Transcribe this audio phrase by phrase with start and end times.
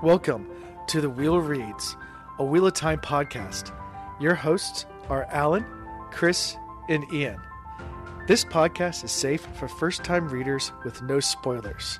[0.00, 0.48] Welcome
[0.86, 1.96] to the Wheel of Reads,
[2.38, 3.72] a Wheel of Time podcast.
[4.20, 5.66] Your hosts are Alan,
[6.12, 6.56] Chris,
[6.88, 7.40] and Ian.
[8.28, 11.98] This podcast is safe for first time readers with no spoilers.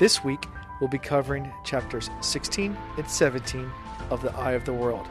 [0.00, 0.46] This week,
[0.80, 3.70] we'll be covering chapters 16 and 17
[4.10, 5.06] of The Eye of the World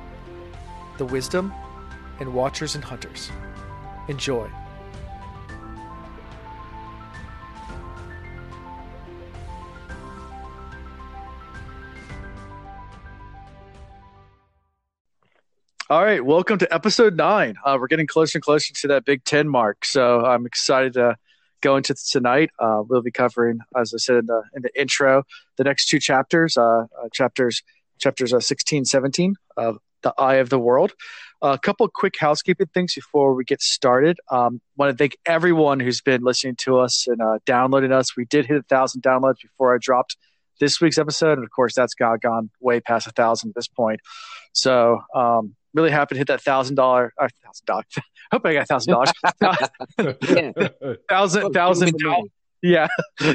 [0.97, 1.53] The Wisdom
[2.19, 3.31] and Watchers and Hunters.
[4.09, 4.49] Enjoy.
[15.89, 17.55] All right, welcome to episode nine.
[17.63, 21.15] Uh, we're getting closer and closer to that Big Ten mark, so I'm excited to
[21.61, 22.49] go into tonight.
[22.59, 25.23] Uh, we'll be covering, as I said in the in the intro,
[25.55, 27.63] the next two chapters, uh, uh chapters
[27.99, 30.91] chapters uh, 16, 17 of the Eye of the World.
[31.41, 34.19] a couple quick housekeeping things before we get started.
[34.29, 38.17] Um, Want to thank everyone who's been listening to us and uh, downloading us.
[38.17, 40.17] We did hit a thousand downloads before I dropped
[40.59, 43.67] this week's episode, and of course, that's got gone way past a thousand at this
[43.67, 43.99] point.
[44.53, 47.85] So um, really happy to hit that thousand dollar thousand dollars.
[48.31, 49.11] Hope I got thousand dollars.
[51.09, 51.95] Thousand thousand
[52.63, 52.87] yeah,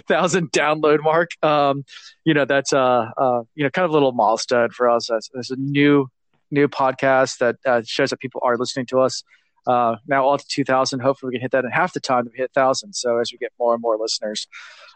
[0.08, 1.30] thousand download mark.
[1.42, 1.84] Um,
[2.24, 5.30] you know that's uh, uh, you know kind of a little milestone for us as,
[5.38, 6.08] as a new
[6.50, 9.22] new podcast that uh, shows that people are listening to us.
[9.64, 12.30] Uh, now all to 2000 hopefully we can hit that in half the time to
[12.34, 14.48] hit 1000 so as we get more and more listeners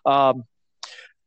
[0.07, 0.43] um,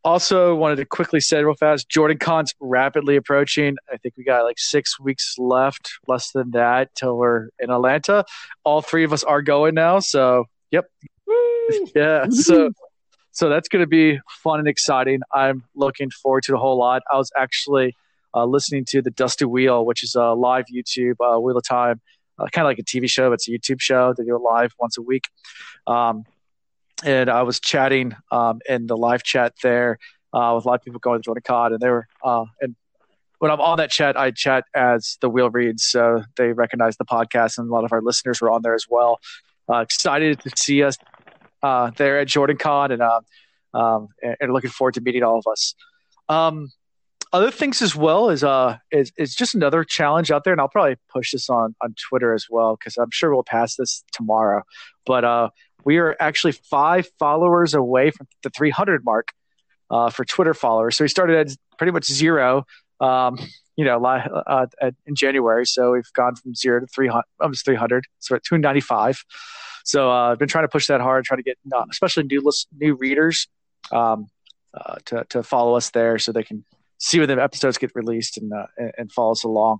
[0.03, 3.75] also wanted to quickly say real fast jordan con's rapidly approaching.
[3.92, 8.26] I think we got like six weeks left less than that till we're in atlanta.
[8.64, 10.86] All three of us are going now so yep.
[11.95, 12.71] Yeah so
[13.32, 15.21] so that's going to be fun and exciting.
[15.33, 17.04] I'm looking forward to the whole lot.
[17.11, 17.95] I was actually
[18.33, 21.99] uh, listening to the dusty wheel which is a live youtube uh, wheel of time
[22.38, 24.14] uh, kind of like a tv show but it's a youtube show.
[24.17, 25.26] They do it live once a week.
[25.88, 26.26] Um,
[27.04, 29.99] and I was chatting um, in the live chat there
[30.33, 32.76] uh, with a lot of people going to Jordan Con, and they were uh, and
[33.39, 37.05] when I'm on that chat, I chat as the Wheel Reads, so they recognize the
[37.05, 39.20] podcast, and a lot of our listeners were on there as well.
[39.70, 40.98] Uh, excited to see us
[41.64, 43.21] uh, there at Jordan Con, and, uh,
[43.73, 45.73] um, and, and looking forward to meeting all of us.
[46.27, 46.70] Um,
[47.32, 50.67] other things as well is uh is, is just another challenge out there, and I'll
[50.67, 54.64] probably push this on on Twitter as well because I'm sure we'll pass this tomorrow.
[55.05, 55.49] But uh,
[55.85, 59.29] we are actually five followers away from the 300 mark
[59.89, 60.97] uh, for Twitter followers.
[60.97, 62.65] So we started at pretty much zero,
[62.99, 63.37] um,
[63.75, 64.65] you know, uh,
[65.05, 65.65] in January.
[65.65, 68.05] So we've gone from zero to 300, almost 300.
[68.19, 69.23] So at 295.
[69.85, 72.41] So uh, I've been trying to push that hard, trying to get uh, especially new
[72.43, 73.47] list, new readers
[73.91, 74.27] um,
[74.73, 76.63] uh, to to follow us there, so they can
[76.99, 78.67] see when the episodes get released and uh,
[78.97, 79.79] and follow us along.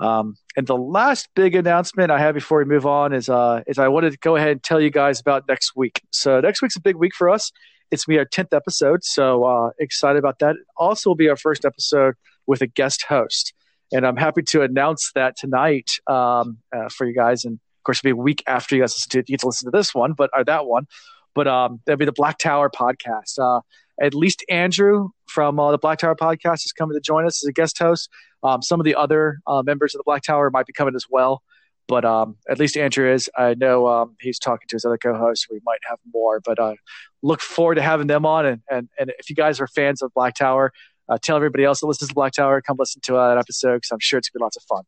[0.00, 3.78] Um, and the last big announcement I have before we move on is uh, is
[3.78, 6.00] I wanted to go ahead and tell you guys about next week.
[6.10, 7.52] So next week's a big week for us.
[7.90, 10.56] It's be our tenth episode, so uh, excited about that.
[10.76, 12.14] Also will be our first episode
[12.46, 13.52] with a guest host,
[13.92, 17.44] and I'm happy to announce that tonight um, uh, for you guys.
[17.44, 19.46] And of course, it'll be a week after you guys listen to, you get to
[19.46, 20.86] listen to this one, but or that one.
[21.34, 23.38] But um, that'll be the Black Tower podcast.
[23.38, 23.60] Uh,
[24.00, 27.48] at least Andrew from uh, the Black Tower podcast is coming to join us as
[27.48, 28.08] a guest host.
[28.42, 31.04] Um, some of the other uh, members of the Black Tower might be coming as
[31.10, 31.42] well,
[31.86, 33.28] but um, at least Andrew is.
[33.36, 35.46] I know um, he's talking to his other co-hosts.
[35.50, 36.74] We might have more, but uh,
[37.22, 38.46] look forward to having them on.
[38.46, 40.72] And, and and if you guys are fans of Black Tower,
[41.08, 43.90] uh, tell everybody else that listens to Black Tower come listen to that episode because
[43.90, 44.84] I'm sure it's gonna be lots of fun.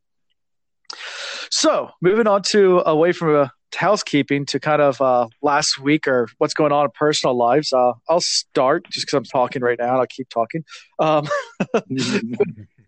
[1.51, 6.29] So moving on to away from a housekeeping to kind of uh, last week or
[6.39, 7.73] what's going on in personal lives.
[7.73, 10.01] Uh, I'll start just because I'm talking right now.
[10.01, 10.65] I'll keep talking.
[10.99, 11.27] Um,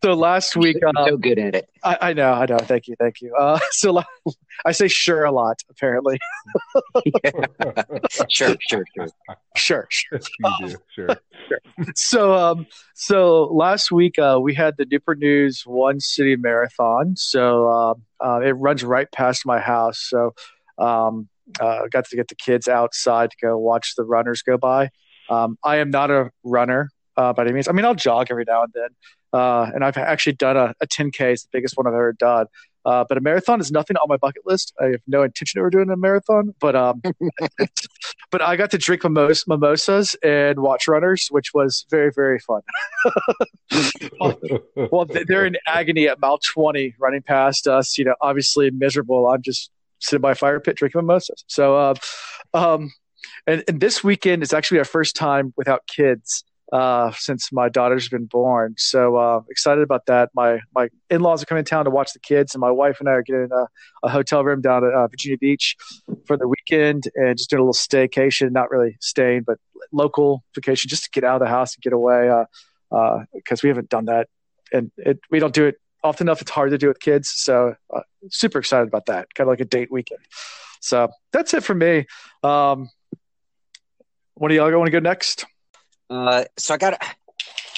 [0.02, 1.68] so last week, uh, so good at it.
[1.82, 2.58] I, I, know, I know.
[2.58, 3.34] Thank you, thank you.
[3.34, 4.02] Uh, so
[4.64, 6.18] I say sure a lot, apparently.
[8.28, 9.08] sure, sure, sure,
[9.56, 10.20] sure, sure.
[10.60, 10.80] you sure.
[10.94, 11.16] sure.
[11.94, 17.16] So, um, so last week uh, we had the Newport News One City Marathon.
[17.16, 17.94] So uh,
[18.24, 19.98] uh, it runs right past my house.
[19.98, 20.34] So
[20.78, 21.28] um,
[21.60, 24.90] uh, got to get the kids outside to go watch the runners go by.
[25.28, 26.90] Um, I am not a runner.
[27.16, 27.68] uh, by any means.
[27.68, 28.88] I mean, I'll jog every now and then,
[29.32, 32.46] uh, and I've actually done a, a 10K, it's the biggest one I've ever done.
[32.84, 34.74] Uh, but a marathon is nothing on my bucket list.
[34.78, 37.00] I have no intention of ever doing a marathon, but um,
[38.30, 42.60] but I got to drink mimos- mimosas and watch runners, which was very very fun.
[44.92, 47.96] well, they're in agony at mile twenty, running past us.
[47.96, 49.28] You know, obviously miserable.
[49.28, 49.70] I'm just
[50.04, 51.44] sitting by a fire pit drinking mimosas.
[51.46, 51.94] So, uh,
[52.52, 52.92] um,
[53.46, 58.08] and, and this weekend is actually our first time without kids uh, since my daughter's
[58.08, 58.74] been born.
[58.78, 60.30] So uh, excited about that.
[60.34, 63.00] My my in laws are coming to town to watch the kids, and my wife
[63.00, 63.66] and I are getting a,
[64.02, 65.76] a hotel room down at uh, Virginia Beach
[66.26, 68.50] for the weekend and just doing a little staycation.
[68.52, 69.58] Not really staying, but
[69.92, 72.22] local vacation, just to get out of the house and get away.
[72.90, 74.28] Because uh, uh, we haven't done that,
[74.72, 76.42] and it, we don't do it often enough.
[76.42, 79.34] It's hard to do with kids, so uh, super excited about that.
[79.34, 80.20] Kind of like a date weekend.
[80.80, 82.06] So that's it for me.
[82.42, 82.90] Um,
[84.34, 85.46] one of y'all want to go next?
[86.10, 87.02] Uh, so I got.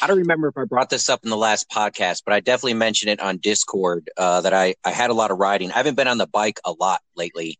[0.03, 2.75] I don't remember if I brought this up in the last podcast, but I definitely
[2.75, 5.71] mentioned it on Discord uh, that I I had a lot of riding.
[5.71, 7.59] I haven't been on the bike a lot lately,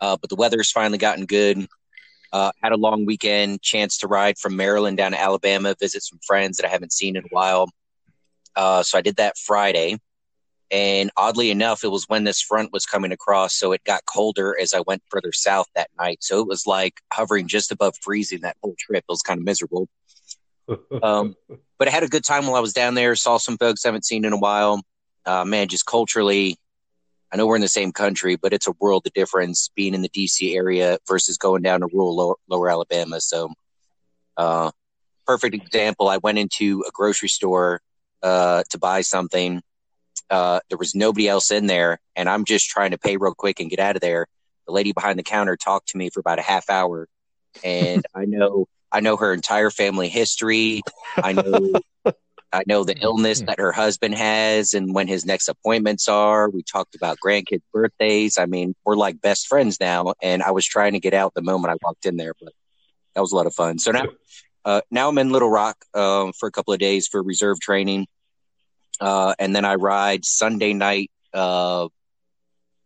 [0.00, 1.66] uh, but the weather's finally gotten good.
[2.32, 6.18] Uh, had a long weekend, chance to ride from Maryland down to Alabama, visit some
[6.26, 7.68] friends that I haven't seen in a while.
[8.56, 9.98] Uh, so I did that Friday,
[10.70, 14.56] and oddly enough, it was when this front was coming across, so it got colder
[14.60, 16.18] as I went further south that night.
[16.20, 19.04] So it was like hovering just above freezing that whole trip.
[19.08, 19.88] It was kind of miserable
[21.02, 21.34] um,
[21.78, 23.14] but I had a good time while I was down there.
[23.16, 24.82] Saw some folks I haven't seen in a while.
[25.26, 26.56] Uh, man, just culturally,
[27.32, 30.02] I know we're in the same country, but it's a world of difference being in
[30.02, 33.20] the DC area versus going down to rural lower, lower Alabama.
[33.20, 33.52] So,
[34.36, 34.70] uh,
[35.26, 36.08] perfect example.
[36.08, 37.80] I went into a grocery store
[38.24, 39.62] uh, to buy something.
[40.30, 43.60] Uh, there was nobody else in there, and I'm just trying to pay real quick
[43.60, 44.26] and get out of there.
[44.66, 47.06] The lady behind the counter talked to me for about a half hour,
[47.62, 50.82] and I know I know her entire family history.
[51.16, 51.74] I know
[52.54, 56.48] I know the illness that her husband has and when his next appointments are.
[56.48, 58.38] We talked about grandkids' birthdays.
[58.38, 60.14] I mean, we're like best friends now.
[60.22, 62.52] And I was trying to get out the moment I walked in there, but
[63.14, 63.80] that was a lot of fun.
[63.80, 64.04] So now,
[64.64, 68.06] uh, now I'm in Little Rock um, for a couple of days for reserve training,
[69.00, 71.88] uh, and then I ride Sunday night uh,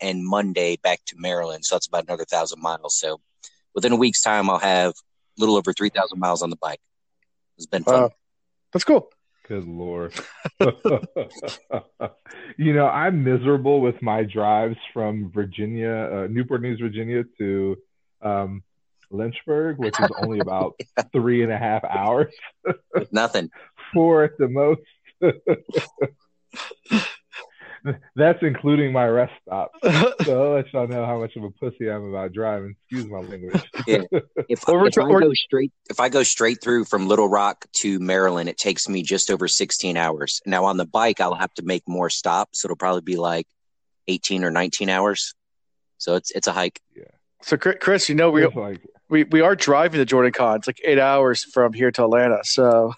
[0.00, 1.64] and Monday back to Maryland.
[1.64, 2.98] So that's about another thousand miles.
[2.98, 3.20] So
[3.74, 4.94] within a week's time, I'll have a
[5.38, 6.80] little over 3,000 miles on the bike.
[7.56, 8.04] It's been fun.
[8.04, 8.08] Uh,
[8.72, 9.10] that's cool.
[9.46, 10.12] Good Lord.
[10.60, 10.72] you
[12.74, 17.78] know, I'm miserable with my drives from Virginia, uh, Newport News, Virginia to
[18.20, 18.62] um,
[19.10, 21.04] Lynchburg, which is only about yeah.
[21.12, 22.34] three and a half hours.
[23.10, 23.50] Nothing.
[23.94, 24.82] Four at the most.
[28.16, 29.70] That's including my rest stop.
[30.24, 32.74] So I'll let y'all know how much of a pussy I'm about driving.
[32.82, 33.62] Excuse my language.
[33.86, 34.02] yeah.
[34.48, 38.48] If, if I go straight, if I go straight through from Little Rock to Maryland,
[38.48, 40.40] it takes me just over 16 hours.
[40.46, 42.62] Now on the bike, I'll have to make more stops.
[42.62, 43.46] So it'll probably be like
[44.06, 45.34] 18 or 19 hours.
[45.98, 46.80] So it's it's a hike.
[46.96, 47.04] Yeah.
[47.42, 48.80] So Chris, you know we like,
[49.10, 50.56] we we are driving to Jordan Con.
[50.56, 52.38] It's like eight hours from here to Atlanta.
[52.42, 52.92] So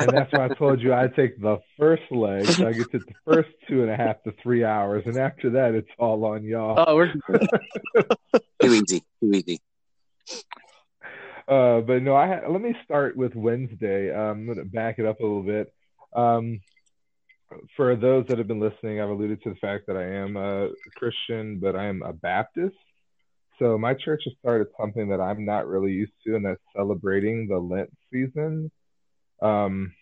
[0.00, 2.48] and that's why I told you I take the first leg.
[2.60, 5.74] I get to the first two and a half to three hours, and after that,
[5.74, 6.82] it's all on y'all.
[6.86, 7.12] Oh, we're
[8.62, 9.60] too easy, too easy.
[11.48, 14.12] Uh, but no, I ha- let me start with Wednesday.
[14.12, 15.72] Um, I'm going to back it up a little bit.
[16.14, 16.60] Um,
[17.76, 20.70] for those that have been listening, I've alluded to the fact that I am a
[20.96, 22.74] Christian, but I am a Baptist.
[23.58, 27.46] So my church has started something that I'm not really used to, and that's celebrating
[27.46, 28.70] the Lent season.
[29.42, 29.92] Um,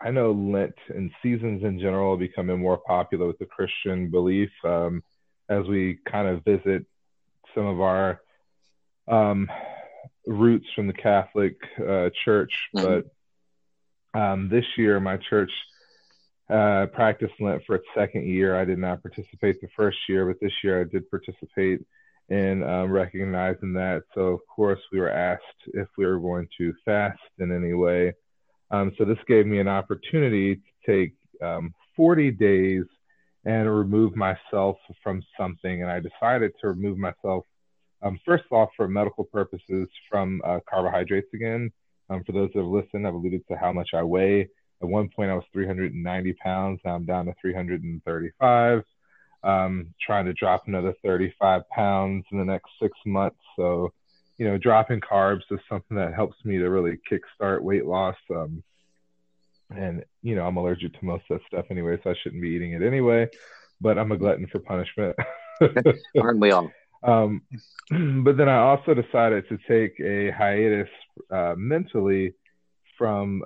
[0.00, 4.50] I know Lent and seasons in general are becoming more popular with the Christian belief
[4.64, 5.02] um,
[5.48, 6.84] as we kind of visit
[7.54, 8.20] some of our
[9.08, 9.48] um,
[10.26, 12.52] roots from the Catholic uh, Church.
[12.76, 13.00] Mm-hmm.
[14.12, 15.50] But um, this year, my church
[16.50, 18.56] uh, practiced Lent for its second year.
[18.56, 21.80] I did not participate the first year, but this year I did participate
[22.28, 24.02] in um, recognizing that.
[24.14, 25.42] So, of course, we were asked
[25.74, 28.14] if we were going to fast in any way.
[28.72, 32.84] Um, so this gave me an opportunity to take um, 40 days
[33.44, 35.82] and remove myself from something.
[35.82, 37.44] And I decided to remove myself,
[38.02, 41.70] um, first off, for medical purposes, from uh, carbohydrates again.
[42.08, 44.48] Um, for those that have listened, I've alluded to how much I weigh.
[44.82, 46.80] At one point, I was 390 pounds.
[46.84, 48.82] Now I'm down to 335.
[49.44, 53.38] Um, trying to drop another 35 pounds in the next six months.
[53.56, 53.92] So
[54.38, 58.16] you know, dropping carbs is something that helps me to really kickstart weight loss.
[58.30, 58.62] Um,
[59.70, 62.50] and you know, I'm allergic to most of that stuff anyway, so I shouldn't be
[62.50, 63.28] eating it anyway.
[63.80, 65.16] But I'm a glutton for punishment.
[66.20, 66.70] Aren't we all?
[67.04, 67.42] Um,
[68.24, 70.88] but then I also decided to take a hiatus
[71.32, 72.32] uh, mentally
[72.96, 73.42] from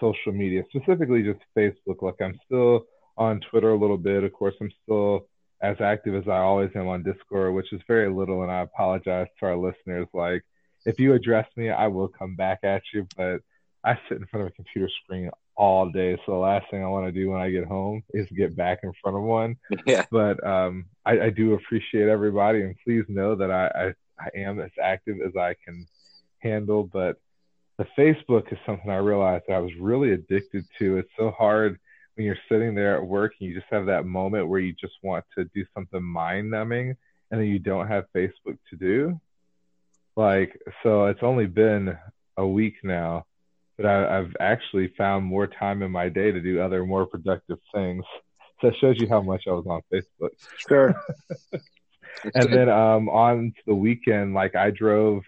[0.00, 2.00] social media, specifically just Facebook.
[2.00, 2.86] Like I'm still
[3.18, 4.24] on Twitter a little bit.
[4.24, 5.26] Of course, I'm still
[5.64, 9.28] as active as I always am on Discord, which is very little, and I apologize
[9.40, 10.06] to our listeners.
[10.12, 10.44] Like,
[10.84, 13.40] if you address me, I will come back at you, but
[13.82, 16.16] I sit in front of a computer screen all day.
[16.26, 18.80] So the last thing I want to do when I get home is get back
[18.82, 19.56] in front of one.
[19.86, 20.04] Yeah.
[20.10, 24.60] But um, I, I do appreciate everybody, and please know that I, I, I am
[24.60, 25.86] as active as I can
[26.40, 26.84] handle.
[26.84, 27.16] But
[27.78, 30.98] the Facebook is something I realized that I was really addicted to.
[30.98, 31.78] It's so hard
[32.14, 34.94] when you're sitting there at work and you just have that moment where you just
[35.02, 36.96] want to do something mind numbing
[37.30, 39.20] and then you don't have Facebook to do.
[40.16, 41.96] Like, so it's only been
[42.36, 43.26] a week now,
[43.76, 47.58] but I, I've actually found more time in my day to do other more productive
[47.74, 48.04] things.
[48.60, 50.30] So that shows you how much I was on Facebook.
[50.68, 50.94] Sure.
[52.34, 55.24] and then um, on the weekend, like I drove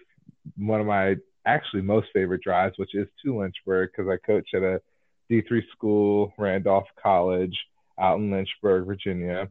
[0.55, 4.63] one of my actually most favorite drives, which is to Lynchburg because I coach at
[4.63, 4.79] a
[5.29, 7.57] D3 school, Randolph College,
[7.99, 9.49] out in Lynchburg, Virginia.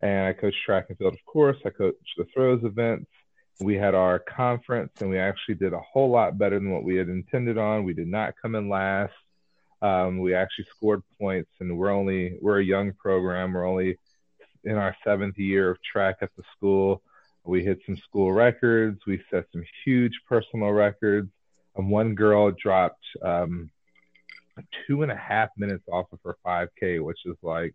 [0.00, 1.56] And I coached track and field, of course.
[1.64, 3.10] I coached the throws events.
[3.60, 6.96] We had our conference, and we actually did a whole lot better than what we
[6.96, 7.84] had intended on.
[7.84, 9.12] We did not come in last.
[9.80, 13.52] Um, we actually scored points, and we're only we're a young program.
[13.52, 13.98] We're only
[14.64, 17.02] in our seventh year of track at the school.
[17.44, 19.00] We hit some school records.
[19.06, 21.30] We set some huge personal records.
[21.76, 23.70] And one girl dropped um,
[24.86, 27.74] two and a half minutes off of her 5K, which is like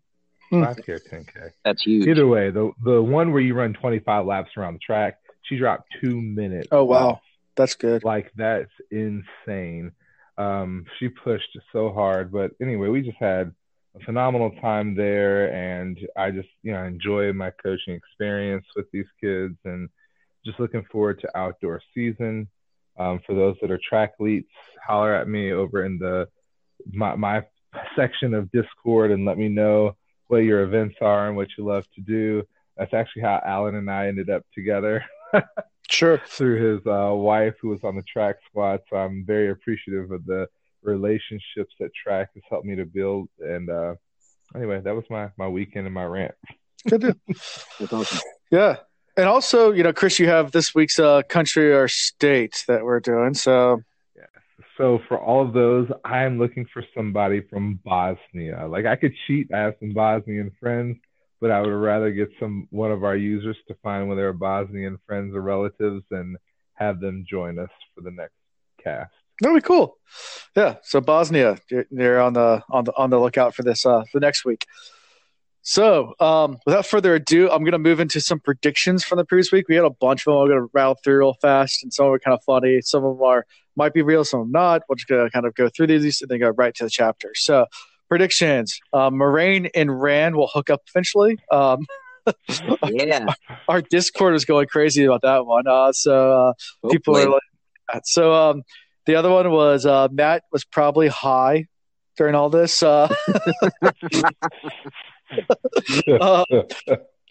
[0.52, 1.50] 5K or 10K.
[1.64, 2.06] That's huge.
[2.08, 5.88] Either way, the the one where you run 25 laps around the track, she dropped
[6.00, 6.68] two minutes.
[6.72, 7.20] Oh wow, off.
[7.56, 8.04] that's good.
[8.04, 9.92] Like that's insane.
[10.38, 13.52] Um, she pushed so hard, but anyway, we just had
[13.94, 19.08] a phenomenal time there, and I just you know enjoy my coaching experience with these
[19.20, 19.88] kids, and
[20.44, 22.48] just looking forward to outdoor season.
[22.98, 24.48] Um, for those that are track leads,
[24.86, 26.28] holler at me over in the
[26.92, 27.44] my, my
[27.96, 29.96] section of Discord and let me know
[30.28, 32.42] what your events are and what you love to do.
[32.76, 35.04] That's actually how Alan and I ended up together.
[35.90, 36.22] Sure.
[36.24, 38.80] Through his uh, wife, who was on the track squad.
[38.88, 40.46] So I'm very appreciative of the
[40.82, 43.28] relationships that track has helped me to build.
[43.40, 43.94] And uh,
[44.54, 46.34] anyway, that was my my weekend and my rant.
[46.88, 47.00] Good.
[47.00, 47.14] deal.
[47.78, 48.20] That's awesome.
[48.50, 48.76] Yeah.
[49.16, 53.00] And also, you know, Chris, you have this week's uh, country or state that we're
[53.00, 53.34] doing.
[53.34, 53.82] So
[54.80, 58.66] So for all of those, I am looking for somebody from Bosnia.
[58.66, 59.52] Like I could cheat.
[59.52, 60.96] I have some Bosnian friends,
[61.38, 64.32] but I would rather get some one of our users to find one of their
[64.32, 66.38] Bosnian friends or relatives and
[66.76, 68.32] have them join us for the next
[68.82, 69.12] cast.
[69.42, 69.98] that'll be cool.
[70.56, 70.76] Yeah.
[70.82, 71.58] So Bosnia,
[71.90, 74.64] you're on the on the on the lookout for this uh the next week.
[75.62, 79.52] So, um, without further ado, I'm going to move into some predictions from the previous
[79.52, 79.68] week.
[79.68, 80.40] We had a bunch of them.
[80.40, 82.80] I'm going to rattle through real fast, and some of them are kind of funny.
[82.80, 83.44] Some of them are
[83.80, 84.82] might be real, some of them not.
[84.88, 86.90] We're just going to kind of go through these and then go right to the
[86.90, 87.30] chapter.
[87.34, 87.66] So,
[88.08, 91.38] predictions: uh, Moiraine and Rand will hook up eventually.
[91.50, 91.86] Um,
[92.86, 93.24] Yeah.
[93.66, 95.66] our Discord is going crazy about that one.
[95.66, 96.52] Uh, so
[96.84, 97.42] uh, people are like
[97.92, 98.06] that.
[98.06, 98.62] So um,
[99.06, 101.66] the other one was uh, Mat was probably high
[102.16, 102.82] during all this.
[102.82, 103.08] Uh,
[106.20, 106.44] uh,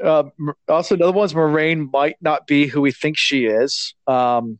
[0.03, 0.23] uh,
[0.67, 3.93] also, another one's Moiraine might not be who we think she is.
[4.07, 4.59] Um,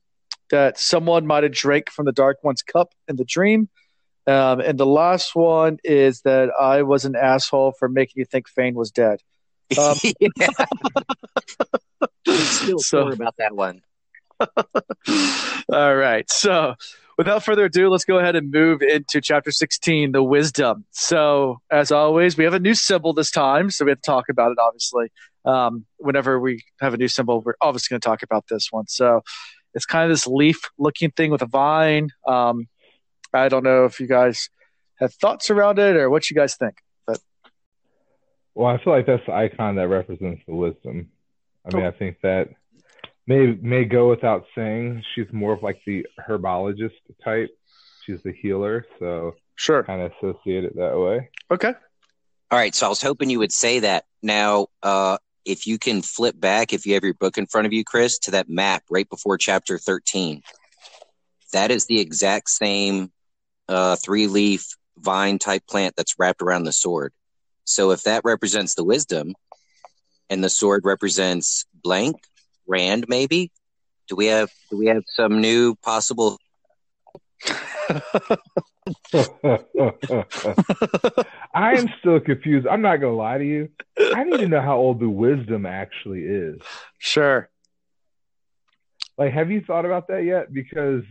[0.52, 3.70] that someone might have drank from the Dark One's cup in the dream.
[4.28, 8.48] Um, and the last one is that I was an asshole for making you think
[8.48, 9.20] Fain was dead.
[9.78, 9.96] Um,
[12.28, 13.82] still So- sore about that one.
[15.74, 16.30] All right.
[16.32, 16.76] So,
[17.18, 20.86] without further ado, let's go ahead and move into chapter 16, the wisdom.
[20.92, 23.70] So, as always, we have a new symbol this time.
[23.70, 25.12] So, we have to talk about it, obviously.
[25.46, 28.88] Um, whenever we have a new symbol, we're obviously going to talk about this one.
[28.88, 29.22] So,
[29.74, 32.10] it's kind of this leaf looking thing with a vine.
[32.28, 32.68] Um,
[33.34, 34.50] I don't know if you guys
[35.00, 36.76] have thoughts around it or what you guys think.
[37.06, 37.20] But
[38.56, 41.10] Well, I feel like that's the icon that represents the wisdom.
[41.66, 42.50] I mean, I think that
[43.28, 45.04] may may go without saying.
[45.14, 46.92] She's more of like the herbologist
[47.24, 47.50] type.
[48.06, 49.84] She's the healer, so Sure.
[49.84, 51.30] kind of associate it that way.
[51.52, 51.74] Okay.
[52.52, 54.06] All right, so I was hoping you would say that.
[54.24, 57.74] Now, uh, if you can flip back, if you have your book in front of
[57.74, 60.42] you, Chris, to that map right before chapter 13,
[61.54, 63.12] that is the exact same
[63.68, 64.68] uh, three leaf
[64.98, 67.14] vine type plant that's wrapped around the sword.
[67.64, 69.36] So if that represents the wisdom
[70.30, 72.18] and the sword represents blank,
[72.68, 73.52] Rand, maybe?
[74.08, 76.38] Do we have do we have some new possible
[81.60, 82.68] I am still confused.
[82.68, 83.70] I'm not gonna lie to you.
[84.16, 86.62] I need to know how old the wisdom actually is.
[87.00, 87.50] sure.
[89.18, 90.54] Like, have you thought about that yet?
[90.54, 91.04] Because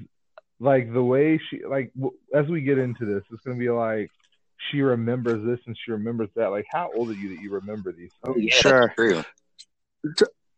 [0.61, 4.11] like the way she like w- as we get into this, it's gonna be like
[4.71, 6.49] she remembers this and she remembers that.
[6.49, 8.11] Like, how old are you that you remember these?
[8.26, 8.93] Oh, yeah, Sure.
[8.97, 9.23] true.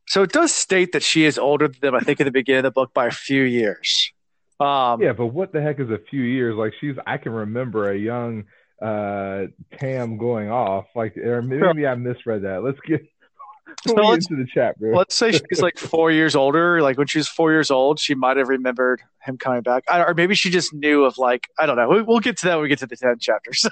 [0.09, 1.95] So it does state that she is older than them.
[1.95, 4.13] I think in the beginning of the book by a few years.
[4.59, 6.57] Um, Yeah, but what the heck is a few years?
[6.57, 8.45] Like she's, I can remember a young
[8.81, 9.47] uh
[9.79, 10.87] Tam going off.
[10.95, 12.63] Like, or maybe I misread that.
[12.63, 13.03] Let's get,
[13.87, 14.95] So let's- into the chapter.
[14.95, 16.83] let's say she's like four years older.
[16.83, 20.03] Like when she was four years old, she might have remembered him coming back, I,
[20.03, 21.89] or maybe she just knew of like I don't know.
[21.89, 23.53] We, we'll get to that when we get to the tenth chapter.
[23.55, 23.71] So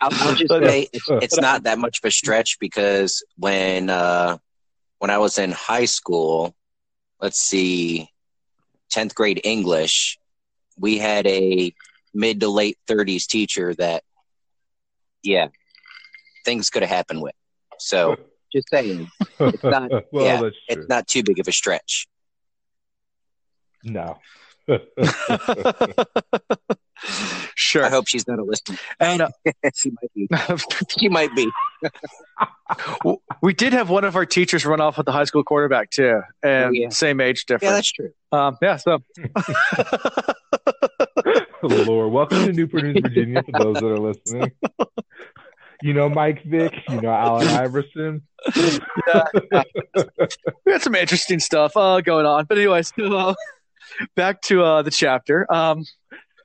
[0.00, 4.38] I'll, I'll just say it's, it's not that much of a stretch because when uh,
[4.98, 6.54] when I was in high school,
[7.20, 8.08] let's see,
[8.90, 10.18] tenth grade English,
[10.76, 11.72] we had a
[12.14, 14.02] mid to late thirties teacher that,
[15.22, 15.48] yeah,
[16.44, 17.34] things could have happened with.
[17.78, 18.16] So
[18.52, 19.08] just saying,
[19.40, 22.06] it's not- well, yeah, it's not too big of a stretch.
[23.84, 24.18] no.
[27.54, 27.84] sure.
[27.86, 28.76] I hope she's not a listener.
[29.00, 29.28] and uh,
[29.74, 30.28] she might be.
[30.98, 31.50] She might be.
[33.42, 36.20] we did have one of our teachers run off with the high school quarterback too,
[36.42, 36.88] and Oh, yeah.
[36.90, 37.62] same age different.
[37.62, 37.92] Yeah, difference.
[37.92, 38.12] that's true.
[38.38, 38.76] um, yeah.
[38.76, 38.98] So
[41.62, 43.42] Lord, welcome to Newport News, Virginia.
[43.42, 44.52] For those that are listening,
[45.82, 48.22] you know Mike Vick, you know Allen Iverson.
[48.54, 48.78] we
[50.72, 52.44] had some interesting stuff uh, going on.
[52.44, 53.34] But anyways, uh,
[54.14, 55.52] back to uh, the chapter.
[55.52, 55.84] Um,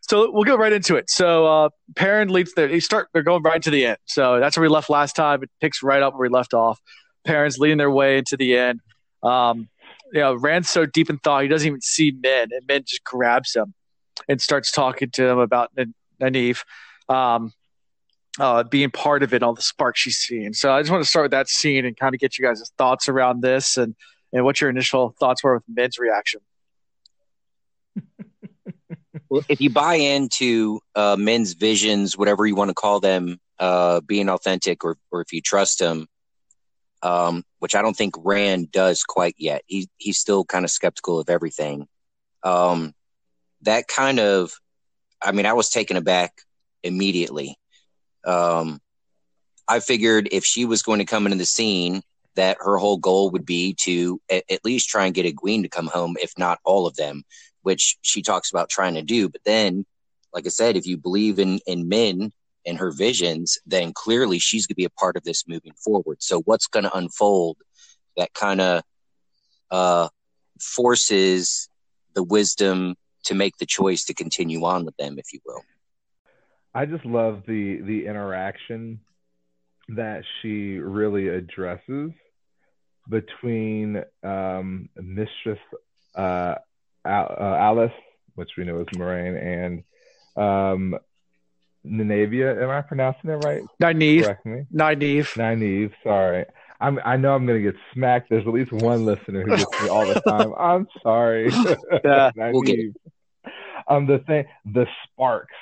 [0.01, 1.11] so we'll go right into it.
[1.11, 2.67] So uh, Perrin leads their.
[2.67, 3.09] They start.
[3.13, 3.99] They're going right to the end.
[4.05, 5.43] So that's where we left last time.
[5.43, 6.79] It picks right up where we left off.
[7.23, 8.79] Perrin's leading their way into the end.
[9.21, 9.69] Um,
[10.11, 13.03] you know, Rand's so deep in thought he doesn't even see Min, and Min just
[13.03, 13.75] grabs him
[14.27, 15.71] and starts talking to him about
[16.21, 16.63] Nynaeve.
[17.09, 17.53] Um,
[18.39, 20.53] uh, being part of it, all the sparks she's seeing.
[20.53, 22.71] So I just want to start with that scene and kind of get you guys'
[22.77, 23.95] thoughts around this and
[24.31, 26.41] and what your initial thoughts were with Min's reaction.
[29.29, 33.99] Well, if you buy into uh, Min's visions, whatever you want to call them, uh,
[34.01, 36.07] being authentic, or or if you trust them,
[37.01, 39.63] um, which I don't think Rand does quite yet.
[39.65, 41.87] He he's still kind of skeptical of everything.
[42.43, 42.93] Um,
[43.63, 44.51] that kind of,
[45.21, 46.33] I mean, I was taken aback
[46.83, 47.57] immediately.
[48.25, 48.79] Um,
[49.67, 52.01] I figured if she was going to come into the scene,
[52.35, 55.69] that her whole goal would be to at, at least try and get Egwene to
[55.69, 57.23] come home, if not all of them
[57.63, 59.27] which she talks about trying to do.
[59.27, 59.85] But then,
[60.33, 62.31] like I said, if you believe in in Min
[62.65, 66.21] and her visions, then clearly she's going to be a part of this moving forward.
[66.21, 67.57] So what's going to unfold
[68.15, 68.83] that kind of
[69.71, 70.07] uh,
[70.61, 71.67] forces
[72.13, 75.61] the wisdom to make the choice to continue on with them, if you will.
[76.73, 78.99] I just love the the interaction
[79.89, 82.11] that she really addresses
[83.09, 85.59] between um, Mistress
[86.15, 86.55] uh,
[87.05, 87.91] Al- uh, Alys,
[88.35, 89.83] which we know is Moiraine, and
[90.35, 90.99] um,
[91.85, 92.61] Nenavia.
[92.63, 93.61] Am I pronouncing it right?
[93.81, 94.65] Nynaeve, Correct me.
[94.73, 95.33] Nynaeve.
[95.35, 95.91] Nynaeve.
[96.03, 96.45] Sorry.
[96.83, 98.29] I'm, I know I'm going to get smacked.
[98.29, 100.53] There's at least one listener who gets me all the time.
[100.59, 101.49] I'm sorry.
[102.03, 102.77] Yeah, we'll get
[103.87, 105.55] Um, the thing, the sparks,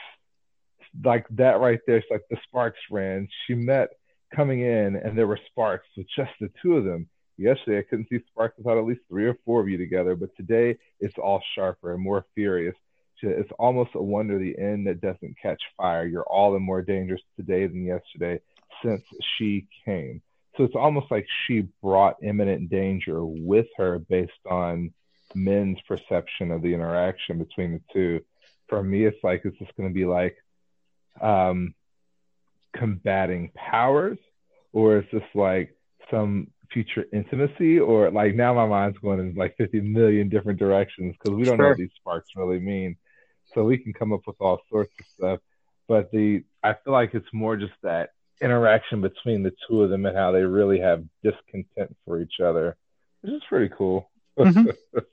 [1.03, 1.97] like that right there.
[1.97, 3.27] It's like the sparks ran.
[3.45, 3.89] She met
[4.35, 7.07] coming in, and there were sparks with just the two of them.
[7.37, 10.35] Yesterday, I couldn't see sparks without at least three or four of you together, but
[10.35, 12.75] today it's all sharper and more furious.
[13.21, 16.07] It's almost a wonder the end that doesn't catch fire.
[16.07, 18.41] You're all the more dangerous today than yesterday
[18.83, 19.03] since
[19.37, 20.23] she came.
[20.57, 24.93] So it's almost like she brought imminent danger with her based on
[25.33, 28.21] Min's perception of the interaction between the two.
[28.67, 30.35] For me, it's like it's just going to be like
[31.21, 31.73] um,
[32.75, 34.17] combating powers,
[34.73, 35.75] or is this like
[36.09, 41.15] some future intimacy, or like now my mind's going in like 50 million different directions
[41.17, 42.97] because we don't know what these sparks really mean.
[43.53, 45.39] So we can come up with all sorts of stuff.
[45.87, 48.11] But the I feel like it's more just that
[48.41, 52.75] interaction between the two of them and how they really have discontent for each other,
[53.21, 54.09] which is pretty cool.
[54.37, 54.75] Mhm.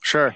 [0.00, 0.34] Sure.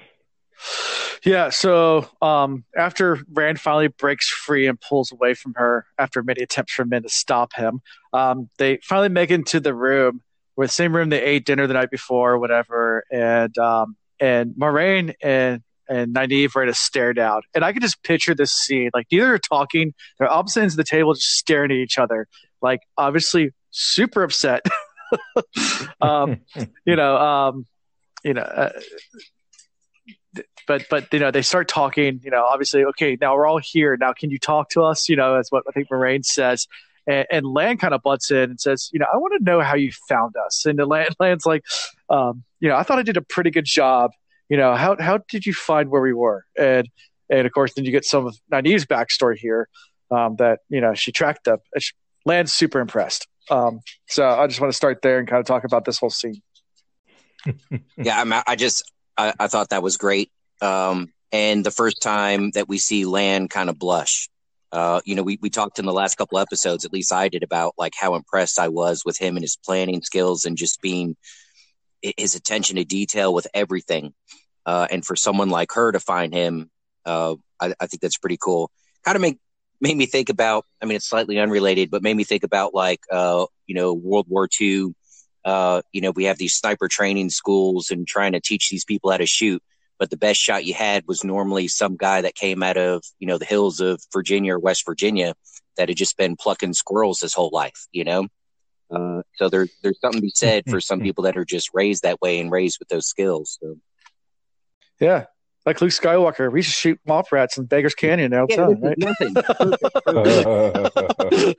[1.24, 6.42] Yeah, so um, after Rand finally breaks free and pulls away from her after many
[6.42, 7.80] attempts from Min to stop him,
[8.12, 10.20] um, they finally make it into the room,
[10.56, 14.54] where the same room they ate dinner the night before, or whatever, and um, and
[14.56, 18.90] Moiraine and and Nynaeve at a stare down, and I can just picture this scene.
[18.94, 22.26] Like neither are talking; they're opposite ends of the table, just staring at each other,
[22.60, 24.64] like obviously super upset.
[26.00, 26.40] um,
[26.86, 27.66] you know, um,
[28.24, 28.72] you know, uh,
[30.66, 32.20] but but you know, they start talking.
[32.22, 33.96] You know, obviously, okay, now we're all here.
[33.96, 35.08] Now, can you talk to us?
[35.08, 36.66] You know, that's what I think Moiraine says.
[37.06, 39.60] And, and Lan kind of butts in and says, you know, I want to know
[39.60, 40.64] how you found us.
[40.64, 41.64] And the Lan, Lan's like,
[42.08, 44.12] um, you know, I thought I did a pretty good job,
[44.52, 46.44] you know, how how did you find where we were?
[46.58, 46.86] And
[47.30, 49.66] and of course, then you get some of Nynaeve's backstory here
[50.10, 51.56] um, that you know she tracked them.
[52.26, 53.26] Lan's super impressed.
[53.50, 56.10] Um, so I just want to start there and kind of talk about this whole
[56.10, 56.42] scene.
[57.96, 60.30] yeah, I'm, I just I, I thought that was great.
[60.60, 64.28] Um, and the first time that we see Lan kind of blush.
[64.70, 67.42] Uh, you know, we, we talked in the last couple episodes, at least I did,
[67.42, 71.16] about like how impressed I was with him and his planning skills and just being
[72.16, 74.12] his attention to detail with everything.
[74.64, 76.70] Uh, and for someone like her to find him,
[77.04, 78.70] uh, I, I, think that's pretty cool.
[79.04, 79.38] Kind of make
[79.80, 80.64] made me think about.
[80.80, 84.26] I mean, it's slightly unrelated, but made me think about like uh, you know World
[84.28, 84.94] War II.
[85.44, 89.10] Uh, you know, we have these sniper training schools and trying to teach these people
[89.10, 89.60] how to shoot.
[89.98, 93.26] But the best shot you had was normally some guy that came out of you
[93.26, 95.34] know the hills of Virginia or West Virginia
[95.76, 97.86] that had just been plucking squirrels his whole life.
[97.90, 98.26] You know,
[98.90, 102.04] uh, so there, there's something to be said for some people that are just raised
[102.04, 103.58] that way and raised with those skills.
[103.60, 103.76] So.
[105.02, 105.24] Yeah,
[105.64, 108.98] like Luke Skywalker, we should shoot womp rats in Beggar's Canyon all the time, right?
[108.98, 109.34] Nothing.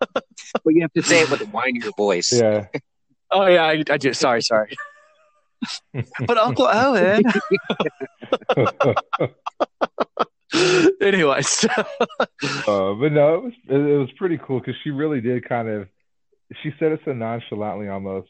[0.64, 2.30] but you have to say it with a whinier voice.
[2.32, 2.66] Yeah.
[3.30, 4.12] oh yeah, I, I do.
[4.12, 4.76] Sorry, sorry.
[6.26, 7.22] but Uncle Owen.
[11.00, 11.64] Anyways.
[11.64, 11.84] uh,
[12.66, 15.88] but no, it was it was pretty cool because she really did kind of.
[16.62, 18.28] She said it so nonchalantly almost.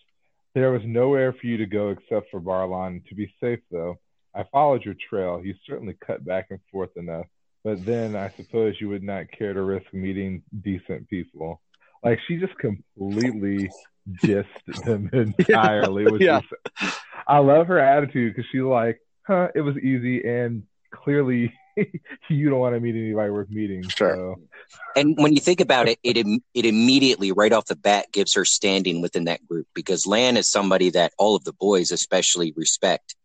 [0.55, 3.05] There was nowhere for you to go except for Baerlon.
[3.09, 3.99] To be safe, though,
[4.39, 5.43] I followed your trail.
[5.45, 7.27] You certainly cut back and forth enough,
[7.65, 11.61] but then I suppose you would not care to risk meeting decent people.
[12.05, 13.69] Like she just completely
[14.23, 16.25] dissed them entirely.
[16.25, 16.41] yeah.
[16.81, 16.91] yeah.
[17.27, 20.63] I love her attitude because she's like, "Huh, it was easy," and
[20.95, 21.53] clearly
[22.31, 23.83] you don't want to meet anybody worth meeting.
[23.89, 24.15] Sure.
[24.15, 24.41] So.
[24.95, 26.17] And when you think about it, it
[26.55, 30.49] it immediately, right off the bat, gives her standing within that group because Lan is
[30.49, 33.17] somebody that all of the boys especially respect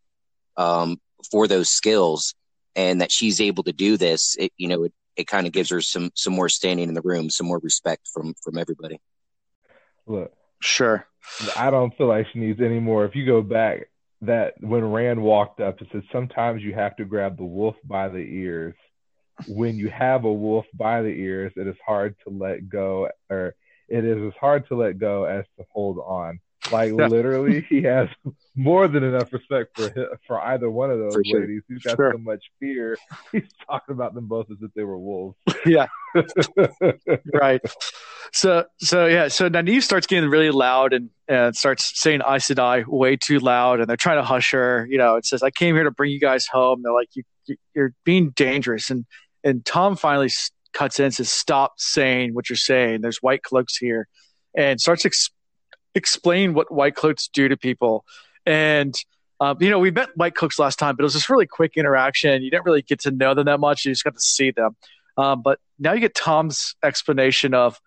[0.58, 1.00] um,
[1.32, 2.34] for those skills,
[2.76, 4.36] and that she's able to do this.
[4.38, 7.02] It, you know, it, it kind of gives her some some more standing in the
[7.02, 9.00] room, some more respect from from everybody.
[10.06, 11.08] Look, sure.
[11.56, 13.06] I don't feel like she needs any more.
[13.06, 13.90] If you go back,
[14.22, 18.10] that when Rand walked up, it said sometimes you have to grab the wolf by
[18.10, 18.76] the ears.
[19.48, 23.56] When you have a wolf by the ears, it is hard to let go, or
[23.90, 26.40] it is as hard to let go as to hold on.
[26.72, 27.08] Like yeah.
[27.08, 28.08] literally, he has
[28.56, 31.42] more than enough respect for for either one of those sure.
[31.42, 31.62] ladies.
[31.68, 32.14] He's got sure.
[32.14, 32.98] so much fear.
[33.32, 35.38] He's talking about them both as if they were wolves.
[35.66, 35.88] Yeah,
[37.34, 37.62] right.
[38.34, 39.30] So so yeah.
[39.30, 43.80] So Nynaeve starts getting really loud and and starts saying Aes Sedai" way too loud,
[43.80, 44.86] and they're trying to hush her.
[44.90, 47.24] You know, it says, "I came here to bring you guys home." They're like, "You
[47.74, 49.06] you're being dangerous," and
[49.46, 50.30] and Tom finally
[50.74, 53.00] cuts in and says, "Stop saying what you're saying.
[53.00, 54.10] There's white cloaks here,"
[54.58, 55.30] and starts ex-
[55.96, 58.06] explain what white cloaks do to people.
[58.46, 58.96] And
[59.40, 61.76] um, you know, we met white cloaks last time, but it was this really quick
[61.76, 62.44] interaction.
[62.44, 63.86] You didn't really get to know them that much.
[63.86, 64.76] You just got to see them.
[65.18, 67.80] Um, but now you get Tom's explanation of,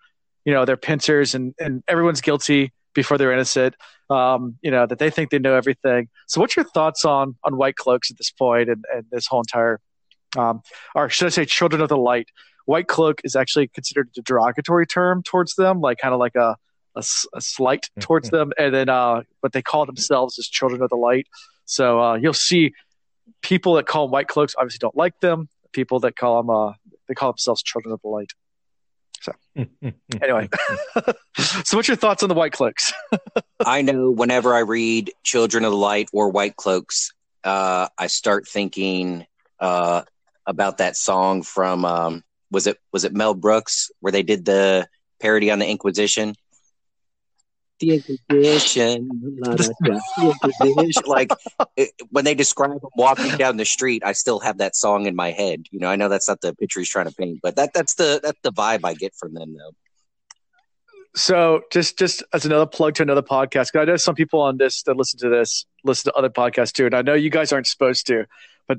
[0.45, 3.75] you know, they're pincers and, and everyone's guilty before they're innocent.
[4.11, 6.09] Um, you know, that they think they know everything.
[6.29, 9.41] So what's your thoughts on, on white cloaks at this point and, and this whole
[9.41, 9.81] entire,
[10.37, 10.63] um,
[10.95, 12.29] or should I say children of the light?
[12.67, 16.57] White cloak is actually considered a derogatory term towards them, like kind of like a,
[16.97, 17.03] a,
[17.35, 20.97] a slight towards them, and then uh, but they call themselves as children of the
[20.97, 21.29] light.
[21.67, 22.73] So uh, you'll see
[23.43, 25.49] people that call them white cloaks obviously don't like them.
[25.73, 26.73] People that call them uh,
[27.09, 28.33] they call themselves children of the light.
[29.21, 29.33] So
[30.23, 30.49] anyway,
[31.65, 32.93] so what's your thoughts on the white cloaks?
[33.65, 38.47] I know whenever I read Children of the Light or White Cloaks, uh, I start
[38.47, 39.27] thinking
[39.59, 40.03] uh,
[40.47, 44.87] about that song from um, was it was it Mel Brooks where they did the
[45.21, 46.35] parody on the Inquisition
[47.79, 47.95] the
[48.31, 49.09] Inquisition,
[51.07, 51.31] like
[51.77, 55.15] it, when they describe him walking down the street, I still have that song in
[55.15, 55.67] my head.
[55.71, 57.95] You know, I know that's not the picture he's trying to paint, but that that's
[57.95, 59.73] the that's the vibe I get from them, though.
[61.15, 64.59] So, just just as another plug to another podcast, because I know some people on
[64.59, 67.53] this that listen to this listen to other podcasts too, and I know you guys
[67.53, 68.27] aren't supposed to,
[68.69, 68.79] but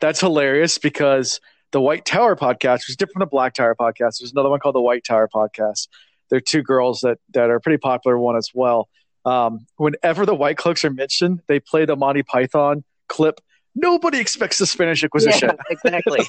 [0.00, 1.40] that's hilarious because
[1.72, 4.74] the White Tower podcast, was different from the Black Tower podcast, there's another one called
[4.74, 5.88] the White Tower podcast
[6.30, 8.88] they're two girls that that are pretty popular one as well.
[9.24, 13.40] Um, whenever the White Cloaks are mentioned, they play the Monty Python clip.
[13.74, 15.50] Nobody expects the Spanish Inquisition.
[15.50, 16.20] Yeah, exactly.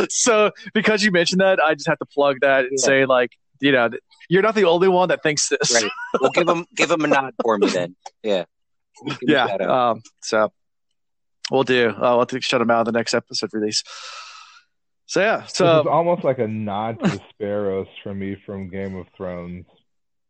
[0.10, 2.86] so because you mentioned that, I just have to plug that and yeah.
[2.86, 3.90] say like, you know,
[4.30, 5.74] you're not the only one that thinks this.
[5.74, 5.90] Right.
[6.20, 7.96] Well, give them give them a nod for me then.
[8.22, 8.44] Yeah.
[9.20, 9.44] Yeah.
[9.44, 10.50] Um, so
[11.50, 11.90] we'll do.
[11.90, 13.82] Uh, we'll have to shut them out of the next episode release.
[15.10, 18.94] So yeah, so it's almost like a nod to the sparrows from me from Game
[18.94, 19.66] of Thrones.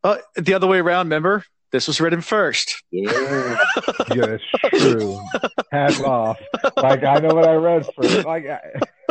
[0.03, 1.45] Uh, the other way around, remember?
[1.71, 2.83] this was written first.
[2.91, 3.59] Yeah.
[4.15, 4.39] yeah,
[4.75, 5.21] true.
[5.71, 6.41] Hats off.
[6.79, 8.25] Like I know what I read first.
[8.25, 8.61] Like I...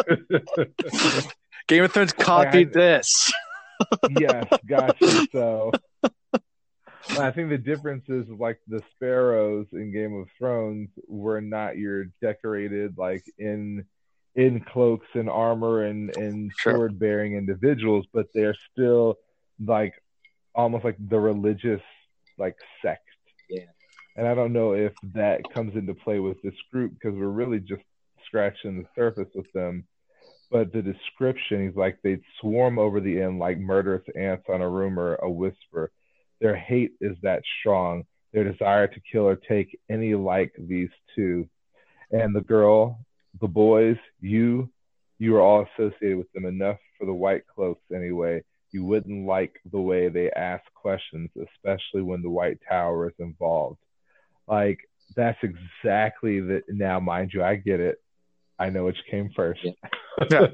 [1.67, 3.31] Game of Thrones copied I- this.
[4.19, 5.27] yes, gotcha.
[5.31, 5.71] So
[7.19, 12.05] I think the difference is like the sparrows in Game of Thrones were not your
[12.21, 13.85] decorated like in
[14.39, 16.73] in cloaks and armor and and Sure.
[16.73, 19.17] sword bearing individuals, but they're still
[19.59, 19.93] like
[20.55, 21.81] almost like the religious
[22.37, 23.05] like sect.
[23.49, 23.65] Yeah.
[24.15, 27.59] And I don't know if that comes into play with this group because we're really
[27.59, 27.83] just
[28.25, 29.85] scratching the surface with them.
[30.49, 34.69] But the description, he's like they'd swarm over the inn like murderous ants on a
[34.69, 35.91] rumor, a whisper.
[36.39, 38.05] Their hate is that strong.
[38.31, 41.49] Their desire to kill or take any like these two.
[42.11, 43.05] And the girl,
[43.39, 44.69] the boys, you,
[45.17, 48.43] you are all associated with them enough for the white cloaks anyway.
[48.71, 53.79] You wouldn't like the way they ask questions, especially when the White Tower is involved.
[54.47, 54.79] Like
[55.15, 57.97] that's exactly the now, mind you, I get it.
[58.59, 59.61] I know which came first.
[60.29, 60.47] Yeah.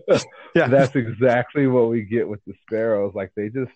[0.55, 0.67] Yeah.
[0.67, 3.13] that's exactly what we get with the sparrows.
[3.15, 3.71] Like they just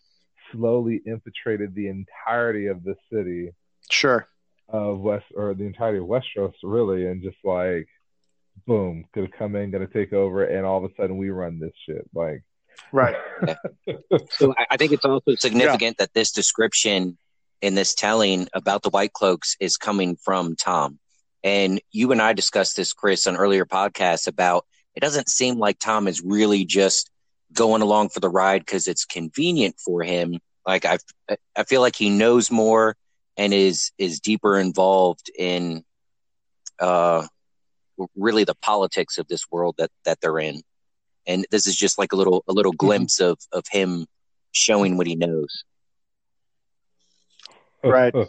[0.51, 3.51] slowly infiltrated the entirety of the city
[3.89, 4.27] Sure.
[4.67, 7.87] of West or the entirety of Westeros, really, and just like,
[8.65, 11.73] boom, gonna come in, gonna take over, and all of a sudden we run this
[11.85, 12.09] shit.
[12.13, 12.43] Like,
[12.91, 13.15] Right.
[14.31, 17.17] So I, I think it's also significant that this description
[17.61, 20.99] in this telling about the White Cloaks is coming from Tom.
[21.43, 25.79] And you and I discussed this, Chris, on earlier podcasts about it doesn't seem like
[25.79, 27.09] Tom is really just
[27.53, 30.39] going along for the ride because it's convenient for him.
[30.65, 30.97] Like I,
[31.55, 32.95] I feel like he knows more
[33.37, 35.83] and is is deeper involved in,
[36.79, 37.27] uh,
[38.15, 40.61] really the politics of this world that that they're in.
[41.27, 44.05] And this is just like a little a little glimpse of of him
[44.51, 45.63] showing what he knows.
[47.83, 48.13] Right.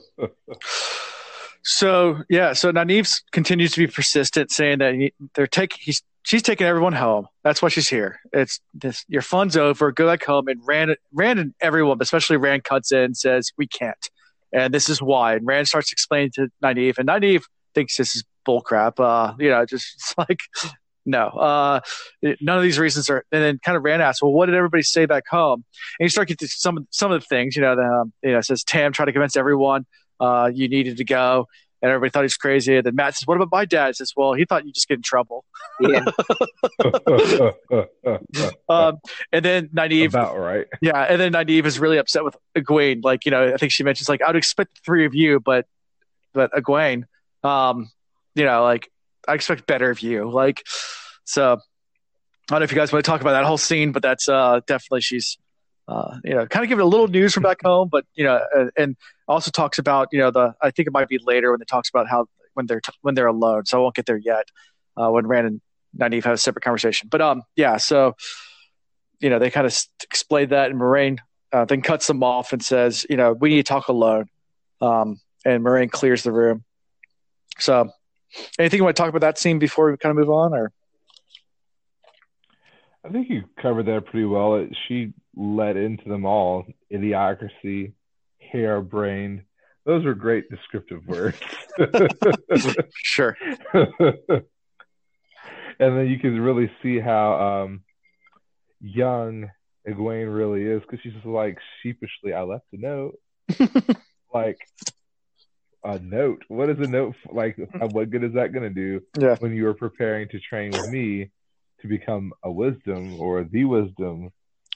[1.62, 6.42] So yeah, so Nynaeve continues to be persistent, saying that he, they're taking he's she's
[6.42, 7.26] taking everyone home.
[7.44, 8.20] That's why she's here.
[8.32, 9.92] It's this your fun's over.
[9.92, 10.48] Go back home.
[10.48, 14.10] And Rand, Rand, and everyone, but especially Rand, cuts in and says we can't,
[14.52, 15.34] and this is why.
[15.34, 17.42] And Rand starts explaining to Nynaeve, and Nynaeve
[17.74, 18.98] thinks this is bullcrap.
[18.98, 20.40] Uh, you know, just it's like
[21.06, 21.80] no, uh,
[22.40, 23.24] none of these reasons are.
[23.32, 25.64] And then kind of Rand asks, well, what did everybody say back home?
[25.98, 27.56] And you start getting to some some of the things.
[27.56, 29.86] You know, the, um, you know, it says Tam tried to convince everyone
[30.20, 31.46] uh, you needed to go.
[31.82, 32.76] And everybody thought he was crazy.
[32.76, 33.86] And then Mat says, What about my dad?
[33.88, 35.46] He says, Well, he thought you'd just get in trouble.
[35.80, 36.04] Yeah,
[38.68, 38.98] Um,
[39.32, 40.66] and then Nynaeve, About right.
[40.82, 43.02] yeah, and then Nynaeve is really upset with Egwene.
[43.02, 45.40] Like, you know, I think she mentions, like, I would expect the three of you,
[45.40, 45.64] but,
[46.34, 47.04] but Egwene,
[47.42, 47.90] um,
[48.34, 48.90] you know, like,
[49.26, 50.30] I expect better of you.
[50.30, 50.66] Like,
[51.24, 51.58] so I
[52.48, 54.60] don't know if you guys want to talk about that whole scene, but that's uh,
[54.66, 55.38] definitely she's,
[55.88, 58.40] uh, you know, kind of giving a little news from back home, but you know,
[58.54, 58.96] and, and
[59.28, 61.88] also talks about you know the I think it might be later when it talks
[61.88, 63.66] about how when they're t- when they're alone.
[63.66, 64.48] So I won't get there yet.
[64.96, 65.60] Uh, when Rand and
[65.96, 68.14] Nynaeve have a separate conversation, but um, yeah, so
[69.20, 71.18] you know they kind of explain that, and Moiraine
[71.52, 74.26] uh, then cuts them off and says, you know, we need to talk alone.
[74.80, 76.64] Um, and Moiraine clears the room.
[77.58, 77.90] So,
[78.58, 80.72] anything you want to talk about that scene before we kind of move on, or
[83.04, 84.56] I think you covered that pretty well.
[84.56, 87.92] It, she led into them all idiocracy,
[88.38, 89.42] harebrained.
[89.86, 91.40] Those were great descriptive words.
[92.92, 93.36] sure,
[93.72, 93.88] and
[95.78, 97.82] then you can really see how um,
[98.80, 99.50] young
[99.88, 103.18] Egwene really is because she's just like sheepishly, I left a note.
[104.34, 104.58] like,
[105.84, 106.42] a note?
[106.48, 107.14] What is a note?
[107.22, 107.34] For?
[107.34, 110.70] Like, what good is that going to do yeah, when you are preparing to train
[110.70, 111.30] with me
[111.82, 114.30] to become a wisdom or the wisdom,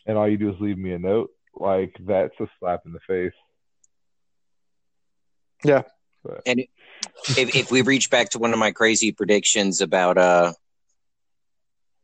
[0.07, 1.31] and all you do is leave me a note?
[1.55, 3.33] Like, that's a slap in the face.
[5.65, 5.83] Yeah.
[6.23, 10.53] But, and if if we reach back to one of my crazy predictions about uh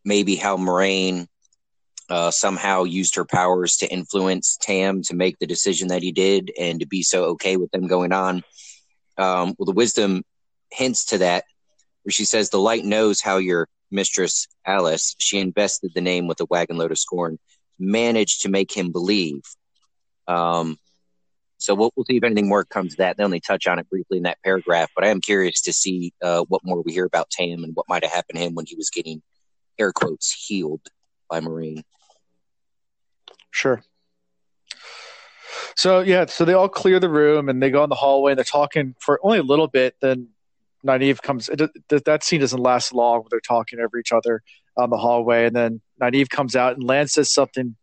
[0.05, 1.27] maybe how Moiraine
[2.09, 6.51] uh, somehow used her powers to influence Tam to make the decision that he did
[6.59, 8.43] and to be so okay with them going on.
[9.21, 10.23] Um, well, the wisdom
[10.73, 11.45] hints to that,
[12.03, 16.41] where she says, The light knows how your mistress, Alys, she invested the name with
[16.41, 17.39] a wagon load of scorn,
[17.79, 19.43] managed to make him believe.
[20.27, 20.79] Um,
[21.59, 23.19] so we'll, we'll see if anything more comes to that.
[23.19, 26.15] They only touch on it briefly in that paragraph, but I am curious to see
[26.23, 28.65] uh, what more we hear about Tam and what might have happened to him when
[28.67, 29.21] he was getting
[29.79, 30.81] air quotes healed
[31.29, 31.83] by Moiraine.
[33.51, 33.83] Sure.
[35.81, 38.39] So yeah, so they all clear the room and they go in the hallway and
[38.39, 39.97] they're talking for only a little bit.
[40.03, 40.29] Then
[40.87, 41.49] Nynaeve comes.
[41.49, 43.25] It, that that scene doesn't last long.
[43.31, 44.43] They're talking over each other
[44.77, 47.77] on the hallway, and then Nynaeve comes out and Lan says something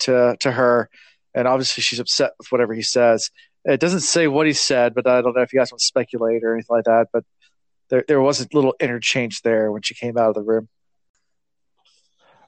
[0.00, 0.90] to to her,
[1.34, 3.30] and obviously she's upset with whatever he says.
[3.64, 5.86] It doesn't say what he said, but I don't know if you guys want to
[5.86, 7.06] speculate or anything like that.
[7.14, 7.24] But
[7.88, 10.68] there there was a little interchange there when she came out of the room.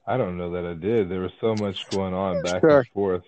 [0.05, 1.09] I don't know that I did.
[1.09, 2.77] There was so much going on back sure.
[2.81, 3.23] and forth.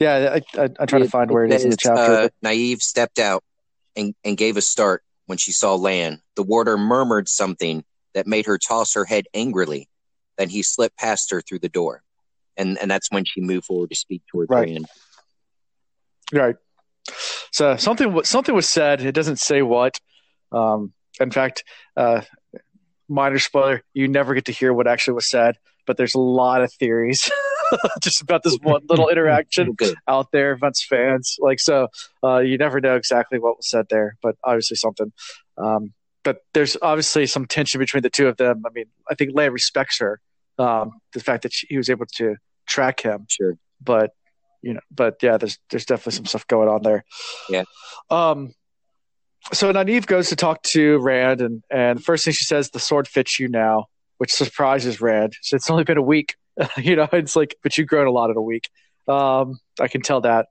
[0.00, 2.00] Yeah, I, I, am trying to find where it is in the chapter.
[2.00, 3.44] Uh, Nynaeve stepped out
[3.94, 6.22] and, and gave a start when she saw Lan.
[6.36, 7.84] The warder murmured something
[8.14, 9.88] that made her toss her head angrily.
[10.38, 12.02] Then he slipped past her through the door,
[12.56, 14.68] and and that's when she moved forward to speak towards right.
[14.68, 14.86] Rand.
[16.32, 16.56] Right.
[17.52, 19.02] So something something was said.
[19.02, 20.00] It doesn't say what.
[20.50, 21.62] Um, in fact,
[21.94, 22.22] uh,
[23.06, 25.56] minor spoiler: you never get to hear what actually was said.
[25.86, 27.30] But there's a lot of theories
[28.02, 29.76] just about this one little interaction
[30.08, 31.36] out there amongst fans.
[31.38, 31.88] Like so,
[32.22, 35.12] uh, you never know exactly what was said there, but obviously something.
[35.58, 38.62] Um, but there's obviously some tension between the two of them.
[38.66, 40.20] I mean, I think Leia respects her,
[40.58, 43.26] um, the fact that she, he was able to track him.
[43.28, 43.56] Sure.
[43.80, 44.10] But
[44.62, 47.04] you know, but yeah, there's there's definitely some stuff going on there.
[47.48, 47.64] Yeah.
[48.10, 48.54] Um.
[49.52, 53.08] So Nynaeve goes to talk to Rand, and and first thing she says, "The sword
[53.08, 53.86] fits you now,"
[54.18, 55.34] which surprises Rand.
[55.42, 56.36] So it's only been a week.
[56.76, 58.68] you know, it's like, but you've grown a lot in a week.
[59.08, 60.46] Um, I can tell that.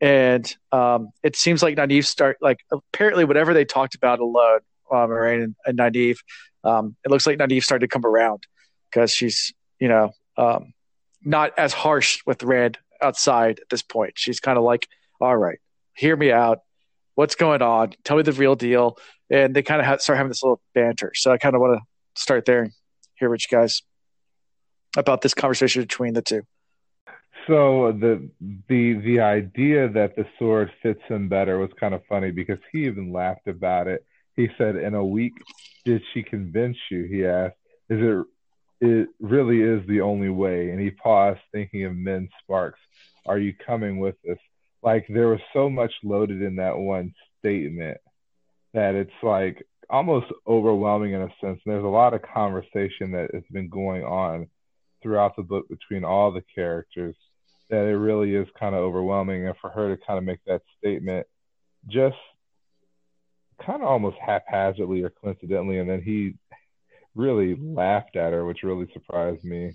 [0.00, 4.60] And um, it seems like Nynaeve start like apparently whatever they talked about alone,
[4.92, 6.16] um, Moiraine and, and
[6.64, 8.46] um, it looks like Nynaeve started to come around
[8.90, 10.72] because she's you know um,
[11.24, 14.12] not as harsh with Rand outside at this point.
[14.16, 14.88] She's kind of like,
[15.20, 15.58] all right,
[15.94, 16.60] hear me out.
[17.14, 17.94] What's going on?
[18.04, 18.98] Tell me the real deal.
[19.30, 21.12] And they kind of have, start having this little banter.
[21.14, 22.72] So I kind of want to start there and
[23.16, 23.82] hear what you guys
[24.98, 26.42] about this conversation between the two.
[27.46, 28.28] So the
[28.68, 32.84] the the idea that the sword fits him better was kind of funny because he
[32.86, 34.04] even laughed about it.
[34.36, 35.32] He said, "In a week,
[35.86, 37.56] did she convince you?" He asked.
[37.88, 38.26] Is it
[38.80, 40.70] it really is the only way?
[40.70, 42.80] And he paused, thinking of Min's sparks.
[43.24, 44.38] Are you coming with us?
[44.82, 47.98] Like there was so much loaded in that one statement
[48.74, 51.60] that it's like almost overwhelming in a sense.
[51.64, 54.48] And there's a lot of conversation that has been going on
[55.02, 57.16] throughout the book between all the characters
[57.70, 59.46] that it really is kind of overwhelming.
[59.46, 61.26] And for her to kind of make that statement
[61.86, 62.16] just
[63.64, 66.34] kind of almost haphazardly or coincidentally, and then he
[67.14, 69.74] really laughed at her, which really surprised me.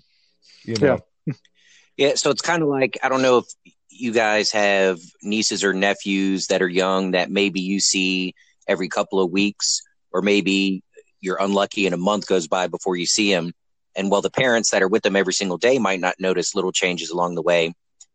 [0.64, 0.98] You know.
[1.26, 1.34] Yeah.
[1.96, 3.46] yeah so it's kind of like I don't know if
[3.88, 8.34] you guys have nieces or nephews that are young that maybe you see
[8.66, 9.82] every couple of weeks,
[10.12, 10.82] or maybe
[11.20, 13.52] you're unlucky and a month goes by before you see them.
[13.96, 16.72] And while the parents that are with them every single day might not notice little
[16.72, 17.74] changes along the way,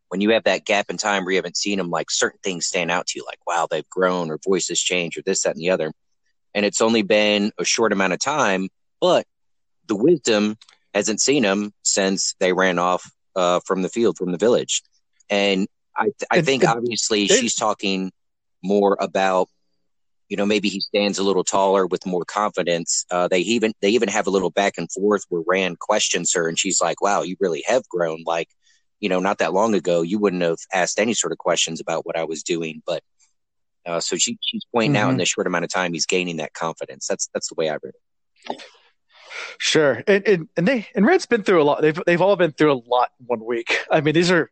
[0.09, 2.65] when you have that gap in time where you haven't seen them, like certain things
[2.65, 5.61] stand out to you, like, wow, they've grown or voices change or this, that, and
[5.61, 5.91] the other.
[6.53, 9.25] And it's only been a short amount of time, but
[9.87, 10.57] the wisdom
[10.93, 14.81] hasn't seen them since they ran off uh, from the field, from the village.
[15.29, 18.11] And I, I think obviously she's talking
[18.63, 19.47] more about
[20.29, 23.05] you know maybe he stands a little taller with more confidence.
[23.11, 26.47] Uh, they even they even have a little back and forth where rand questions her
[26.47, 28.23] and she's like wow you really have grown.
[28.25, 28.49] Like
[28.99, 32.05] you know not that long ago you wouldn't have asked any sort of questions about
[32.05, 33.01] what i was doing but
[33.85, 35.07] uh, so she, she's pointing mm-hmm.
[35.07, 37.07] out in the short amount of time he's gaining that confidence.
[37.07, 37.93] That's that's the way i read
[38.49, 38.63] it.
[39.57, 40.03] Sure.
[40.07, 41.81] And, and, and they and rand's been through a lot.
[41.81, 43.85] They've, they've all been through a lot one week.
[43.91, 44.51] I mean these are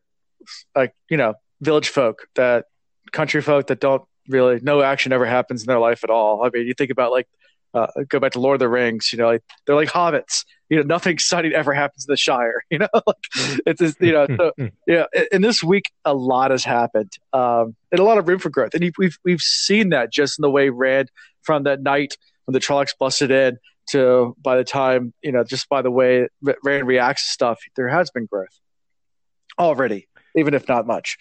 [0.75, 2.65] like you know village folk that
[3.11, 6.45] country folk that don't really no action ever happens in their life at all.
[6.45, 7.27] I mean, you think about like
[7.73, 10.45] uh, go back to Lord of the Rings, you know, like they're like hobbits.
[10.69, 12.63] You know, nothing exciting ever happens in the Shire.
[12.71, 13.15] You know, like
[13.65, 14.51] it's just, you know, so,
[14.87, 15.05] yeah.
[15.31, 18.73] In this week, a lot has happened, um, and a lot of room for growth.
[18.73, 21.09] And we've we've seen that just in the way Rand
[21.41, 23.57] from that night when the Trollocs busted in
[23.91, 26.27] to by the time you know, just by the way
[26.63, 28.59] Rand reacts to stuff, there has been growth
[29.59, 31.17] already, even if not much.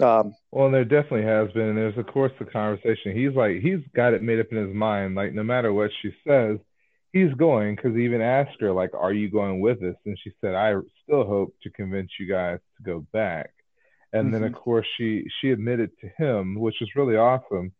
[0.00, 1.68] Um, well, there definitely has been.
[1.68, 3.16] And there's, of course, the conversation.
[3.16, 5.14] He's like, he's got it made up in his mind.
[5.14, 6.58] Like, no matter what she says,
[7.12, 7.76] he's going.
[7.76, 9.96] Because he even asked her, like, are you going with us?
[10.06, 13.50] And she said, I still hope to convince you guys to go back.
[14.12, 14.32] And mm-hmm.
[14.32, 14.60] then, of mm-hmm.
[14.60, 17.72] course, she she admitted to him, which was really awesome,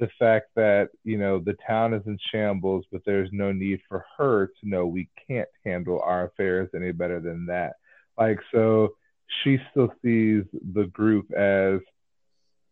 [0.00, 4.04] the fact that you know the town is in shambles, but there's no need for
[4.18, 7.74] her to know we can't handle our affairs any better than that.
[8.18, 8.94] Like, so
[9.42, 11.80] she still sees the group as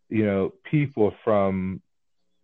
[0.09, 1.81] you know people from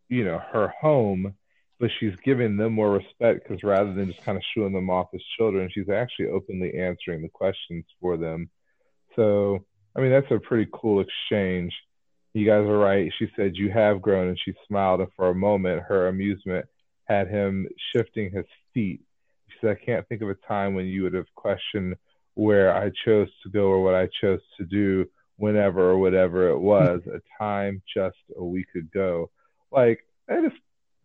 [0.09, 1.35] you know her home
[1.79, 5.09] but she's giving them more respect because rather than just kind of shooing them off
[5.15, 8.51] as children she's actually openly answering the questions for them.
[9.17, 9.65] So
[9.97, 11.73] i mean that's a pretty cool exchange.
[12.33, 13.11] You guys are right.
[13.19, 16.67] She said you have grown and she smiled and for a moment her amusement
[17.05, 19.01] had him shifting his feet.
[19.49, 21.97] She said i can't think of a time when you would have questioned
[22.41, 25.05] where I chose to go or what I chose to do
[25.36, 29.30] whenever or whatever it was, a time just a week ago.
[29.70, 30.53] Like that is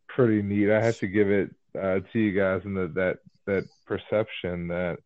[0.07, 0.71] pretty neat.
[0.71, 3.17] I have to give it uh, to you guys and the, that
[3.47, 4.99] that perception that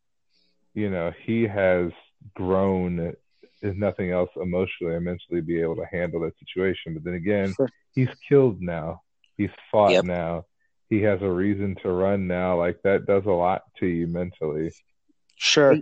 [0.75, 1.91] you know he has
[2.36, 3.15] grown
[3.63, 6.93] if nothing else emotionally or mentally be able to handle that situation.
[6.93, 7.69] But then again, sure.
[7.95, 9.01] he's killed now.
[9.36, 10.05] He's fought yep.
[10.05, 10.45] now.
[10.89, 12.55] He has a reason to run now.
[12.55, 14.71] Like that does a lot to you mentally.
[15.42, 15.78] Sure.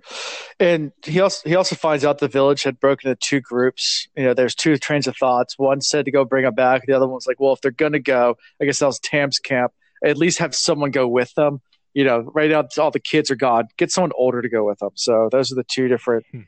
[0.59, 4.07] And he also he also finds out the village had broken into two groups.
[4.15, 5.57] You know, there's two trains of thoughts.
[5.57, 6.85] One said to go bring them back.
[6.85, 9.39] The other one was like, well, if they're gonna go, I guess that was Tam's
[9.39, 9.73] camp.
[10.05, 11.61] At least have someone go with them.
[11.95, 13.67] You know, right now all the kids are gone.
[13.77, 14.91] Get someone older to go with them.
[14.93, 16.41] So those are the two different hmm.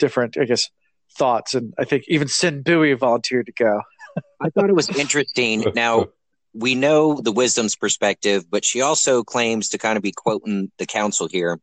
[0.00, 0.68] different, I guess,
[1.16, 1.54] thoughts.
[1.54, 3.82] And I think even Cenn Buie volunteered to go.
[4.40, 5.66] I thought it was interesting.
[5.76, 6.06] Now
[6.52, 10.86] we know the wisdom's perspective, but she also claims to kind of be quoting the
[10.86, 11.60] council here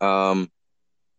[0.00, 0.50] um,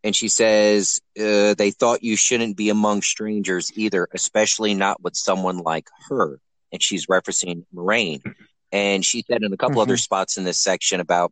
[0.04, 5.16] and she says uh, they thought you shouldn't be among strangers either, especially not with
[5.16, 6.40] someone like her.
[6.72, 8.22] And she's referencing Moiraine.
[8.72, 9.82] And she said in a couple mm-hmm.
[9.82, 11.32] other spots in this section about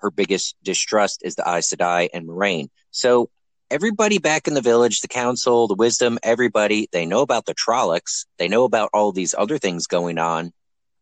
[0.00, 2.68] her biggest distrust is the Aes Sedai and Moiraine.
[2.92, 3.30] So
[3.70, 8.24] everybody back in the village, the council, the wisdom, everybody, they know about the Trollocs.
[8.38, 10.52] They know about all these other things going on,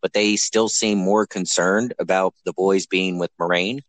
[0.03, 3.81] but they still seem more concerned about the boys being with Moiraine.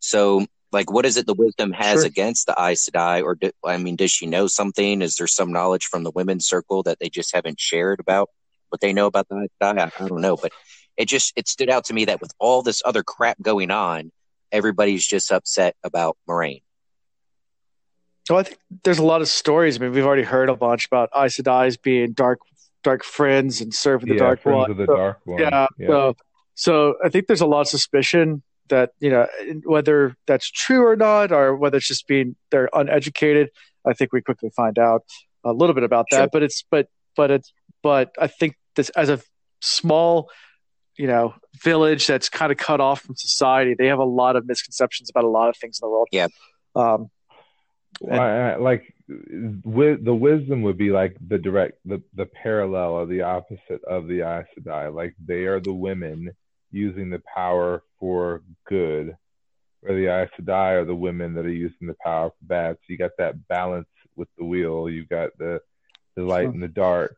[0.00, 2.06] So like what is it the wisdom has sure.
[2.06, 5.52] against the Aes Sedai or do, I mean does she know something is there some
[5.52, 8.30] knowledge from the women's circle that they just haven't shared about
[8.68, 10.52] what they know about the Aes Sedai I, I don't know but
[10.96, 14.12] it just it stood out to me that with all this other crap going on
[14.52, 16.62] everybody's just upset about Moiraine.
[18.28, 20.86] well I think there's a lot of stories I mean we've already heard a bunch
[20.86, 22.40] about Aes Sedai's being dark
[22.82, 25.66] dark friends and serving the yeah, dark friends one of the so, dark one yeah,
[25.78, 25.86] yeah.
[25.86, 26.16] So,
[26.54, 29.26] so I think there's a lot of suspicion that you know
[29.64, 33.50] whether that's true or not, or whether it's just being they're uneducated.
[33.86, 35.04] I think we quickly find out
[35.44, 36.16] a little bit about that.
[36.16, 36.28] Sure.
[36.32, 37.52] But it's but but it's
[37.82, 39.20] but I think this as a
[39.60, 40.30] small
[40.96, 44.46] you know village that's kind of cut off from society, they have a lot of
[44.46, 46.08] misconceptions about a lot of things in the world.
[46.12, 46.28] Yeah.
[46.74, 47.10] Um,
[48.00, 48.94] well, I, like
[49.64, 54.06] with the wisdom would be like the direct the the parallel or the opposite of
[54.06, 54.94] the Aes Sedai.
[54.94, 56.30] Like they are the women
[56.70, 59.16] using the power for good,
[59.82, 62.76] or the Aes Sedai are the women that are using the power for bad.
[62.76, 64.88] So you got that balance with the wheel.
[64.88, 65.60] You got the
[66.16, 67.16] the light and the dark.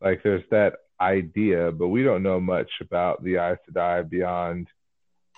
[0.00, 4.68] Like there's that idea, but we don't know much about the Aes Sedai beyond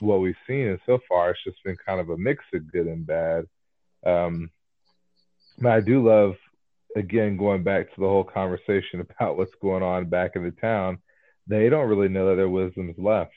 [0.01, 0.69] what we've seen.
[0.69, 3.47] And so far, it's just been kind of a mix of good and bad.
[4.05, 4.51] Um,
[5.59, 6.35] but I do love,
[6.97, 10.99] again, going back to the whole conversation about what's going on back in the town.
[11.47, 13.33] They don't really know that their wisdom's left.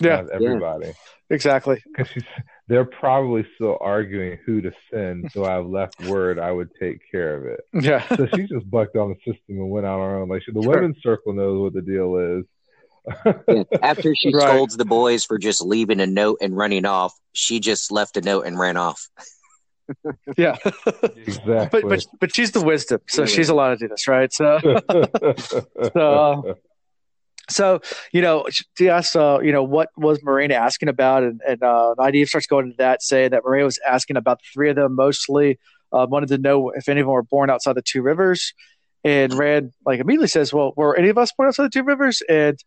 [0.00, 0.86] Yeah, everybody.
[0.86, 0.92] Yeah.
[1.28, 1.82] Exactly.
[1.96, 2.22] Because
[2.68, 5.30] they're probably still arguing who to send.
[5.32, 7.60] So I've left word I would take care of it.
[7.72, 8.06] Yeah.
[8.16, 10.28] so she just bucked on the system and went out on her own.
[10.28, 10.74] Like the sure.
[10.74, 12.44] women's circle knows what the deal is.
[13.82, 14.42] After she right.
[14.42, 18.20] scolds the boys for just leaving a note and running off, she just left a
[18.20, 19.08] note and ran off.
[20.36, 20.56] yeah,
[21.14, 21.82] exactly.
[21.82, 23.26] But but but she's the wisdom, so yeah.
[23.26, 24.32] she's allowed to do this, right?
[24.32, 24.58] So,
[25.92, 26.56] so
[27.48, 27.80] so,
[28.12, 31.22] you know, she asks, uh, you know, what was Moiraine asking about?
[31.22, 34.48] And, and uh, Nynaeve starts going into that, saying that Moiraine was asking about the
[34.52, 35.58] three of them mostly,
[35.92, 38.52] uh, wanted to know if any of them were born outside the two rivers.
[39.04, 42.22] And Rand, like, immediately says, well, were any of us born outside the two rivers?
[42.28, 42.58] And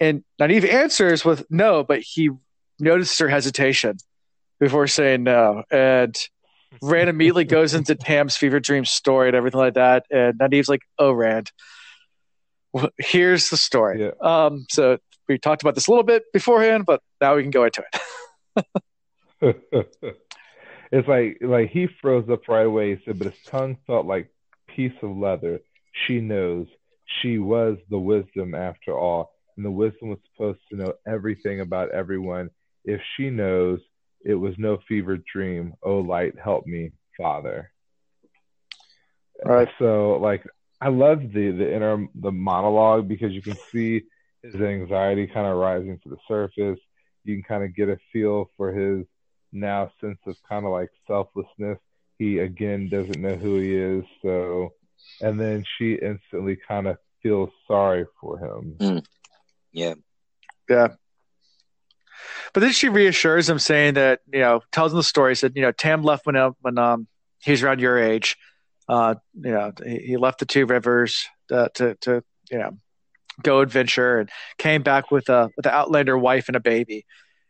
[0.00, 2.30] and Nynaeve answers with no, but he
[2.78, 3.96] notices her hesitation
[4.60, 5.64] before saying no.
[5.70, 6.16] And
[6.82, 10.04] Rand immediately goes into Tam's fever dream story and everything like that.
[10.10, 11.50] And Nynaeve's like, oh, Rand
[12.98, 14.02] here's the story.
[14.02, 14.10] Yeah.
[14.20, 14.98] Um, so
[15.28, 18.66] we talked about this a little bit beforehand, but now we can go into it.
[20.90, 22.96] it's like like he froze up right away.
[22.96, 24.30] He said, but his tongue felt like
[24.74, 25.60] piece of leather.
[26.06, 26.66] She knows
[27.22, 31.90] she was the wisdom after all, and the wisdom was supposed to know everything about
[31.90, 32.50] everyone.
[32.84, 33.80] If she knows,
[34.24, 35.74] it was no fevered dream.
[35.82, 37.70] Oh, light, help me, Father.
[39.44, 39.68] All right.
[39.78, 40.44] So, like,
[40.80, 44.02] I love the the inner the monologue because you can see
[44.42, 46.78] his anxiety kind of rising to the surface.
[47.24, 49.04] You can kind of get a feel for his
[49.52, 51.78] now sense of kind of like selflessness.
[52.18, 54.72] He again doesn't know who he is, so
[55.20, 58.76] and then she instantly kind of feels sorry for him.
[58.78, 59.04] Mm.
[59.72, 59.94] Yeah,
[60.68, 60.88] yeah.
[62.52, 65.34] But then she reassures him, saying that you know, tells him the story.
[65.34, 67.08] Said you know, Tam left when when um
[67.40, 68.36] he's around your age
[68.88, 72.78] uh, you know, he, he left the two rivers uh, to, to, you know,
[73.42, 77.04] go adventure and came back with a, with an Outlander wife and a baby.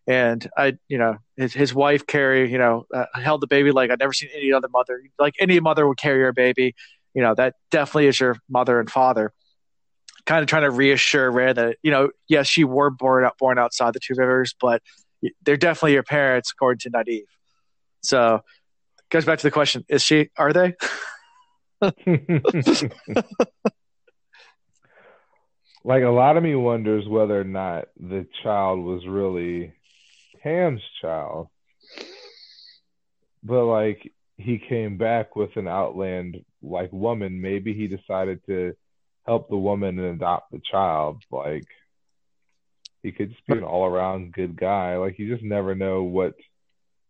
[0.07, 3.91] And I, you know, his, his wife Kari, you know, uh, held the baby like
[3.91, 6.75] I'd never seen any other mother, like any mother would carry her baby.
[7.15, 9.33] you know that definitely is your mother and father
[10.27, 13.59] kind of trying to reassure Rand that you know yes you were born out born
[13.59, 14.83] outside the two rivers but
[15.43, 17.25] they're definitely your parents according to Nynaeve
[18.03, 18.41] so
[19.11, 20.75] goes back to the question is she are they
[25.85, 29.73] like a lot of me wonders whether or not the child was really
[30.43, 31.49] Tam's child.
[33.43, 37.41] But like he came back with an outland like woman.
[37.41, 38.75] Maybe he decided to
[39.27, 41.23] help the woman and adopt the child.
[41.31, 41.67] Like
[43.03, 44.97] he could just be an all around good guy.
[44.97, 46.35] Like you just never know what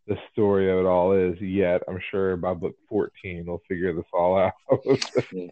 [0.08, 1.82] the story of it all is yet.
[1.86, 4.52] I'm sure by book 14 we'll figure this all out.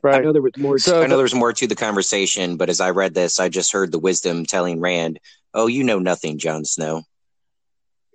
[0.02, 0.20] Right.
[0.20, 2.68] I know there was more so i know there was more to the conversation but
[2.68, 5.18] as i read this i just heard the wisdom telling rand
[5.54, 7.02] oh you know nothing Jon Snow.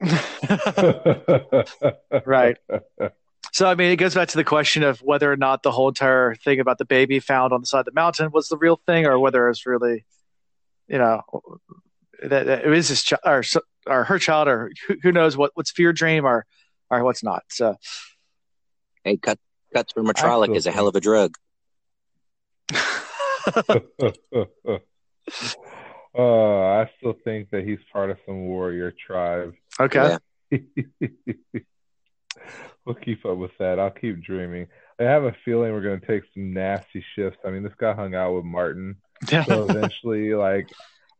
[2.25, 2.57] Right.
[3.53, 5.89] So, I mean, it goes back to the question of whether or not the whole
[5.89, 8.79] entire thing about the baby found on the side of the mountain was the real
[8.85, 10.05] thing, or whether it's really,
[10.87, 11.21] you know,
[12.23, 13.43] that, that it is his child or,
[13.87, 16.45] or her child, or who, who, knows what what's fear dream or
[16.89, 17.43] or what's not.
[17.49, 17.75] So,
[19.03, 19.39] hey, cut
[19.73, 21.35] cuts from Trolloc is a hell of a drug.
[26.13, 29.53] Oh, I still think that he's part of some warrior tribe.
[29.79, 30.17] Okay.
[30.51, 30.59] Yeah.
[32.85, 33.79] we'll keep up with that.
[33.79, 34.67] I'll keep dreaming.
[34.99, 37.39] I have a feeling we're going to take some nasty shifts.
[37.45, 38.97] I mean, this guy hung out with Martin.
[39.27, 40.69] so eventually, like,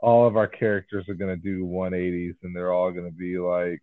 [0.02, 3.38] all of our characters are going to do 180s and they're all going to be,
[3.38, 3.82] like,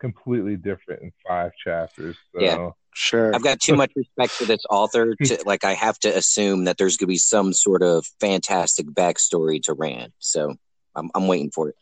[0.00, 2.16] completely different in five chapters.
[2.34, 2.42] So.
[2.42, 2.70] Yeah.
[2.94, 3.34] Sure.
[3.34, 6.76] I've got too much respect for this author to like I have to assume that
[6.76, 10.12] there's gonna be some sort of fantastic backstory to Rand.
[10.18, 10.56] So
[10.94, 11.76] I'm I'm waiting for it.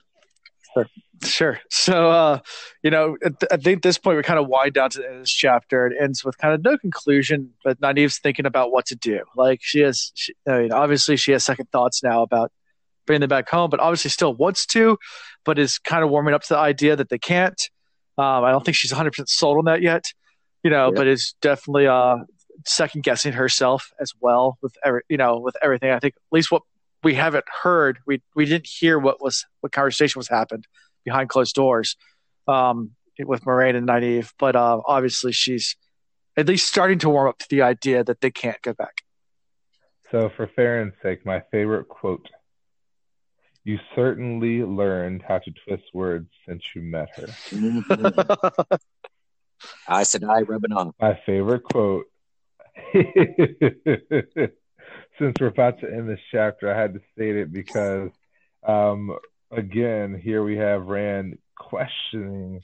[0.72, 0.86] Sure.
[1.22, 1.60] Sure.
[1.68, 2.38] So, uh,
[2.82, 3.16] you know,
[3.50, 5.30] I think at this point we kind of wind down to the end of this
[5.30, 5.86] chapter.
[5.86, 9.20] It ends with kind of no conclusion, but Nynaeve's thinking about what to do.
[9.36, 12.52] Like she has, she, I mean, obviously she has second thoughts now about
[13.10, 14.96] bringing them back home, but obviously still wants to,
[15.44, 17.60] but is kind of warming up to the idea that they can't.
[18.16, 20.04] Um, I don't think she's 100% sold on that yet
[20.62, 20.94] you know, yeah.
[20.94, 22.16] but is definitely uh,
[22.66, 25.90] second guessing herself as well with every, you know, with everything.
[25.90, 26.62] I think at least what
[27.02, 30.66] we haven't heard, we we didn't hear what was what conversation was happened
[31.04, 31.96] behind closed doors
[32.46, 35.76] um, with Moiraine and Nynaeve, but uh, obviously she's
[36.36, 39.02] at least starting to warm up to the idea that they can't go back.
[40.10, 42.28] So, for Farron's sake, my favorite quote
[43.64, 47.28] you certainly learned how to twist words since you met her.
[49.88, 50.94] I said, I rubbing off.
[51.00, 52.06] My favorite quote.
[55.18, 58.08] Since we're about to end this chapter, I had to state it because,
[58.66, 59.14] um,
[59.50, 62.62] again, here we have Rand questioning.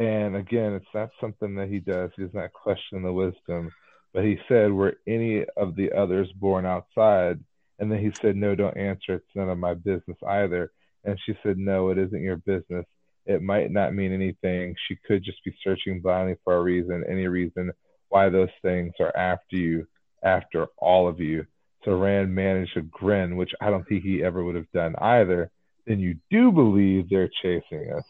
[0.00, 2.10] And again, it's not something that he does.
[2.16, 3.70] He does not question the wisdom.
[4.12, 7.38] But he said, Were any of the others born outside?
[7.80, 9.14] And then he said, No, don't answer.
[9.14, 10.70] It's none of my business either.
[11.04, 12.84] And she said, No, it isn't your business.
[13.26, 14.76] It might not mean anything.
[14.86, 17.72] She could just be searching blindly for a reason, any reason
[18.08, 19.86] why those things are after you,
[20.22, 21.46] after all of you.
[21.84, 25.50] So Rand managed a grin, which I don't think he ever would have done either.
[25.86, 28.04] Then you do believe they're chasing us.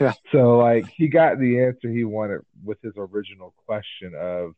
[0.00, 0.12] Yeah.
[0.32, 4.54] So like he got the answer he wanted with his original question of,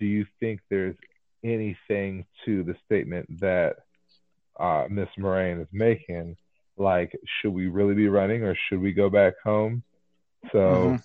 [0.00, 0.96] do you think there's
[1.44, 3.76] anything to the statement that
[4.62, 6.36] uh, Miss Moiraine is making?
[6.76, 9.82] like should we really be running or should we go back home?
[10.50, 10.96] So mm-hmm.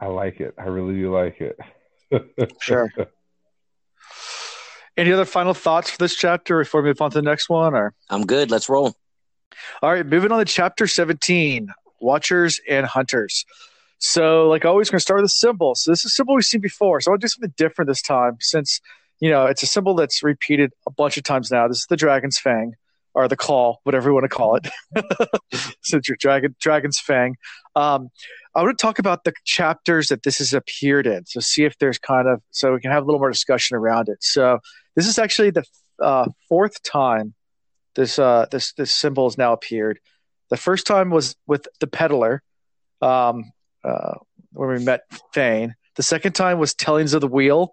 [0.00, 0.54] i like it.
[0.58, 1.58] I really do like it.
[2.62, 2.90] Sure.
[4.96, 7.74] Any other final thoughts for this chapter before we move on to the next one
[7.74, 7.94] or?
[8.08, 8.50] I'm good.
[8.50, 8.94] Let's roll.
[9.82, 11.68] All right moving on to chapter 17
[12.00, 13.44] watchers and hunters.
[13.98, 15.74] So like always we're going to start with a symbol.
[15.74, 17.00] So this is a symbol we've seen before.
[17.00, 18.80] So i'll do something different this time since
[19.20, 21.96] you know it's a symbol that's repeated a bunch of times now this is the
[21.96, 22.74] dragon's fang
[23.14, 24.68] or the call, whatever you want to call it,
[25.82, 27.36] since you're dragon dragon's fang.
[27.74, 28.10] Um,
[28.54, 31.26] I want to talk about the chapters that this has appeared in.
[31.26, 34.08] So see if there's kind of so we can have a little more discussion around
[34.08, 34.18] it.
[34.20, 34.60] So
[34.94, 35.64] this is actually the
[36.00, 37.34] uh, fourth time
[37.96, 39.98] this uh, this this symbol has now appeared.
[40.50, 42.42] The first time was with the peddler,
[43.02, 43.50] um,
[43.82, 44.14] uh,
[44.52, 45.00] when we met
[45.32, 45.74] Fain.
[45.96, 47.72] The second time was Tellings of the Wheel,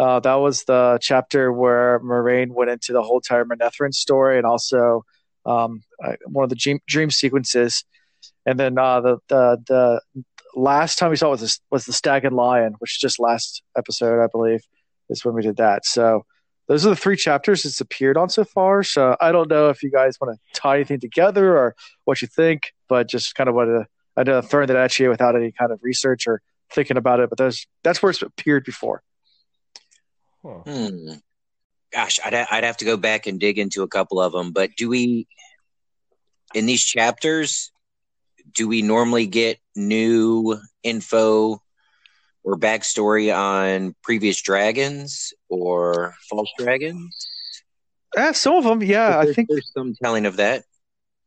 [0.00, 4.46] uh, that was the chapter where Moiraine went into the whole entire Manetheren story and
[4.46, 5.04] also
[5.44, 5.82] um,
[6.24, 7.84] one of the dream, dream sequences.
[8.46, 10.00] And then uh, the, the the
[10.54, 14.24] last time we saw was this, was the Stag and Lion, which just last episode
[14.24, 14.62] I believe
[15.10, 15.84] is when we did that.
[15.84, 16.24] So
[16.66, 18.82] those are the three chapters it's appeared on so far.
[18.82, 21.76] So I don't know if you guys want to tie anything together or
[22.06, 23.86] what you think, but just kind of wanted to
[24.16, 26.40] I know throwing that at you without any kind of research or
[26.72, 27.28] thinking about it.
[27.28, 29.02] But those that's where it's appeared before.
[30.44, 30.60] Huh.
[30.66, 31.12] Hmm.
[31.92, 34.52] Gosh, I'd I'd have to go back and dig into a couple of them.
[34.52, 35.26] But do we,
[36.54, 37.72] in these chapters,
[38.54, 41.60] do we normally get new info
[42.42, 47.26] or backstory on previous dragons or false dragons?
[48.16, 48.82] Yeah, some of them.
[48.82, 50.64] Yeah, I think there's some telling of that.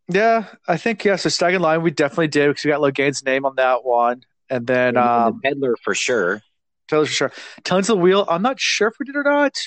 [0.10, 1.16] Yeah, I think yeah.
[1.16, 4.24] So Stag and Lion, we definitely did because we got Logain's name on that one,
[4.50, 6.42] and then um, the peddler for sure.
[6.90, 7.32] Peddler for sure.
[7.64, 8.26] Tons of the wheel.
[8.30, 9.58] I'm not sure if we did or not,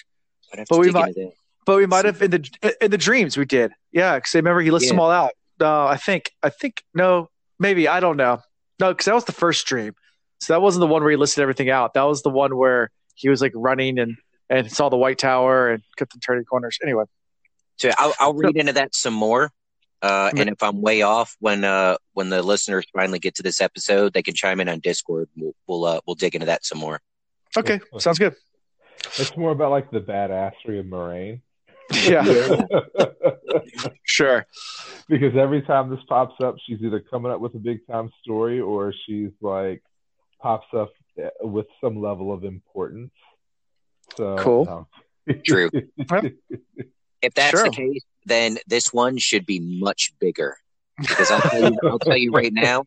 [0.69, 1.15] but we might.
[1.65, 3.73] But we might have in the in the dreams we did.
[3.91, 4.93] Yeah, because remember he lists yeah.
[4.93, 5.33] them all out.
[5.61, 8.41] Uh, I think I think no, maybe I don't know.
[8.79, 9.95] No, because that was the first dream.
[10.41, 11.95] So that wasn't the one where he listed everything out.
[11.95, 14.17] That was the one where he was like running and
[14.49, 16.79] and saw the White Tower and kept on turning corners.
[16.83, 17.05] Anyway,
[17.77, 19.51] so I'll, I'll read into that some more.
[20.03, 23.61] Uh, and if I'm way off when uh, when the listeners finally get to this
[23.61, 25.29] episode, they can chime in on Discord.
[25.37, 27.01] We'll we'll, uh, we'll dig into that some more.
[27.57, 28.35] Okay, sounds good.
[29.19, 31.41] It's more about like the badassery of Moiraine.
[31.93, 32.25] Yeah,
[34.03, 34.45] sure.
[35.09, 38.61] Because every time this pops up, she's either coming up with a big time story
[38.61, 39.85] or she's like
[40.41, 43.13] pops up eh, with some level of importance.
[44.17, 44.65] So cool.
[44.65, 45.35] No.
[45.45, 45.71] True.
[47.23, 47.65] if that's sure.
[47.65, 50.57] the case, then this one should be much bigger.
[50.99, 52.85] Because I'll tell you, I'll tell you right now,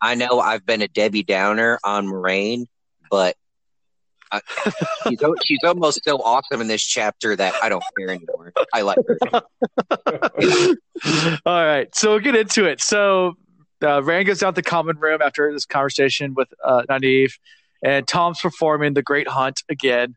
[0.00, 2.66] I know I've been a Debbie Downer on Moiraine,
[3.10, 3.36] but
[5.08, 8.52] she's, she's almost so awesome in this chapter that I don't care anymore.
[8.72, 9.42] I like her.
[11.46, 12.80] All right, so we'll get into it.
[12.80, 13.34] So
[13.82, 17.32] uh, Rand goes down to the common room after this conversation with uh, Nynaeve,
[17.82, 20.14] and Tom's performing the Great Hunt again.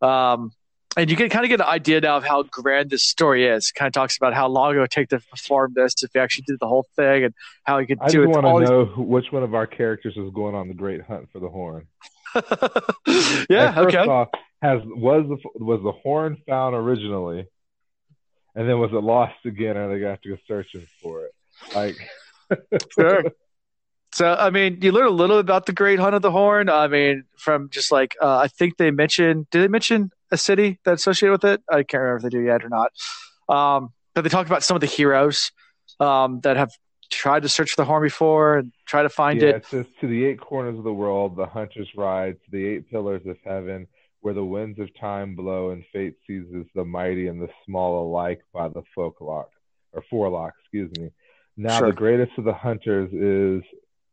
[0.00, 0.52] Um,
[0.96, 3.72] and you can kind of get an idea now of how grand this story is.
[3.72, 6.44] Kind of talks about how long it would take to perform this if he actually
[6.46, 7.34] did the whole thing, and
[7.64, 8.26] how he could I do it.
[8.26, 8.96] I want to know these...
[8.96, 11.86] which one of our characters is going on the Great Hunt for the Horn.
[13.50, 13.72] yeah.
[13.76, 13.98] Like, okay.
[13.98, 14.28] Off,
[14.62, 17.46] has was the was the horn found originally,
[18.54, 21.32] and then was it lost again, and they got to go searching for it?
[21.74, 21.96] Like,
[22.98, 23.24] sure.
[24.14, 26.68] So, I mean, you learn a little about the Great Hunt of the Horn.
[26.68, 29.48] I mean, from just like uh, I think they mentioned.
[29.50, 31.62] Did they mention a city that's associated with it?
[31.70, 32.92] I can't remember if they do yet or not.
[33.48, 35.52] Um, but they talked about some of the heroes
[36.00, 36.70] um, that have
[37.10, 39.56] tried to search the horn before and try to find yeah, it.
[39.56, 42.90] It says to the eight corners of the world, the hunters ride to the eight
[42.90, 43.86] pillars of heaven,
[44.20, 48.42] where the winds of time blow and fate seizes the mighty and the small alike
[48.52, 49.46] by the folklock
[49.92, 51.10] or forelock, excuse me.
[51.56, 51.88] Now sure.
[51.88, 53.62] the greatest of the hunters is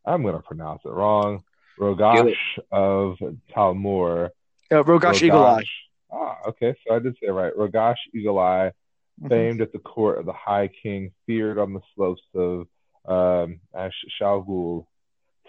[0.06, 1.44] I'm going to pronounce it wrong.
[1.80, 2.36] Rogash
[2.72, 3.18] of
[3.56, 4.30] Talmour.
[4.70, 5.64] Yeah, Rogash, Rogash Eagle Eye.
[6.12, 6.76] Ah, okay.
[6.86, 7.54] So I did say it right.
[7.56, 8.72] Rogash Eagle Eye,
[9.20, 9.30] mm-hmm.
[9.30, 12.68] famed at the court of the High King, feared on the slopes of
[13.06, 14.86] um, Shayol Ghul.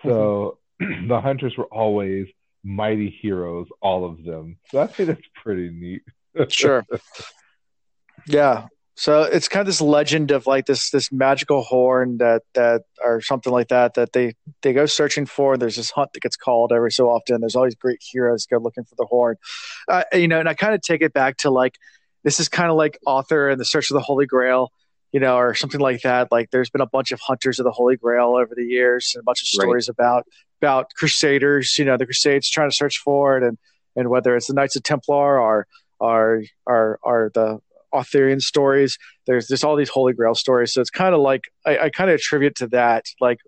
[0.03, 1.07] So mm-hmm.
[1.09, 2.27] the hunters were always
[2.63, 4.59] mighty heroes, all of them.
[4.71, 6.03] So I think that's pretty neat.
[6.49, 6.85] sure.
[8.27, 8.67] Yeah.
[9.01, 13.23] So it's kind of this legend of like this this magical horn that that or
[13.23, 15.57] something like that that they they go searching for.
[15.57, 17.41] There's this hunt that gets called every so often.
[17.41, 19.37] There's always great heroes go looking for the horn,
[19.89, 20.39] uh, you know.
[20.39, 21.79] And I kind of take it back to like
[22.25, 24.71] this is kind of like Arthur and the Search of the Holy Grail
[25.13, 26.31] you know, or something like that.
[26.31, 29.23] Like there's been a bunch of hunters of the Holy Grail over the years and
[29.23, 29.95] a bunch of stories right.
[29.95, 30.27] about
[30.61, 33.57] about crusaders, you know, the crusades trying to search for it and
[33.97, 35.67] and whether it's the Knights of Templar or
[35.99, 37.61] or or, or the
[37.93, 38.99] Arthurian stories.
[39.27, 40.73] There's just all these Holy Grail stories.
[40.73, 43.07] So it's kind of like I, I kind of attribute to that.
[43.21, 43.39] Like,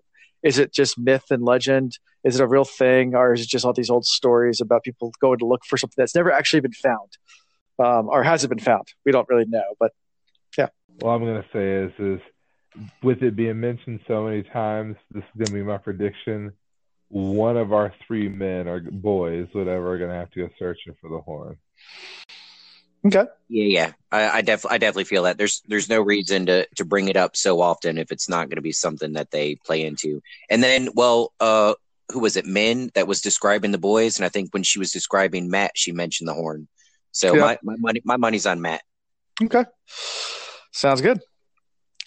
[0.43, 1.97] is it just myth and legend?
[2.23, 5.11] Is it a real thing, or is it just all these old stories about people
[5.19, 7.09] going to look for something that's never actually been found,
[7.79, 8.87] um, or has it been found?
[9.05, 9.91] We don't really know, but
[10.57, 10.67] yeah.
[11.01, 12.21] All I'm gonna say is is
[13.01, 16.53] with it being mentioned so many times, this is gonna be my prediction.
[17.09, 21.09] One of our three men or boys, whatever, are gonna have to go searching for
[21.09, 21.57] the horn.
[23.05, 23.25] Okay.
[23.49, 23.91] Yeah, yeah.
[24.11, 27.17] I, I definitely, I definitely feel that there's, there's no reason to to bring it
[27.17, 30.21] up so often if it's not going to be something that they play into.
[30.49, 31.73] And then, well, uh,
[32.11, 32.45] who was it?
[32.45, 35.91] Min that was describing the boys, and I think when she was describing Mat, she
[35.91, 36.67] mentioned the horn.
[37.11, 37.41] So yeah.
[37.41, 38.81] my, my money, my money's on Mat.
[39.41, 39.65] Okay.
[40.71, 41.21] Sounds good.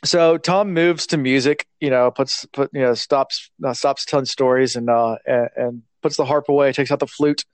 [0.05, 4.27] So Tom moves to music, you know, puts put you know stops uh, stops telling
[4.27, 7.45] stories and uh and, and, puts the harp away, takes out the flute,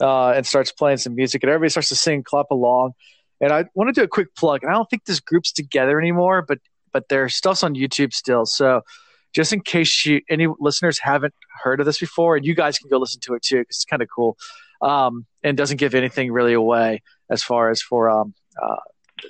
[0.00, 2.92] uh, and starts playing some music, and everybody starts to sing, clap along.
[3.40, 4.62] And I want to do a quick plug.
[4.62, 6.58] And I don't think this group's together anymore, but
[6.92, 8.46] but their stuff's on YouTube still.
[8.46, 8.82] So
[9.34, 12.88] just in case you any listeners haven't heard of this before, and you guys can
[12.88, 14.36] go listen to it too, because it's kind of cool,
[14.80, 18.76] um, and doesn't give anything really away as far as for um, uh,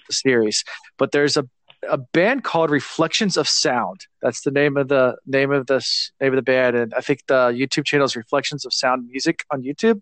[0.07, 0.65] the series.
[0.99, 1.49] But there's a
[1.89, 4.07] a band called Reflections of Sound.
[4.23, 7.21] That's the name of the name of this name of the band, and I think
[7.27, 10.01] the YouTube channel is Reflections of Sound Music on YouTube.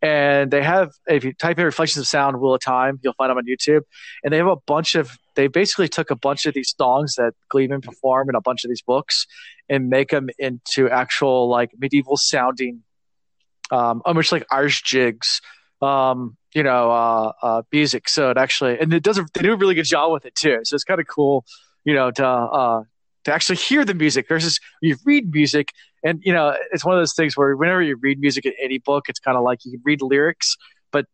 [0.00, 3.30] And they have, if you type in Reflections of Sound Wheel of Time, you'll find
[3.30, 3.82] them on YouTube.
[4.22, 7.32] And they have a bunch of, they basically took a bunch of these songs that
[7.48, 9.26] Gleeman perform in a bunch of these books
[9.68, 12.84] and make them into actual like medieval sounding,
[13.72, 15.40] um, almost like Irish jigs,
[15.80, 18.08] um, you know, uh, uh, music.
[18.08, 20.60] So it actually, and it does, they do a really good job with it too.
[20.64, 21.44] So it's kind of cool,
[21.84, 22.82] you know, to, uh,
[23.24, 25.70] to actually hear the music versus you read music
[26.02, 28.78] and you know it's one of those things where whenever you read music in any
[28.78, 30.56] book it's kind of like you can read lyrics
[30.92, 31.06] but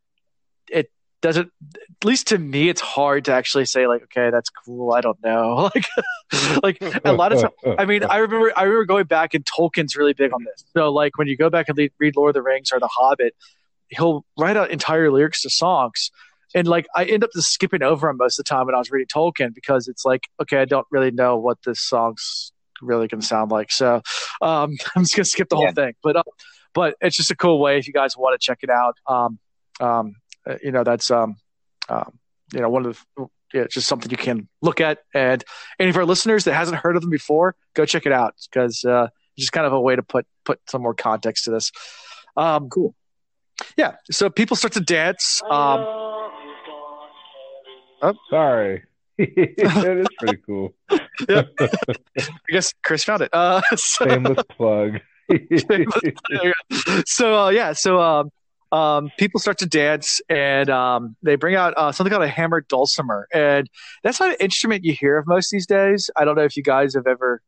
[0.71, 0.91] it
[1.23, 5.01] doesn't at least to me it's hard to actually say like okay that's cool i
[5.01, 5.87] don't know like
[6.63, 9.97] like a lot of times i mean i remember i remember going back and tolkien's
[9.97, 12.43] really big on this so like when you go back and read lord of the
[12.43, 13.35] rings or the hobbit
[13.89, 16.11] he'll write out entire lyrics to songs
[16.55, 18.79] and like I end up just skipping over them most of the time when I
[18.79, 23.09] was reading Tolkien because it's like, okay, I don't really know what this song's really
[23.09, 23.73] going to sound like.
[23.73, 24.03] So
[24.41, 25.95] um, I'm just going to skip the whole thing.
[26.03, 26.23] But uh,
[26.73, 28.97] but it's just a cool way if you guys want to check it out.
[29.07, 29.39] Um,
[29.81, 30.17] um,
[30.47, 31.37] uh, you know, that's um,
[31.89, 32.19] um,
[32.53, 34.99] you know one of the yeah, just something you can look at.
[35.13, 35.45] And
[35.79, 38.85] any of our listeners that hasn't heard of them before, go check it out because
[38.85, 41.73] uh, it's just kind of a way to put put some more context to this.
[42.37, 42.95] Um, cool.
[43.77, 43.97] Yeah.
[44.11, 45.43] So people start to dance.
[45.51, 45.85] Um,
[48.05, 48.83] Oh, sorry.
[49.19, 50.75] that is pretty cool.
[51.27, 51.45] yeah.
[51.59, 53.31] I guess Chris found it.
[53.33, 55.01] Uh, so, Shameless plug.
[57.07, 58.31] so uh, yeah, so um,
[58.73, 62.69] um, people start to dance and um, they bring out uh, something called a hammered
[62.69, 63.71] dulcimer, and
[64.03, 66.11] that's not an instrument you hear of most these days.
[66.15, 67.41] I don't know if you guys have ever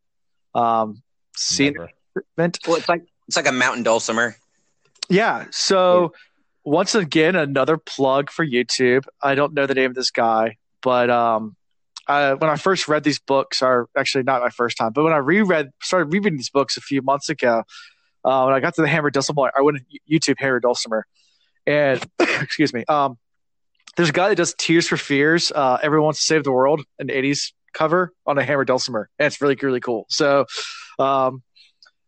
[0.54, 1.02] um,
[1.36, 1.90] seen it.
[2.66, 4.36] Well, it's like it's like a mountain dulcimer.
[5.08, 5.46] Yeah.
[5.50, 6.12] So
[6.66, 9.04] once again, another plug for YouTube.
[9.22, 11.56] I don't know the name of this guy, but um,
[12.08, 15.12] I, when I first read these books, or actually not my first time, but when
[15.12, 17.62] I reread, started rereading these books a few months ago,
[18.24, 21.06] uh, when I got to the Hammer Dulcimer, I went to YouTube Hammer Dulcimer,
[21.66, 23.16] and excuse me, um,
[23.96, 25.52] there's a guy that does Tears for Fears.
[25.54, 29.26] Uh, Everyone wants to save the world, an '80s cover on a Hammer Dulcimer, and
[29.26, 30.06] it's really really cool.
[30.08, 30.46] So,
[30.98, 31.44] um,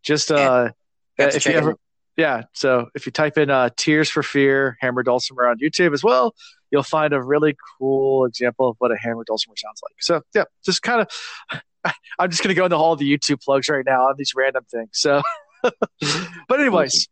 [0.02, 0.70] just uh,
[1.16, 1.76] if you ever
[2.18, 6.02] yeah, so if you type in uh, "Tears for Fear" Hammer Dulcimer on YouTube as
[6.02, 6.34] well,
[6.72, 9.94] you'll find a really cool example of what a hammer dulcimer sounds like.
[10.00, 11.62] So yeah, just kind of,
[12.18, 14.90] I'm just gonna go into all the YouTube plugs right now on these random things.
[14.94, 15.22] So,
[15.62, 17.08] but anyways,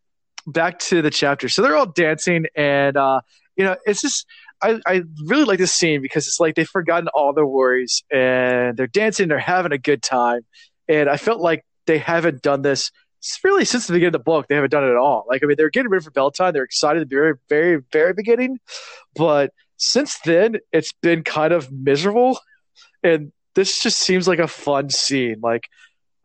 [0.48, 1.48] back to the chapter.
[1.48, 3.20] So they're all dancing, and uh,
[3.56, 4.26] you know, it's just.
[4.62, 8.74] I, I really like this scene because it's like they've forgotten all their worries and
[8.74, 10.46] they're dancing, they're having a good time.
[10.88, 12.90] And I felt like they haven't done this
[13.44, 15.24] really since the beginning of the book, they haven't done it at all.
[15.28, 16.52] Like, I mean, they're getting ready for Beltane.
[16.52, 18.58] They're excited at the very, very, very beginning.
[19.14, 22.38] But since then, it's been kind of miserable.
[23.02, 25.36] And this just seems like a fun scene.
[25.40, 25.68] Like,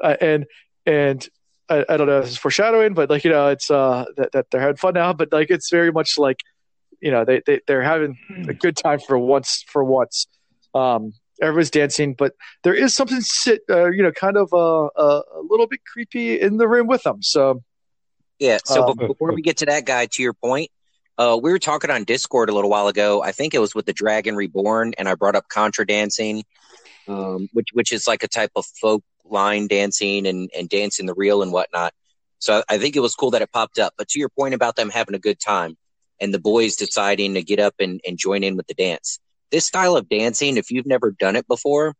[0.04, 0.48] uh, and,
[0.88, 1.28] and,
[1.70, 4.32] I, I, don't know if this is foreshadowing, but like, you know, it's, uh, that,
[4.32, 6.38] that they're having fun now, but like, it's very much like,
[7.00, 8.18] you know, they, they, they're having
[8.48, 10.26] a good time for once, for once.
[10.74, 12.34] Um, everyone's dancing, but
[12.64, 16.39] there is something sit, uh, you know, kind of uh, uh, a little bit creepy
[16.39, 17.22] in the room with them.
[17.22, 17.64] So,
[18.39, 18.60] yeah.
[18.64, 20.70] So um, before we get to that guy, to your point,
[21.18, 23.22] uh, we were talking on Discord a little while ago.
[23.22, 26.44] I think it was with the Dragon Reborn, and I brought up contra dancing,
[27.08, 31.14] um, which which is like a type of folk line dancing and and dancing the
[31.14, 31.94] reel and whatnot.
[32.39, 33.94] So I think it was cool that it popped up.
[33.98, 35.78] But to your point about them having a good time
[36.20, 39.20] and the boys deciding to get up and, and join in with the dance,
[39.52, 41.93] this style of dancing, if you've never done it before,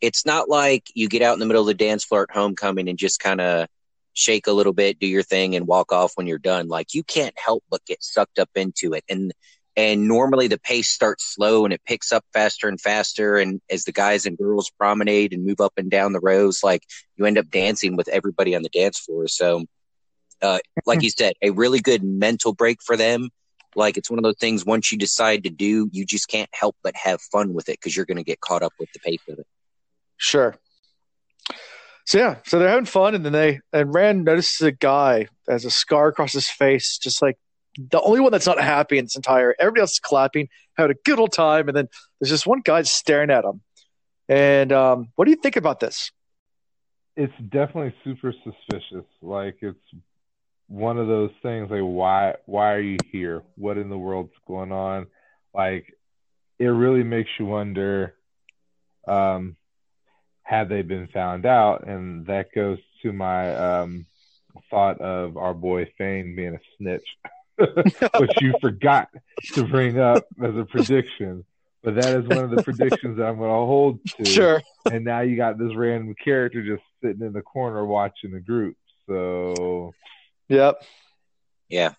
[0.00, 2.88] it's not like you get out in the middle of the dance floor at homecoming
[2.88, 3.68] and just kind of
[4.12, 6.68] shake a little bit, do your thing, and walk off when you're done.
[6.68, 9.04] Like you can't help but get sucked up into it.
[9.08, 9.32] And
[9.76, 13.36] and normally the pace starts slow and it picks up faster and faster.
[13.36, 16.84] And as the guys and girls promenade and move up and down the rows, like
[17.16, 19.26] you end up dancing with everybody on the dance floor.
[19.26, 19.64] So,
[20.40, 23.30] uh, like you said, a really good mental break for them
[23.76, 26.76] like it's one of those things once you decide to do, you just can't help
[26.82, 29.20] but have fun with it because you're going to get caught up with the pace
[29.28, 29.46] of it.
[30.16, 30.54] Sure.
[32.06, 35.64] So yeah, so they're having fun, and then they and Rand notices a guy has
[35.64, 37.38] a scar across his face, just like
[37.78, 39.54] the only one that's not happy in this entire.
[39.58, 41.88] Everybody else is clapping, having a good old time, and then
[42.20, 43.62] there's just one guy staring at him.
[44.28, 46.10] And um, what do you think about this?
[47.16, 49.06] It's definitely super suspicious.
[49.22, 49.78] Like it's
[50.68, 53.42] one of those things like why why are you here?
[53.56, 55.06] What in the world's going on?
[55.54, 55.92] Like
[56.58, 58.14] it really makes you wonder
[59.06, 59.56] um
[60.42, 64.06] had they been found out and that goes to my um
[64.70, 67.06] thought of our boy Fain being a snitch.
[68.18, 69.08] which you forgot
[69.52, 71.44] to bring up as a prediction.
[71.84, 74.24] but that is one of the predictions that I'm going to hold to.
[74.24, 74.62] Sure.
[74.90, 78.76] And now you got this random character just sitting in the corner watching the group.
[79.06, 79.94] So.
[80.48, 80.82] Yep.
[81.68, 81.94] Yeah.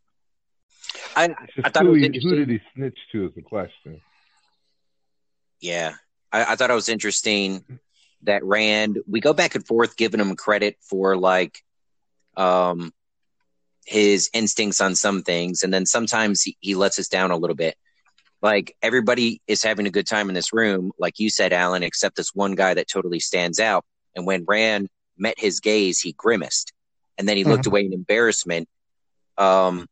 [1.15, 2.31] I, I thought who, it was he, interesting.
[2.31, 4.01] who did he snitch to is the question.
[5.59, 5.93] Yeah.
[6.31, 7.63] I, I thought it was interesting
[8.23, 11.59] that Rand, we go back and forth giving him credit for like
[12.37, 12.91] um
[13.85, 17.55] his instincts on some things, and then sometimes he, he lets us down a little
[17.55, 17.75] bit.
[18.41, 22.15] Like everybody is having a good time in this room, like you said, Alan, except
[22.15, 23.85] this one guy that totally stands out.
[24.15, 26.73] And when Rand met his gaze, he grimaced,
[27.17, 28.67] and then he looked away in embarrassment.
[29.37, 29.87] Um,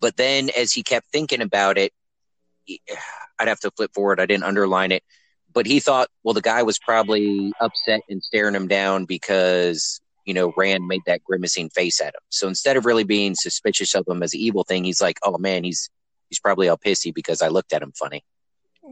[0.00, 1.92] but then as he kept thinking about it,
[2.64, 2.80] he-
[3.38, 4.20] I'd have to flip forward.
[4.20, 5.02] I didn't underline it,
[5.52, 10.34] but he thought, well, the guy was probably upset and staring him down because you
[10.34, 12.20] know Rand made that grimacing face at him.
[12.28, 15.38] So instead of really being suspicious of him as an evil thing, he's like, oh
[15.38, 15.90] man, he's
[16.28, 18.22] he's probably all pissy because I looked at him funny.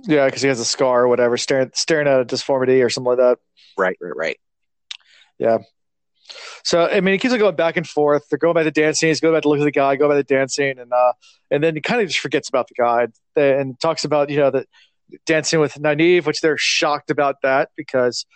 [0.04, 3.10] Yeah, because he has a scar or whatever, staring staring at a disformity or something
[3.10, 3.38] like that.
[3.76, 4.40] Right, right, right.
[6.64, 8.28] So I mean, he keeps on going back and forth.
[8.28, 9.08] They're going back to dancing.
[9.08, 11.12] He's going back to look at the guy, go back to dancing, and uh,
[11.50, 14.50] and then he kind of just forgets about the guy and talks about you know
[14.50, 14.66] the
[15.26, 18.26] dancing with Nynaeve, which they're shocked about that because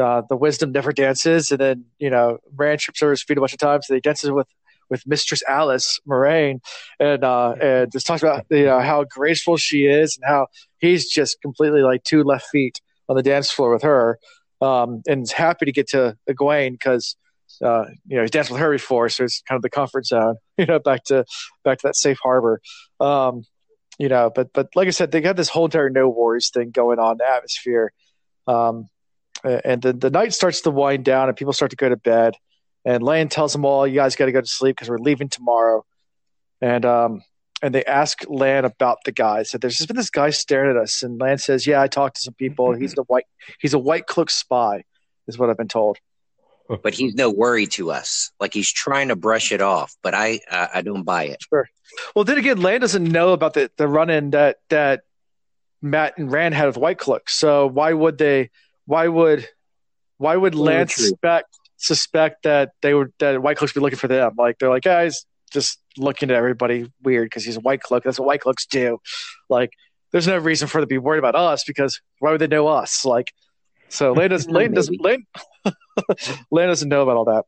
[0.00, 3.40] uh, the wisdom never dances, and then you know Rand trips over his feet a
[3.40, 3.86] bunch of times.
[3.86, 4.48] So he dances with
[4.88, 6.60] with Mistress Alys Moiraine,
[7.00, 11.08] and uh, and just talks about you know how graceful she is and how he's
[11.08, 14.18] just completely like two left feet on the dance floor with her,
[14.60, 17.16] um, and is happy to get to Egwene because
[17.62, 20.36] uh, you know, he's danced with her before, so it's kind of the comfort zone,
[20.58, 21.24] you know, back to
[21.64, 22.60] back to that safe harbor.
[23.00, 23.44] Um,
[23.98, 26.70] you know, but but like I said, they got this whole entire no worries thing
[26.70, 27.92] going on, the atmosphere.
[28.46, 28.88] Um,
[29.44, 32.34] and then the night starts to wind down and people start to go to bed.
[32.84, 35.28] And Lan tells them all, you guys got to go to sleep because we're leaving
[35.28, 35.84] tomorrow.
[36.60, 37.22] And um,
[37.62, 39.42] and they ask Lan about the guy.
[39.42, 42.16] So there's just been this guy staring at us, and Lan says, "Yeah, I talked
[42.16, 42.72] to some people.
[42.78, 43.24] He's the white.
[43.58, 44.84] He's a white cloak spy,
[45.26, 45.98] is what I've been told."
[46.82, 48.32] But he's no worry to us.
[48.40, 51.42] Like he's trying to brush it off, but I I, I don't buy it.
[51.48, 51.68] Sure.
[52.14, 55.02] Well, then again, Lan doesn't know about the, the run in that that
[55.82, 57.30] Mat and Rand had with White Cloak.
[57.30, 58.50] So why would they?
[58.86, 59.48] Why would
[60.18, 64.08] why would Very Lan suspect suspect that they would that White Cloaks be looking for
[64.08, 64.34] them?
[64.36, 68.04] Like they're like guys just looking at everybody weird because he's a White Cloak.
[68.04, 68.98] That's what White Cloaks do.
[69.48, 69.70] Like
[70.12, 72.68] there's no reason for them to be worried about us because why would they know
[72.68, 73.04] us?
[73.04, 73.32] Like
[73.88, 75.26] so Lan doesn't Lan doesn't Lan,
[76.50, 77.44] Lan doesn't know about all that.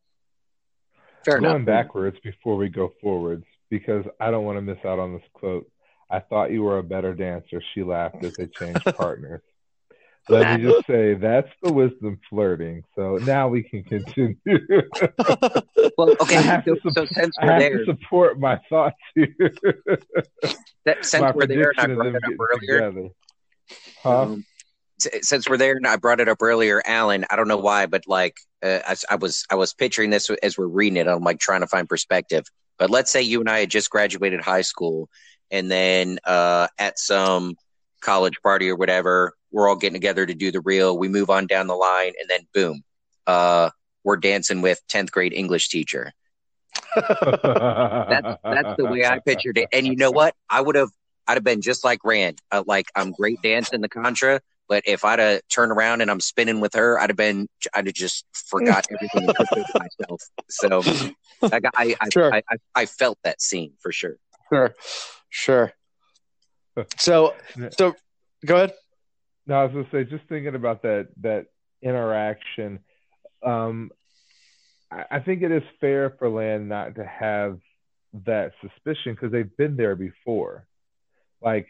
[1.24, 1.50] Fair enough.
[1.50, 1.66] Going enough.
[1.66, 5.70] backwards before we go forwards because I don't want to miss out on this quote.
[6.10, 7.62] I thought you were a better dancer.
[7.74, 9.42] She laughed as they changed partners.
[10.30, 12.84] Let me just say that's the wisdom flirting.
[12.94, 14.36] So now we can continue.
[15.96, 16.36] Well, okay.
[16.36, 19.34] I have So, to, so since I have there, to support my thoughts here.
[20.84, 22.90] that, since my we're there, and I brought it up earlier.
[22.90, 23.08] together.
[24.04, 24.22] Huh?
[24.22, 24.44] Um,
[24.98, 27.24] since we're there, and I brought it up earlier, Alan.
[27.30, 30.58] I don't know why, but like uh, I, I was, I was picturing this as
[30.58, 31.06] we're reading it.
[31.06, 32.44] I'm like trying to find perspective.
[32.78, 35.08] But let's say you and I had just graduated high school,
[35.50, 37.56] and then uh, at some
[38.00, 40.96] college party or whatever, we're all getting together to do the real.
[40.96, 42.82] We move on down the line, and then boom,
[43.26, 43.70] uh,
[44.04, 46.12] we're dancing with tenth grade English teacher.
[46.94, 49.68] That's that's the way I pictured it.
[49.72, 50.34] And you know what?
[50.48, 50.90] I would have
[51.26, 52.40] I'd have been just like Rand.
[52.50, 56.20] Uh, like I'm great dancing the contra, but if I'd have turned around and I'm
[56.20, 59.78] spinning with her, I'd have been I'd have just forgot everything and put it to
[59.78, 60.22] myself.
[60.48, 60.82] So
[61.52, 62.34] I got, I I, Sure.
[62.34, 64.16] I I I felt that scene for sure.
[64.52, 64.74] Sure,
[65.30, 65.72] sure.
[66.98, 67.34] So
[67.70, 67.94] so
[68.44, 68.74] go ahead.
[69.46, 71.46] No, I was gonna say, just thinking about that that
[71.82, 72.80] interaction.
[73.42, 73.90] Um,
[74.90, 77.58] I, I think it is fair for Lan not to have
[78.26, 80.66] that suspicion because they've been there before.
[81.40, 81.68] Like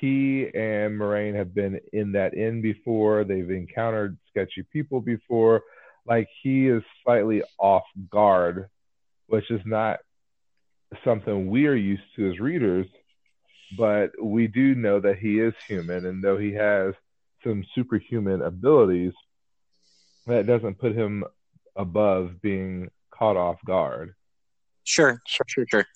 [0.00, 3.24] he and Moiraine have been in that inn before.
[3.24, 5.62] They've encountered sketchy people before.
[6.06, 8.68] Like he is slightly off guard,
[9.26, 10.00] which is not
[11.04, 12.86] something we're used to as readers
[13.76, 16.94] but we do know that he is human, and though he has
[17.44, 19.12] some superhuman abilities,
[20.26, 21.24] that doesn't put him
[21.76, 24.14] above being caught off guard.
[24.84, 25.86] Sure, sure, sure, sure.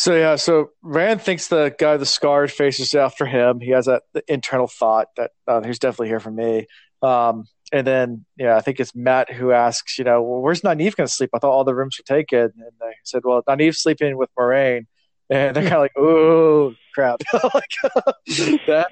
[0.00, 3.60] So yeah, so Rand thinks the guy with the scarred face is after him.
[3.60, 6.64] He has that internal thought that uh, he's definitely here for me.
[7.02, 10.96] Um, and then yeah, I think it's Mat who asks, you know, well, where's Nynaeve
[10.96, 11.28] going to sleep?
[11.34, 12.44] I thought all the rooms were taken.
[12.44, 14.86] And they said, well, Nynaeve's sleeping with Moiraine.
[15.28, 17.68] And they're kind of like, oh crap, like,
[18.68, 18.88] that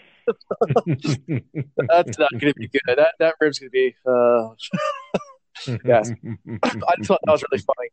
[1.89, 2.83] that's not going to be good.
[2.87, 3.97] That that room's going to be.
[4.07, 4.51] Uh,
[5.85, 6.13] Yes.
[6.63, 7.89] I just thought that was really funny.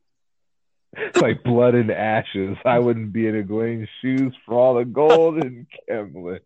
[0.98, 2.58] It's like blood and ashes.
[2.66, 6.39] I wouldn't be in Egwene's shoes for all the gold in Caemlyn.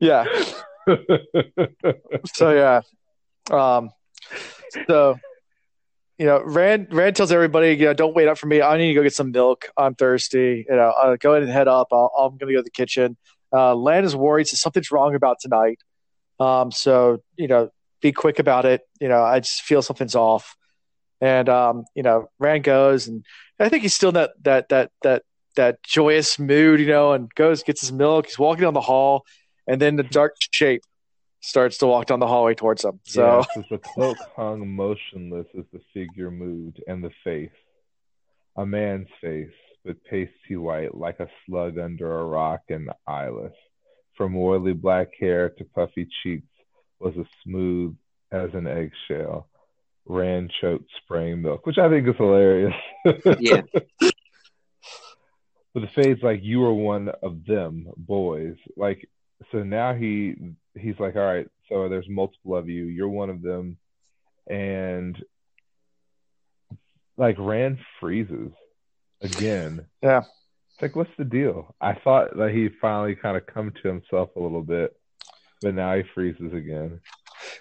[0.00, 0.24] yeah.
[2.34, 2.80] so yeah.
[3.50, 3.90] Um.
[4.86, 5.18] So
[6.20, 8.60] you know, Rand Rand tells everybody, you know, don't wait up for me.
[8.60, 9.70] I need to go get some milk.
[9.78, 10.66] I'm thirsty.
[10.68, 11.88] You know, uh, go ahead and head up.
[11.92, 13.16] i am going to go to the kitchen.
[13.50, 15.80] Uh, Lan is worried, so something's wrong about tonight.
[16.38, 17.70] Um, so you know,
[18.02, 18.82] be quick about it.
[19.00, 20.56] You know, I just feel something's off.
[21.20, 23.24] And um, you know, Rand goes, and
[23.58, 25.22] I think he's still in that that that that
[25.56, 28.26] that joyous mood, you know, and goes gets his milk.
[28.26, 29.24] He's walking down the hall,
[29.66, 30.82] and then the dark shape
[31.40, 33.00] starts to walk down the hallway towards him.
[33.04, 37.50] So yes, the cloak hung motionless as the figure moved, and the face,
[38.56, 39.48] a man's face,
[39.84, 43.54] but pasty white like a slug under a rock and eyeless.
[44.16, 46.46] From oily black hair to puffy cheeks
[46.98, 47.96] was as smooth
[48.32, 49.48] as an eggshell.
[50.10, 52.74] Rand choked spraying milk, which I think is hilarious.
[53.38, 53.62] yeah.
[55.72, 58.56] But the fade's like you are one of them boys.
[58.76, 59.08] Like
[59.52, 60.34] so now he
[60.76, 62.84] he's like, all right, so there's multiple of you.
[62.84, 63.76] You're one of them,
[64.48, 65.16] and
[67.16, 68.52] like Rand freezes
[69.20, 69.86] again.
[70.02, 70.22] Yeah.
[70.72, 71.74] It's like, what's the deal?
[71.80, 74.96] I thought that he finally kind of come to himself a little bit,
[75.60, 77.00] but now he freezes again.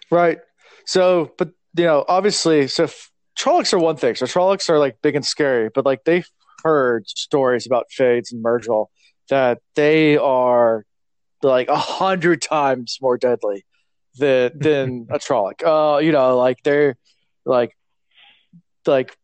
[0.09, 0.39] Right.
[0.85, 3.09] So, but you know, obviously, so if,
[3.39, 4.15] Trollocs are one thing.
[4.15, 6.27] So Trollocs are like big and scary, but like they've
[6.63, 8.87] heard stories about Fades and Myrddraal
[9.29, 10.85] that they are
[11.41, 13.65] like a hundred times more deadly
[14.17, 15.63] than than a Trolloc.
[15.63, 16.97] Uh, you know, like they're
[17.45, 17.75] like
[18.85, 19.15] like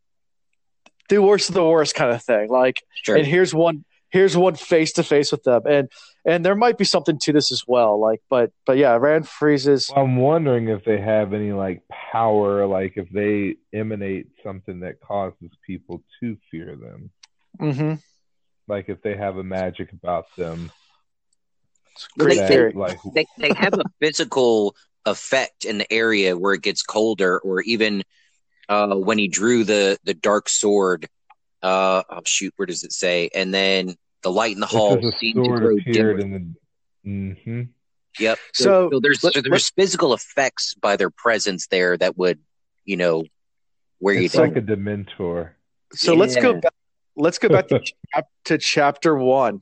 [1.08, 2.48] the worst of the worst kind of thing.
[2.48, 3.16] Like, sure.
[3.16, 5.90] and here's one here's one face to face with them, and
[6.26, 7.98] and there might be something to this as well.
[8.00, 9.90] Like, but but yeah, Rand freezes.
[9.94, 15.50] I'm wondering if they have any like power, like if they emanate something that causes
[15.66, 17.10] people to fear them.
[17.60, 17.94] Mm-hmm.
[18.68, 20.70] Like if they have a magic about them
[22.16, 22.98] they, they, like...
[23.14, 28.02] they, they have a physical effect in the area where it gets colder, or even
[28.68, 31.08] uh, when he drew the the dark sword.
[31.62, 33.30] Uh, oh shoot, where does it say?
[33.34, 33.94] And then
[34.26, 36.16] the light in the hall seemed to grow dimmer.
[36.16, 36.54] The...
[37.06, 37.62] Mm-hmm.
[38.18, 38.38] Yep.
[38.54, 42.40] So, so, so there's let, so there's physical effects by their presence there that would,
[42.84, 43.22] you know,
[44.00, 45.50] where it's you like a Dementor.
[45.92, 46.18] So yeah.
[46.18, 46.72] let's go back.
[47.14, 47.80] Let's go back to,
[48.46, 49.60] to chapter one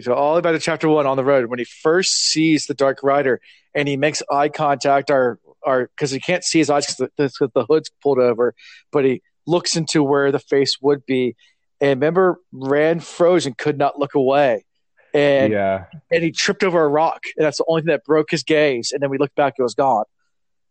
[0.00, 2.14] so all about the way back to chapter one on the road when he first
[2.14, 3.38] sees the dark rider
[3.74, 7.50] and he makes eye contact Our our because he can't see his eyes because the,
[7.54, 8.54] the, hood's pulled over
[8.90, 11.36] but he looks into where the face would be
[11.80, 14.64] and remember Rand frozen could not look away
[15.14, 18.30] and yeah and he tripped over a rock and that's the only thing that broke
[18.30, 20.04] his gaze and then we looked back it was gone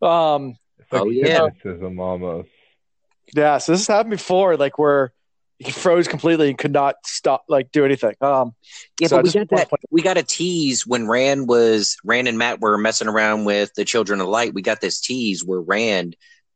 [0.02, 1.58] um it's like oh yeah almost
[3.34, 5.14] yeah so this has happened before like where
[5.60, 8.14] he froze completely and could not stop like do anything.
[8.20, 8.54] Um,
[9.00, 9.70] yeah, so but we got that.
[9.90, 13.86] We got a tease when Rand was Rand and Mat were messing around with the
[13.86, 14.54] Children of Light.
[14.54, 16.16] We got this tease where Rand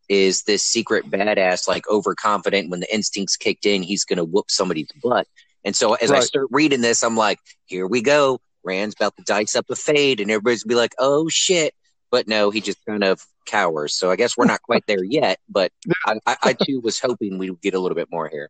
[0.10, 2.70] is this secret badass, like overconfident.
[2.70, 5.28] When the instincts kicked in, he's going to whoop somebody's butt.
[5.64, 6.18] And so as right.
[6.18, 8.41] I start reading this, I'm like, here we go.
[8.64, 11.74] Rand's about to dice up a fade, and everybody's be like, oh shit.
[12.12, 13.95] But no, he just kind of cowers.
[13.95, 15.39] So I guess we're not quite there yet.
[15.47, 15.72] But
[16.05, 18.49] I, I, I too was hoping we'd get a little bit more here.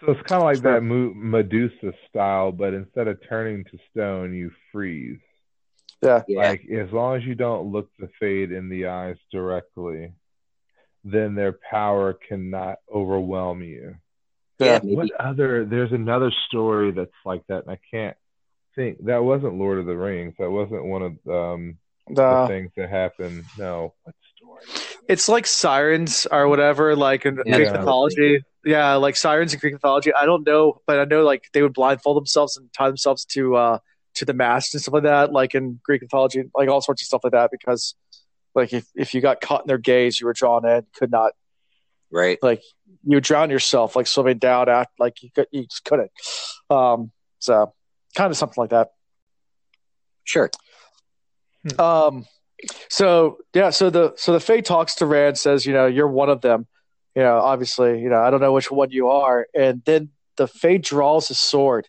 [0.00, 4.50] So it's kind of like that Medusa style, but instead of turning to stone, you
[4.72, 5.20] freeze.
[6.02, 6.22] Yeah.
[6.28, 10.12] Like as long as you don't look the fade in the eyes directly,
[11.12, 13.96] then their power cannot overwhelm you.
[14.58, 14.80] Yeah.
[14.82, 15.64] What other?
[15.64, 18.16] There's another story that's like that, and I can't
[18.74, 19.04] think.
[19.04, 20.34] That wasn't Lord of the Rings.
[20.38, 21.78] That wasn't one of um,
[22.08, 23.44] the, the things that happened.
[23.58, 24.62] No, what story?
[25.08, 27.56] It's like sirens or whatever, like in yeah.
[27.56, 30.12] Greek mythology yeah, like sirens in Greek mythology.
[30.12, 33.54] I don't know, but I know like they would blindfold themselves and tie themselves to
[33.54, 33.78] uh
[34.14, 37.06] to the mast and stuff like that, like in Greek mythology, like all sorts of
[37.06, 37.94] stuff like that, because
[38.56, 41.32] like if, if you got caught in their gaze, you were drawn in, could not
[42.10, 42.62] right like
[43.04, 46.10] you would drown yourself like swimming down at like you could you just couldn't.
[46.70, 47.72] Um so
[48.16, 48.90] kind of something like that.
[50.24, 50.50] Sure.
[51.78, 52.26] Um
[52.88, 56.30] so yeah, so the so the Fade talks to Rand, says, you know, you're one
[56.30, 56.66] of them
[57.16, 59.46] you know, obviously, you know, I don't know which one you are.
[59.54, 61.88] And then the Fade draws his sword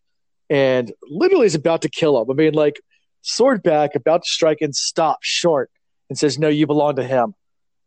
[0.49, 2.31] and literally is about to kill him.
[2.31, 2.79] I mean, like,
[3.23, 5.69] sword back, about to strike, and stop short
[6.09, 7.33] and says, No, you belong to him.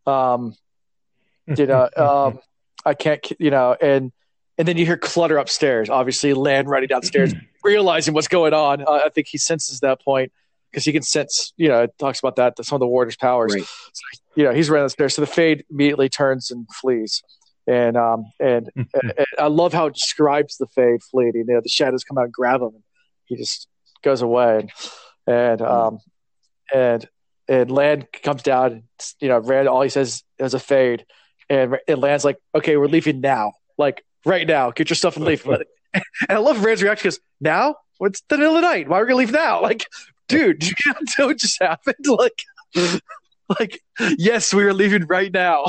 [0.06, 0.54] Um,
[1.46, 2.38] you know, um,
[2.84, 4.12] I can't, you know, and
[4.58, 5.88] and then you hear clutter upstairs.
[5.88, 8.82] Obviously, Lan running downstairs, realizing what's going on.
[8.82, 10.32] Uh, I think he senses that point
[10.70, 13.54] because he can sense, you know, it talks about that, some of the warder's powers.
[13.54, 13.64] Right.
[13.64, 14.02] So,
[14.36, 15.14] you know, he's running upstairs.
[15.14, 17.22] So the Fade immediately turns and flees.
[17.66, 21.46] and um and, and, and I love how it describes the fade fleeting.
[21.48, 22.82] You know, the shadows come out and grab him, and
[23.24, 23.66] he just
[24.02, 24.70] goes away, and
[25.26, 25.98] and um
[26.72, 27.08] and
[27.50, 28.84] and Lan comes down.
[29.20, 31.04] You know, Rand all he says is a fade,
[31.50, 34.70] and and Lan's like, "Okay, we're leaving now, like right now.
[34.70, 35.44] Get your stuff and leave."
[35.92, 38.88] and I love Rand's reaction because now what's the middle of the night?
[38.88, 39.60] Why are we gonna leave now?
[39.70, 39.86] Like,
[40.28, 41.96] dude, you can't know what just happened.
[42.06, 43.00] Like,
[43.58, 43.82] like
[44.16, 45.66] yes, we are leaving right now.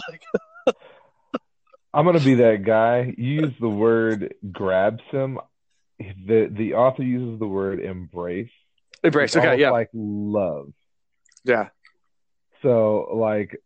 [1.95, 3.15] I'm gonna be that guy.
[3.17, 5.39] You use the word grabs him.
[5.99, 8.51] The the author uses the word embrace.
[9.03, 10.73] Embrace, okay, yeah, like love.
[11.43, 11.69] Yeah.
[12.61, 13.57] So like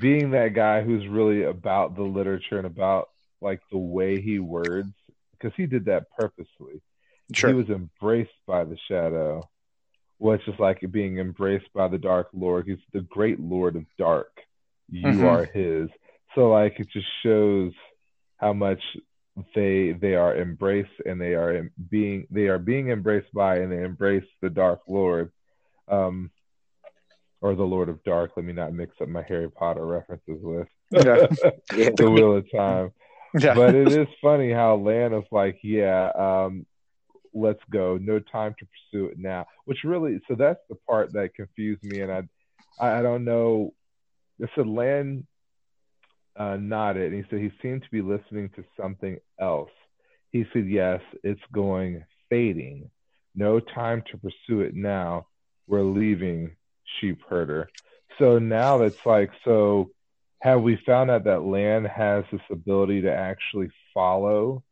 [0.00, 3.08] being that guy who's really about the literature and about
[3.40, 4.92] like the way he words,
[5.32, 6.80] because he did that purposely.
[7.34, 7.50] Sure.
[7.50, 9.48] He was embraced by the shadow,
[10.18, 12.66] which is like being embraced by the Dark Lord.
[12.66, 14.30] He's the great Lord of Dark.
[14.88, 15.24] You Mhm.
[15.24, 15.90] are his.
[16.34, 17.72] So like it just shows
[18.36, 18.82] how much
[19.54, 23.82] they they are embraced and they are being they are being embraced by and they
[23.82, 25.32] embrace the Dark Lord,
[25.88, 26.30] um,
[27.42, 28.30] or the Lord of Dark.
[28.36, 31.26] Let me not mix up my Harry Potter references with Yeah.
[31.74, 31.90] Yeah.
[31.96, 32.92] the Wheel of Time
[33.38, 33.54] Yeah.
[33.54, 36.64] but it is funny how Lan's like, yeah, um,
[37.34, 37.98] let's go.
[37.98, 39.46] No time to pursue it now.
[39.64, 42.22] Which really, so that's the part that confused me, and I,
[42.80, 43.74] I, I don't know.
[44.38, 45.26] It said Lan
[46.36, 49.70] uh, nodded, and he said he seemed to be listening to something else.
[50.30, 52.90] He said, yes, it's going fading.
[53.34, 55.26] No time to pursue it now.
[55.66, 56.56] We're leaving,
[57.00, 57.68] sheep herder.
[58.18, 59.90] So now it's like, so
[60.40, 64.62] have we found out that Lan has this ability to actually follow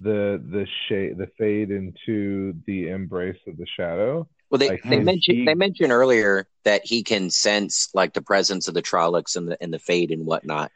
[0.00, 4.26] the the shade the fade into the embrace of the shadow?
[4.50, 8.22] Well, they, Like, they mentioned he- they mentioned earlier that he can sense like the
[8.22, 10.70] presence of the Trollocs and the and the fade and whatnot.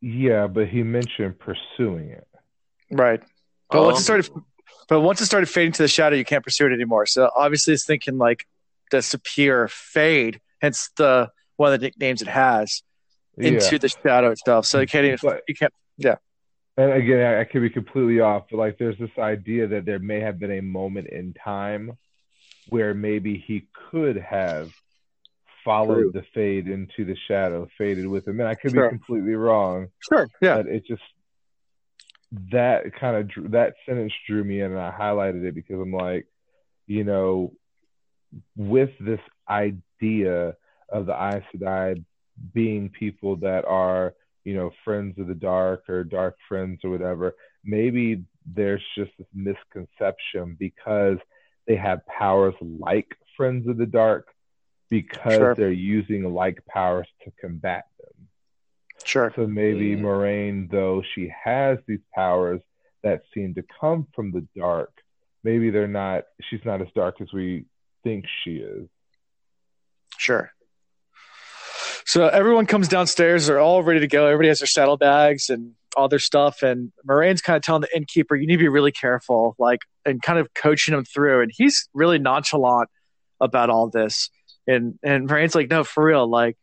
[0.00, 2.26] Yeah, but he mentioned pursuing it.
[2.90, 3.22] Right.
[3.70, 4.44] But once it Um, started,
[4.88, 7.06] but once it started fading to the shadow, you can't pursue it anymore.
[7.06, 8.46] So obviously, it's thinking like
[8.98, 12.82] superior fade, hence the one of the nicknames it has
[13.36, 13.78] into yeah.
[13.78, 14.66] the shadow itself.
[14.66, 15.72] So you can't even But- you can't.
[16.76, 19.98] And again, I, I could be completely off, but like there's this idea that there
[19.98, 21.98] may have been a moment in time
[22.70, 24.70] where maybe he could have
[25.62, 26.12] followed True.
[26.12, 28.40] the fade into the shadow, faded with him.
[28.40, 28.88] And I could Sure.
[28.88, 29.88] be completely wrong.
[30.08, 30.26] Sure.
[30.40, 30.56] Yeah.
[30.58, 31.02] but it just
[32.52, 36.26] that kind of that sentence drew me in and i highlighted it because i'm like
[36.86, 37.52] you know
[38.56, 40.56] with this idea
[40.90, 42.04] of the Aes Sedai
[42.54, 44.14] being people that are
[44.44, 49.26] you know friends of the dark or dark friends or whatever maybe there's just this
[49.34, 51.18] misconception because
[51.66, 54.28] they have powers like friends of the dark
[54.88, 55.54] because Sure.
[55.54, 58.28] they're using like powers to combat them
[59.04, 59.30] Sure.
[59.36, 60.00] so maybe Mm.
[60.02, 62.60] Moiraine, though she has these powers
[63.02, 64.92] that seem to come from the dark,
[65.44, 66.24] maybe they're not.
[66.48, 67.64] She's not as dark as we
[68.02, 68.88] think she is.
[70.18, 70.52] Sure.
[72.04, 73.46] So everyone comes downstairs.
[73.46, 74.26] They're all ready to go.
[74.26, 76.62] Everybody has their saddlebags and all their stuff.
[76.62, 80.20] And Moiraine's kind of telling the innkeeper, "You need to be really careful," like, and
[80.20, 81.42] kind of coaching him through.
[81.42, 82.88] And he's really nonchalant
[83.40, 84.30] about all this.
[84.66, 86.28] And and Moiraine's like, "No, for real.
[86.28, 86.56] Like,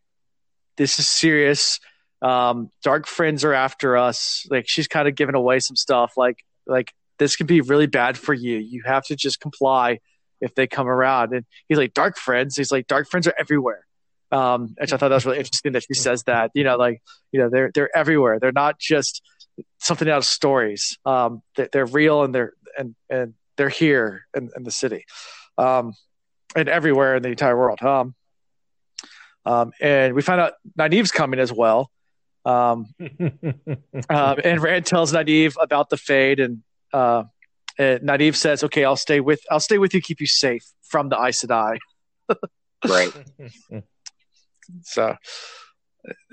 [0.78, 1.80] this is serious.
[2.22, 4.46] Um, dark friends are after us.
[4.50, 6.14] Like, she's kind of giving away some stuff.
[6.18, 8.58] Like, like this could be really bad for you.
[8.58, 10.00] You have to just comply
[10.42, 13.88] if they come around." And he's like, "Dark friends." He's like, "Dark friends are everywhere."
[14.32, 16.52] um, which I thought that was really interesting that she says that.
[16.54, 18.40] You know, like you know, they're they're everywhere.
[18.40, 19.22] They're not just
[19.80, 20.98] something out of stories.
[21.06, 25.06] Um, they're, they're real and they're and and they're here in, in the city,
[25.58, 25.94] um,
[26.56, 27.82] and everywhere in the entire world.
[27.82, 28.16] Um,
[29.46, 31.90] um, and we find out Nynaeve's coming as well.
[32.44, 32.94] Um,
[34.10, 36.64] um, and Rand tells Nynaeve about the fade, and
[36.94, 37.24] uh,
[37.80, 41.18] Nynaeve says, "Okay, I'll stay with I'll stay with you, keep you safe from the
[41.22, 41.78] Aes Sedai."
[42.88, 43.12] Right.
[44.84, 45.16] So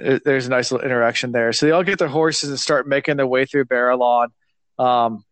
[0.05, 1.53] uh, there's a nice little interaction there.
[1.53, 4.29] So they all get their horses and start making their way through Baerlon.
[4.79, 5.25] Um,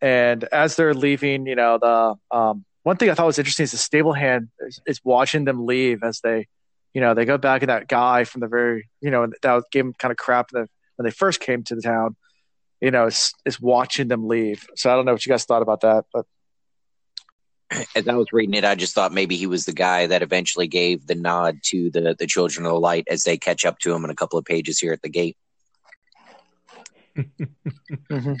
[0.00, 3.72] and as they're leaving, you know, the um, one thing I thought was interesting is
[3.72, 6.46] the stable hand is, is watching them leave as they,
[6.92, 9.84] you know, they go back and that guy from the very, you know, that gave
[9.84, 12.16] them kind of crap the, when they first came to the town,
[12.84, 14.66] you know, is, is watching them leave.
[14.76, 16.26] So I don't know what you guys thought about that, but
[17.96, 20.68] As I was reading it, I just thought maybe he was the guy that eventually
[20.68, 23.92] gave the nod to the the Children of the Light as they catch up to
[23.94, 25.36] him in a couple of pages here at the gate.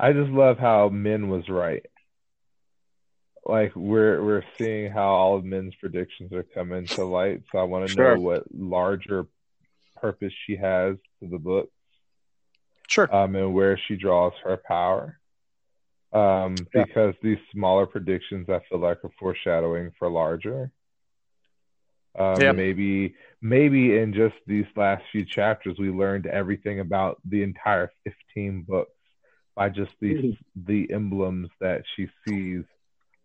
[0.00, 1.84] I just love how Min was right.
[3.46, 7.42] Like we're we're seeing how all of Min's predictions are coming to light.
[7.52, 8.14] So I want to Sure.
[8.14, 9.26] know what larger
[10.00, 11.70] purpose she has to the book.
[12.90, 13.14] Sure.
[13.14, 15.18] Um, and where she draws her power.
[16.12, 16.84] Um, Yeah.
[16.84, 20.72] because these smaller predictions I feel like are foreshadowing for larger.
[22.18, 22.52] Um, Yeah.
[22.52, 28.62] maybe maybe in just these last few chapters we learned everything about the entire 15
[28.62, 28.90] books
[29.54, 32.64] by just these the emblems that she sees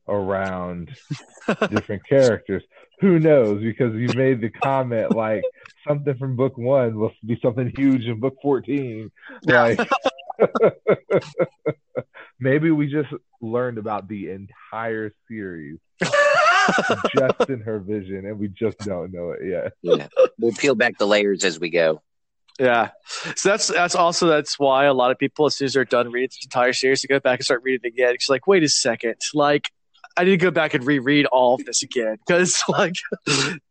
[0.08, 0.96] around
[1.72, 2.64] different characters.
[3.00, 3.64] Who knows?
[3.64, 5.44] Because you made the comment like
[5.88, 9.12] something from book one will be something huge in book 14.
[9.44, 9.80] Like
[12.40, 13.10] maybe we just
[13.42, 19.48] learned about the entire series just in her vision and we just don't know it
[19.48, 19.74] yet.
[19.82, 20.08] Yeah.
[20.38, 22.02] We'll peel back the layers as we go.
[22.60, 22.92] Yeah.
[23.36, 26.10] So that's that's also that's why a lot of people, as soon as they're done
[26.12, 28.14] reading the entire series, to go back and start reading it again.
[28.14, 29.70] It's like, wait a second, like
[30.18, 32.96] I need to go back and reread all of this again because, like,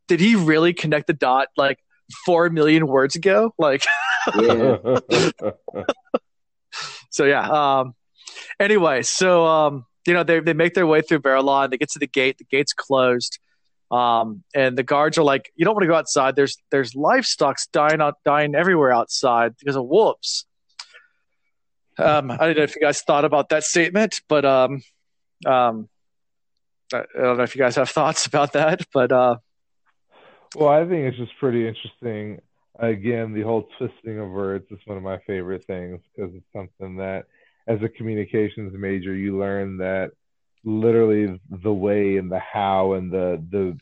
[0.09, 1.79] did he really connect the dot like
[2.25, 3.55] four million words ago?
[3.59, 3.85] Like,
[4.41, 4.99] Yeah.
[7.11, 7.49] so yeah.
[7.49, 7.95] Um.
[8.59, 11.71] Anyway, so um, you know, they they make their way through Baerlon.
[11.71, 12.39] They get to the gate.
[12.39, 13.39] The gate's closed.
[13.91, 16.37] Um, and the guards are like, "You don't want to go outside.
[16.37, 20.47] There's there's livestock dying out, dying everywhere outside because of wolves."
[21.97, 24.83] Um, I don't know if you guys thought about that statement, but um,
[25.47, 25.89] um,
[26.93, 29.37] I I don't know if you guys have thoughts about that, but uh,
[30.55, 32.41] Well, I think it's just pretty interesting.
[32.79, 36.97] Again, the whole twisting of words is one of my favorite things because it's something
[36.97, 37.27] that,
[37.67, 40.13] as a communications major, you learn that
[40.65, 43.79] literally the way and the how and the the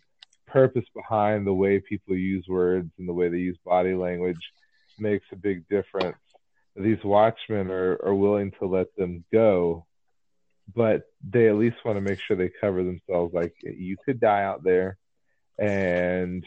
[0.46, 4.52] purpose behind the way people use words and the way they use body language
[4.98, 6.16] makes a big difference.
[6.76, 9.86] These watchmen are, are willing to let them go,
[10.74, 13.32] but they at least want to make sure they cover themselves.
[13.34, 14.98] Like you could die out there,
[15.58, 16.44] and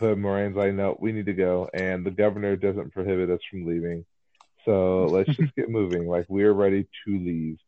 [0.00, 3.66] but Moiraine's like, no, we need to go, and the governor doesn't prohibit us from
[3.66, 4.04] leaving.
[4.64, 6.08] So let's just get moving.
[6.08, 7.58] Like we're ready to leave.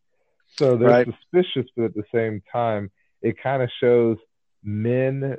[0.58, 1.06] So they're Right.
[1.06, 2.90] suspicious, but at the same time,
[3.22, 4.16] it kind of shows
[4.64, 5.36] men,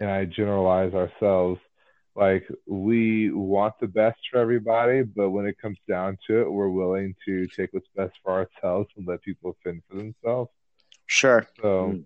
[0.00, 1.60] and I generalize ourselves,
[2.14, 6.68] like we want the best for everybody, but when it comes down to it, we're
[6.68, 10.50] willing to take what's best for ourselves and let people fend for themselves.
[11.06, 11.46] sure.
[11.60, 12.04] So mm.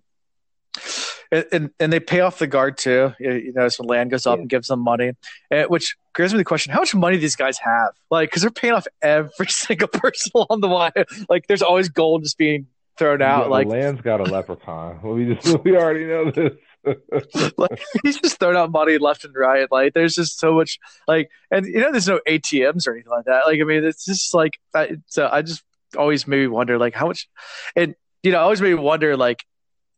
[1.31, 3.13] And, and and they pay off the guard too.
[3.19, 4.41] You you notice when Lan goes up Yeah.
[4.41, 5.11] and gives them money,
[5.51, 7.91] uh, which gives me the question: How much money these guys have?
[8.09, 10.91] Like, because they're paying off every single person along the line.
[11.29, 12.65] Like, there's always gold just being
[12.97, 13.43] thrown out.
[13.45, 14.99] yeah, like, Lan's got a leprechaun.
[15.03, 16.53] We just we already know this.
[17.57, 19.67] like he's just throwing out money left and right.
[19.71, 20.79] Like, there's just so much.
[21.07, 23.45] Like, and you know, there's no ATMs or anything like that.
[23.45, 25.29] Like, I mean, it's just like I, so.
[25.31, 25.63] I just
[25.95, 27.27] always made me wonder, like, how much,
[27.75, 27.93] and
[28.23, 29.43] you know, I always made me wonder, like,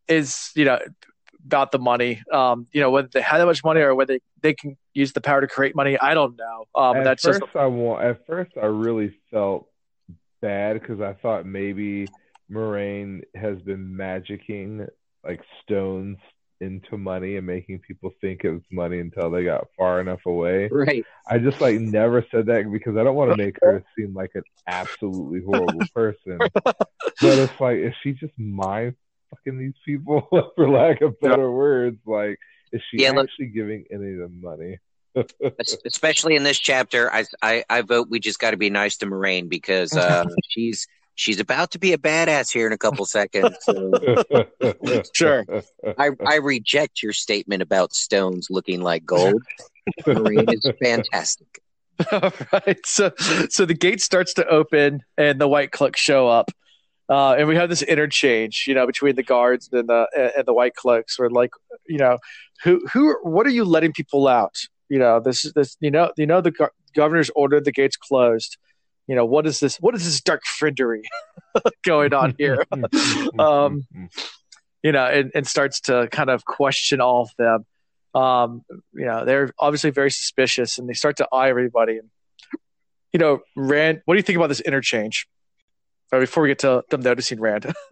[0.08, 0.80] is you know
[1.46, 2.22] about the money.
[2.32, 5.22] Um, you know, whether they have that much money or whether they can use the
[5.22, 5.98] power to create money.
[6.00, 6.66] I don't know.
[6.76, 8.04] Um, at that's first, just I want.
[8.04, 9.68] At first, I really felt
[10.42, 12.08] bad because I thought maybe
[12.52, 14.88] Moiraine has been magicking
[15.24, 16.18] like stones
[16.62, 20.70] into money and making people think it was money until they got far enough away.
[20.72, 21.04] Right.
[21.28, 24.32] I just like never said that because I don't want to make her seem like
[24.36, 26.38] an absolutely horrible person.
[26.64, 26.78] but
[27.20, 28.96] it's like, is she just mind
[29.32, 31.98] fucking these people, for lack of better words?
[32.06, 32.38] Like,
[32.72, 34.78] is she Yeah, look- actually giving any of them money?
[35.86, 39.06] Especially in this chapter, I I, I vote we just got to be nice to
[39.08, 43.58] Moiraine because uh, she's she's about to be a badass here in a couple seconds.
[43.62, 43.92] So
[45.14, 45.46] Sure.
[45.98, 49.42] I I reject your statement about stones looking like gold.
[50.06, 51.48] Moiraine is fantastic.
[52.12, 52.80] All right.
[52.86, 53.12] So,
[53.50, 56.50] so the gate starts to open, and the white cloaks show up,
[57.12, 60.54] uh, and we have this interchange, you know, between the guards and the and the
[60.54, 61.20] white cloaks.
[61.20, 61.52] We're like,
[61.86, 62.20] you know,
[62.64, 64.56] who who what are you letting people out?
[64.88, 65.76] You know, this is this.
[65.82, 68.56] You know, you know, the go- governor's ordered the gates closed.
[69.08, 69.76] You know, what is this?
[69.82, 71.02] What is this dark friendery
[71.84, 72.64] going on here?
[73.40, 73.86] Um,
[74.84, 77.66] you know, and, and starts to kind of question all of them.
[78.20, 78.64] Um,
[78.94, 81.98] you know, they're obviously very suspicious and they start to eye everybody.
[81.98, 82.10] And,
[83.14, 85.28] you know, Rand, what do you think about this interchange?
[86.12, 87.74] Uh, before we get to them noticing Rand.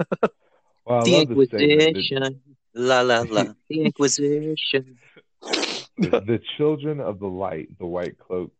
[0.85, 2.41] Well, The love the statement that- Inquisition.
[2.73, 3.43] La la la.
[3.69, 4.97] The Inquisition.
[5.41, 8.51] the, the children of the light, the white cloak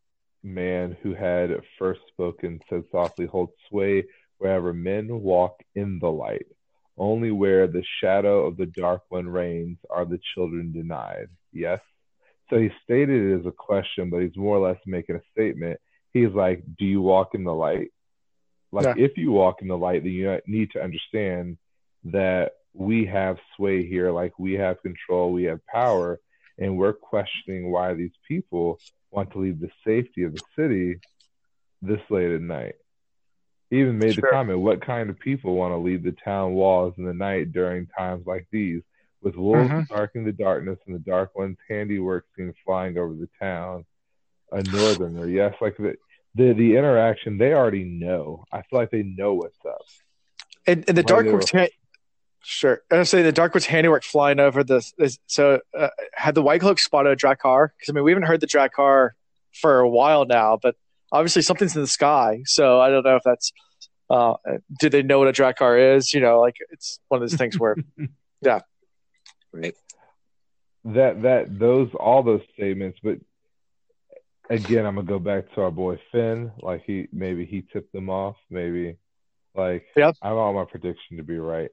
[0.44, 1.50] man who had
[1.80, 4.04] first spoken said softly, Hold sway
[4.38, 6.46] wherever men walk in the light.
[6.98, 11.28] Only where the shadow of the dark one reigns are the children denied.
[11.52, 11.80] Yes?
[12.52, 15.80] So he stated it as a question, but he's more or less making a statement.
[16.14, 17.92] He's like, Do you walk in the light?
[18.72, 21.58] Like, if you walk in the light, then you need to understand
[22.06, 26.20] that we have sway here, like we have control, we have power,
[26.58, 28.80] and we're questioning why these people
[29.12, 31.00] want to leave the safety of the city
[31.82, 32.76] this late at night.
[33.70, 34.22] He even made sure.
[34.22, 37.52] the comment, "What kind of people want to leave the town walls in the night
[37.52, 38.82] during times like these,
[39.22, 39.94] with wolves mm-hmm.
[39.94, 43.86] darkening the darkness and the dark one's handiwork seen flying over the town?"
[44.52, 45.96] A northerner, yes, like the
[46.36, 48.46] the the interaction they already know.
[48.52, 49.82] I feel like they know what's up.
[50.68, 51.68] And, and the dark one's ha-
[52.42, 52.82] sure.
[52.92, 54.94] I say the dark one's handiwork flying over this.
[54.98, 57.70] this so uh, had the white cloak spotted a Draghkar?
[57.76, 59.12] Because I mean we haven't heard the Draghkar
[59.54, 60.76] for a while now, but
[61.12, 62.42] obviously something's in the sky.
[62.46, 63.52] So I don't know if that's
[64.10, 64.36] uh,
[64.80, 66.14] do they know what a Draghkar is?
[66.14, 67.76] You know, like it's one of those things where,
[68.42, 68.62] yeah,
[69.52, 69.76] right.
[70.86, 73.18] That that those all those statements, but
[74.50, 76.52] again, I'm gonna go back to our boy Finn.
[76.62, 78.36] Like he maybe he tipped them off.
[78.50, 78.98] Maybe
[79.56, 80.16] like yep.
[80.22, 81.72] I want my prediction to be right.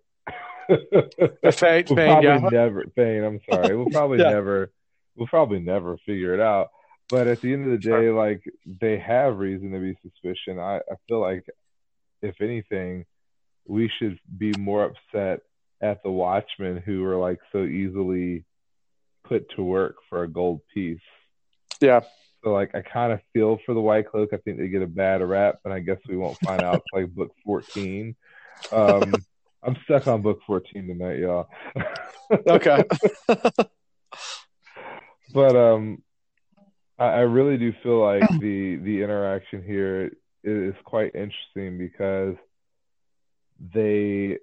[0.69, 0.79] Fain,
[1.43, 2.49] we'll Fain, probably yeah.
[2.51, 3.77] never Fain, I'm sorry.
[3.77, 4.31] We'll probably yeah.
[4.31, 4.73] never
[5.17, 6.69] we'll probably never figure it out.
[7.09, 10.59] But at the end of the day, like they have reason to be suspicious.
[10.59, 11.45] I, I feel like
[12.21, 13.05] if anything,
[13.67, 15.41] we should be more upset
[15.81, 18.45] at the Watchmen who were like so easily
[19.25, 20.99] put to work for a gold piece.
[21.81, 22.01] Yeah.
[22.47, 24.29] So like I kind of feel for the White Cloak.
[24.33, 27.13] I think they get a bad rap, and I guess we won't find out like
[27.13, 28.15] book fourteen.
[28.71, 29.13] Um,
[29.65, 31.49] I'm stuck on book fourteen tonight, y'all.
[32.47, 32.85] okay.
[35.35, 36.05] but um,
[37.01, 40.13] I, I really do feel like the the interaction here
[40.45, 42.37] is quite interesting because
[43.75, 44.39] they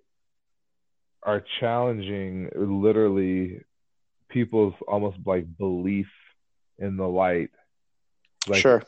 [1.24, 3.62] are challenging literally
[4.28, 6.10] people's almost like belief
[6.78, 7.52] in the light.
[8.48, 8.84] Like, sure.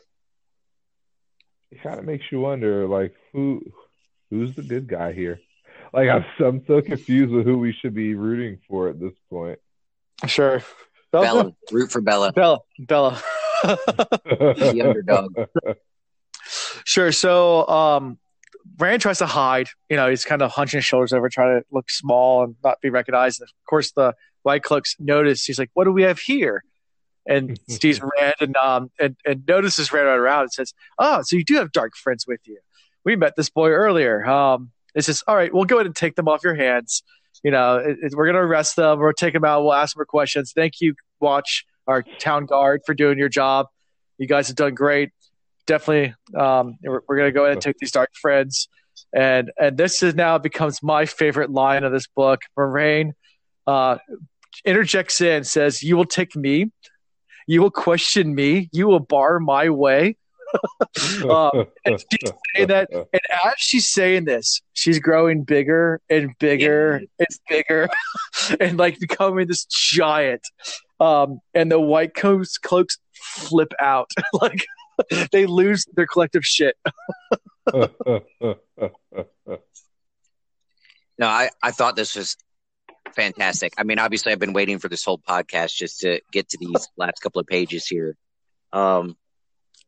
[1.70, 3.62] It kind of makes you wonder, like who
[4.30, 5.40] who's the good guy here?
[5.92, 9.58] Like I'm, I'm so confused with who we should be rooting for at this point.
[10.26, 10.62] Sure.
[11.12, 12.32] Bela, root for Bela.
[12.32, 13.22] Bela, Bela.
[13.62, 15.34] the underdog.
[16.84, 17.10] Sure.
[17.10, 18.18] So, um,
[18.78, 19.68] Rand tries to hide.
[19.88, 22.80] You know, he's kind of hunching his shoulders over, trying to look small and not
[22.80, 23.40] be recognized.
[23.40, 25.44] And of course, the White Cloaks notice.
[25.44, 26.62] He's like, "What do we have here?"
[27.26, 31.44] And sees Rand and um and, and notices Rand around and says, "Oh, so you
[31.44, 32.58] do have dark friends with you?
[33.04, 36.14] We met this boy earlier." Um, it says, "All right, we'll go ahead and take
[36.14, 37.02] them off your hands.
[37.42, 38.98] You know, it, it, we're gonna arrest them.
[39.00, 39.62] We'll take them out.
[39.62, 40.52] We'll ask them for questions.
[40.54, 43.66] Thank you, Watch, our town guard, for doing your job.
[44.18, 45.10] You guys have done great
[45.66, 48.68] definitely um, we're, we're going to go ahead and take these dark friends
[49.14, 53.12] and and this is now becomes my favorite line of this book Moiraine
[53.66, 53.98] uh,
[54.64, 56.70] interjects in says you will take me
[57.46, 58.68] you will question me.
[58.72, 60.16] You will bar my way.
[61.28, 67.02] Um, and she's saying that and as she's saying this she's growing bigger and bigger
[67.18, 67.88] and bigger
[68.60, 70.46] and like becoming this giant.
[71.00, 74.10] Um, and the white coats cloaks flip out.
[74.32, 74.64] Like
[75.32, 76.76] they lose their collective shit.
[77.72, 77.90] no,
[81.20, 82.36] I, I thought this was
[83.14, 83.72] fantastic.
[83.78, 86.88] I mean, obviously, I've been waiting for this whole podcast just to get to these
[86.96, 88.16] last couple of pages here.
[88.72, 89.16] Um,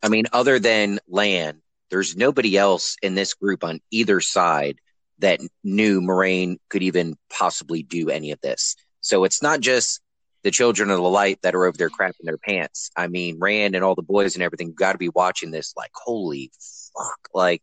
[0.03, 4.79] I mean, other than Lan, there's nobody else in this group on either side
[5.19, 8.77] that knew Moiraine could even possibly do any of this.
[9.01, 10.01] So it's not just
[10.45, 12.91] the children of the light that are over there crapping their pants.
[12.97, 15.91] I mean, Rand and all the boys and everything got to be watching this like,
[15.95, 16.53] holy
[16.97, 17.29] fuck.
[17.35, 17.63] Like,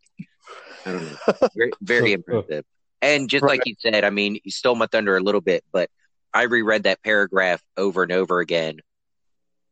[0.84, 1.48] I don't know.
[1.54, 2.64] Very, very impressive.
[3.02, 5.90] And just like you said, I mean, you stole my thunder a little bit, but
[6.32, 8.80] I reread that paragraph over and over again.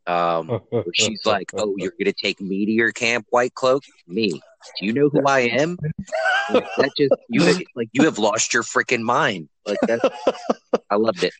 [0.07, 0.61] Um,
[0.93, 3.83] she's like, "Oh, you're gonna take me to your camp, White Cloak?
[4.07, 4.31] Me?
[4.31, 5.79] Do you know who I am?
[6.51, 7.43] Like, that just you
[7.75, 9.49] like you have lost your freaking mind.
[9.67, 10.13] Like that.
[10.91, 11.33] I loved it.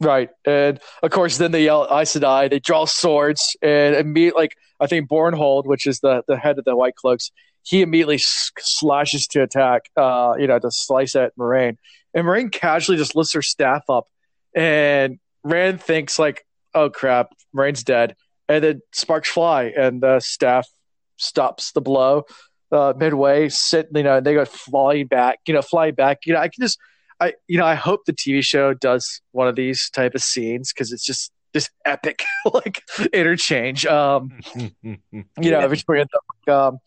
[0.00, 2.50] Right, and of course, then they yell Aes Sedai.
[2.50, 6.64] They draw swords, and immediately, like I think Bornhald, which is the the head of
[6.64, 7.30] the White Cloaks,
[7.66, 9.90] he immediately slashes to attack.
[9.96, 11.76] Uh, you know, to slice at Moiraine,
[12.14, 14.06] and Moiraine casually just lifts her staff up,
[14.54, 18.14] and Rand thinks like, "Oh crap, Moiraine's dead,"
[18.48, 20.68] and then sparks fly, and the staff
[21.16, 22.24] stops the blow
[22.70, 23.48] uh, midway.
[23.48, 25.40] Sit, you know, and they go flying back.
[25.48, 26.18] You know, flying back.
[26.24, 26.78] You know, I can just
[27.20, 30.72] I you know I hope the TV show does one of these type of scenes
[30.72, 32.22] because it's just this epic
[32.54, 32.82] like
[33.12, 33.86] interchange.
[33.86, 36.06] Um, you know between
[36.46, 36.78] them, um,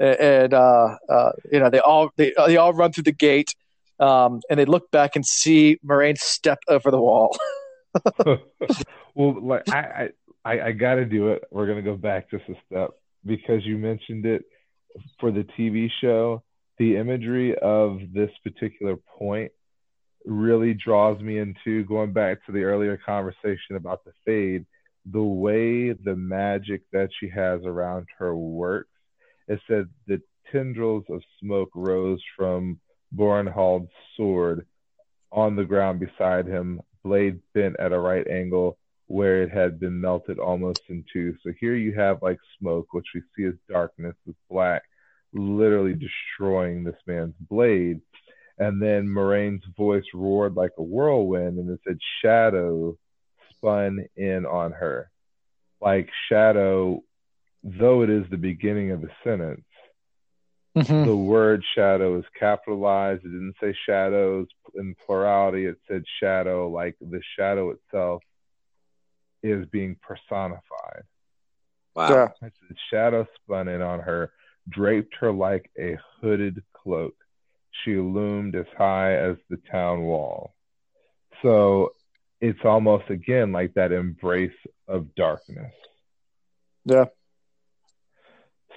[0.00, 3.54] and uh, uh, you know they all they they all run through the gate.
[3.98, 7.36] Um, and they look back and see Moiraine step over the wall.
[9.14, 10.08] well, like I,
[10.42, 11.44] I, I got to do it.
[11.50, 12.90] We're gonna go back just a step
[13.26, 14.44] because you mentioned it
[15.18, 16.42] for the TV show.
[16.78, 19.52] The imagery of this particular point
[20.24, 24.64] really draws me into going back to the earlier conversation about the fade,
[25.04, 28.88] the way the magic that she has around her works
[29.50, 30.22] it said the
[30.52, 32.78] tendrils of smoke rose from
[33.14, 34.64] Bornhald's sword
[35.32, 38.78] on the ground beside him, blade bent at a right angle
[39.08, 41.34] where it had been melted almost in two.
[41.42, 44.82] So here you have like smoke, which we see as darkness, is black,
[45.32, 48.00] literally destroying this man's blade.
[48.58, 52.96] And then Moiraine's voice roared like a whirlwind, and it said, Shadow
[53.50, 55.10] spun in on her.
[55.80, 57.02] Like shadow,
[57.62, 59.64] though it is the beginning of a sentence,
[60.76, 61.04] mm-hmm.
[61.04, 63.24] the word shadow is capitalized.
[63.24, 68.22] It didn't say shadows in plurality, it said shadow, like the shadow itself
[69.42, 71.04] is being personified.
[71.94, 72.08] Wow.
[72.10, 72.28] Yeah.
[72.42, 74.32] The shadow spun in on her,
[74.68, 77.14] draped her like a hooded cloak.
[77.84, 80.54] She loomed as high as the town wall.
[81.42, 81.94] So
[82.40, 84.56] it's almost again like that embrace
[84.88, 85.72] of darkness.
[86.84, 87.06] Yeah.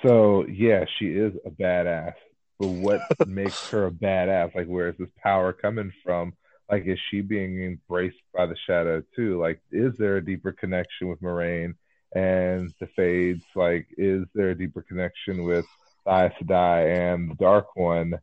[0.03, 2.13] So yeah, she is a badass.
[2.59, 4.55] But what makes her a badass?
[4.55, 6.33] Like where is this power coming from?
[6.69, 9.39] Like is she being embraced by the shadow too?
[9.39, 11.75] Like is there a deeper connection with Moiraine
[12.13, 13.43] and the Fades?
[13.55, 15.65] Like is there a deeper connection with
[16.05, 18.19] the Aes Sedai and the Dark One?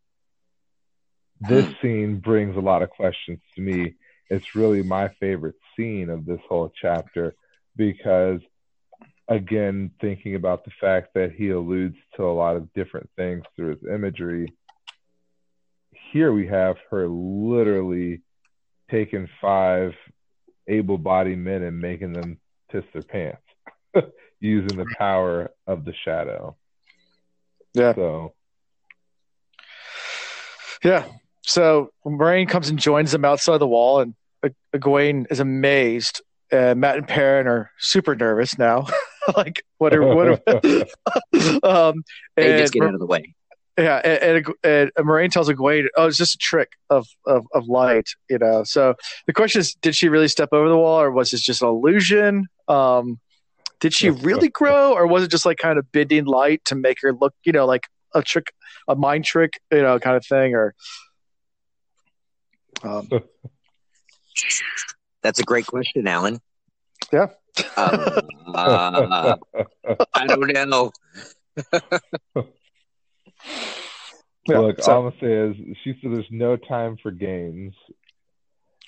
[1.41, 1.73] This hmm.
[1.81, 3.95] scene brings a lot of questions to me
[4.31, 7.35] it's really my favorite scene of this whole chapter
[7.77, 8.41] because
[9.31, 13.71] again thinking about the fact that he alludes to a lot of different things through
[13.71, 14.53] his imagery
[16.13, 18.21] here we have her literally
[18.91, 19.95] taking five
[20.67, 22.39] able-bodied men and making them
[22.71, 23.43] piss their pants
[24.41, 26.55] using the power of the shadow
[27.73, 28.35] yeah so
[30.83, 31.05] yeah
[31.43, 34.15] so Moiraine comes and joins them outside the wall, and
[34.75, 36.23] Egwene is amazed.
[36.53, 38.87] Uh, Mat and Perrin are super nervous now.
[39.37, 40.41] like, what are, what are,
[41.63, 42.03] um,
[42.37, 43.35] and, just get out of the way.
[43.79, 47.67] Yeah, and, and, and Moiraine tells Egwene, "Oh, it's just a trick of, of of
[47.67, 48.63] light," you know.
[48.65, 48.95] So
[49.27, 51.69] the question is, did she really step over the wall, or was this just an
[51.69, 52.47] illusion?
[52.69, 53.21] Um,
[53.81, 56.99] did she really grow, or was it just like kind of bending light to make
[57.01, 57.85] her look, you know, like
[58.15, 58.53] a trick,
[58.87, 60.75] a mind trick, you know, kind of thing, or
[62.83, 63.09] um,
[65.23, 66.41] That's a great question, Alan.
[67.13, 67.27] Yeah.
[67.77, 69.37] Uh,
[70.15, 70.91] I don't know.
[74.49, 77.75] Look, so, all I'm say is she said there's no time for games.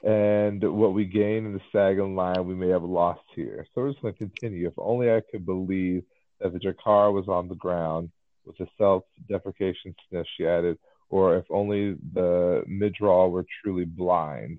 [0.02, 3.66] And what we gain in the Sagan line, we may have lost here.
[3.72, 4.66] So we're just going to continue.
[4.66, 6.02] If only I could believe
[6.40, 8.10] that the Draghkar was on the ground
[8.44, 10.78] with a self deprecation sniff, she added,
[11.09, 14.59] or if only the Myrddraal were truly blind.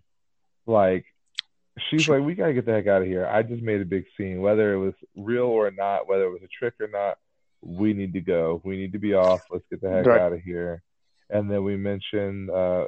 [0.66, 1.06] Like,
[1.78, 3.26] she's like, we gotta get the heck out of here.
[3.26, 6.44] I just made a big scene, whether it was real or not, whether it was
[6.44, 7.18] a trick or not.
[7.62, 8.62] We need to go.
[8.64, 9.42] We need to be off.
[9.50, 10.20] Let's get the heck right.
[10.20, 10.84] out of here.
[11.30, 12.88] And then we mentioned uh,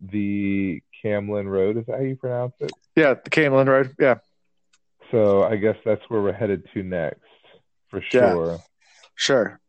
[0.00, 1.76] the Caemlyn Road.
[1.76, 2.72] Is that how you pronounce it?
[2.96, 3.94] Yeah, the Caemlyn Road.
[3.98, 4.16] Yeah.
[5.10, 7.20] So I guess that's where we're headed to next,
[7.90, 8.52] for sure.
[8.52, 8.58] Yeah.
[9.14, 9.60] Sure.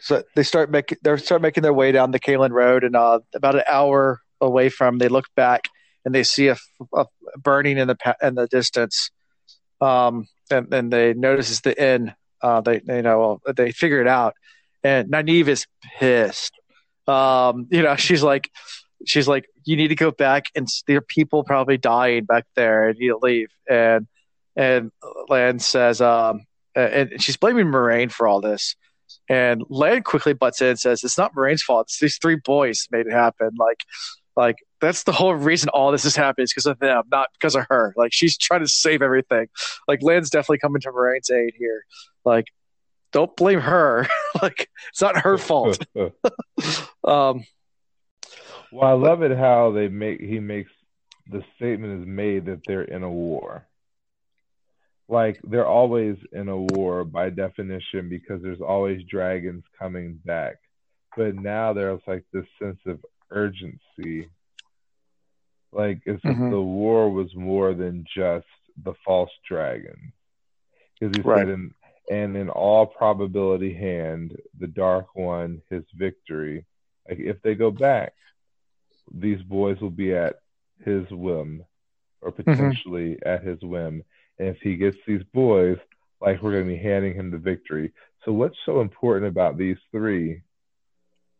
[0.00, 3.20] So they start making they start making their way down the Caemlyn Road, and uh,
[3.34, 5.62] about an hour away from, they look back
[6.04, 6.56] and they see a,
[6.94, 7.06] a
[7.38, 9.10] burning in the in the distance.
[9.80, 12.14] Um, and, and they notice the inn.
[12.42, 14.34] Uh, they, they you know they figure it out,
[14.82, 15.66] and Nynaeve is
[15.98, 16.52] pissed.
[17.06, 18.50] Um, you know, she's like,
[19.06, 22.88] she's like, you need to go back, and there are people probably dying back there,
[22.88, 23.48] and you leave.
[23.68, 24.06] And
[24.56, 24.92] and
[25.28, 28.76] Lan says, um, and she's blaming Moiraine for all this.
[29.28, 31.86] And Lan quickly butts in and says, "It's not Moiraine's fault.
[31.86, 33.50] It's these three boys made it happen.
[33.58, 33.80] Like,
[34.36, 37.54] like that's the whole reason all this is happening is because of them, not because
[37.54, 37.94] of her.
[37.96, 39.46] Like, she's trying to save everything.
[39.88, 41.84] Like, Lan's definitely coming to Moiraine's aid here.
[42.24, 42.46] Like,
[43.12, 44.06] don't blame her.
[44.42, 45.78] like, it's not her fault.
[45.96, 47.44] um,
[48.72, 50.70] well, I love it how they make he makes
[51.30, 53.66] the statement is made that they're in a war
[55.08, 60.56] like they're always in a war by definition because there's always dragons coming back.
[61.16, 63.00] But now there's like this sense of
[63.34, 64.30] urgency.
[65.72, 66.50] Like it's mm-hmm.
[66.50, 68.46] the war was more than just
[68.82, 70.12] the false dragon.
[70.98, 71.40] Because he right.
[71.40, 71.74] said in
[72.10, 76.64] and in all probability hand the dark one his victory.
[77.08, 78.14] Like if they go back,
[79.12, 80.36] these boys will be at
[80.84, 81.64] his whim
[82.20, 82.42] or mm-hmm.
[82.42, 83.28] potentially mm-hmm.
[83.28, 84.04] at his whim
[84.38, 85.78] and if he gets these boys,
[86.20, 87.92] like we're going to be handing him the victory.
[88.24, 90.42] So what's so important about these three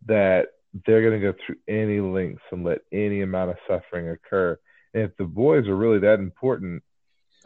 [0.06, 0.48] that
[0.86, 4.58] they're going to go through any lengths and let any amount of suffering occur?
[4.92, 6.82] And if the boys are really that important,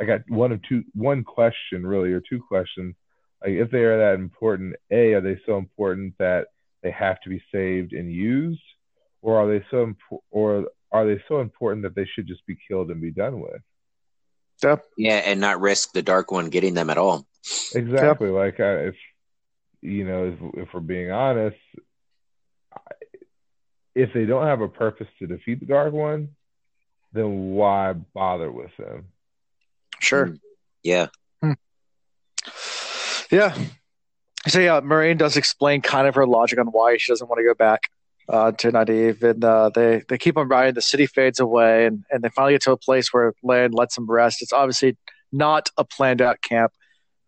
[0.01, 2.95] I got one of two, one question really, or two questions.
[3.43, 6.49] Like if they are that important, a are they so important that
[6.83, 8.61] they have to be saved and used,
[9.23, 12.57] or are they so imp- or are they so important that they should just be
[12.69, 13.61] killed and be done with?
[14.63, 14.85] Yep.
[14.97, 17.27] Yeah, and not risk the Dark One getting them at all.
[17.75, 18.29] Exactly.
[18.29, 18.37] Yep.
[18.37, 18.95] Like uh, if
[19.81, 21.57] you know, if, if we're being honest,
[23.99, 26.29] if they don't have a purpose to defeat the Dark One,
[27.13, 29.07] then why bother with them?
[30.01, 30.27] Sure.
[30.27, 30.35] Hmm.
[30.85, 31.07] Yeah.
[31.43, 31.53] Hmm.
[33.31, 33.57] Yeah.
[34.47, 37.45] So yeah, Moiraine does explain kind of her logic on why she doesn't want to
[37.45, 37.91] go back
[38.29, 40.75] uh, to Nynaeve, and uh, they they keep on riding.
[40.75, 43.97] The city fades away, and and they finally get to a place where Lan lets
[43.97, 44.43] them rest.
[44.43, 44.97] It's obviously
[45.33, 46.73] not a planned out camp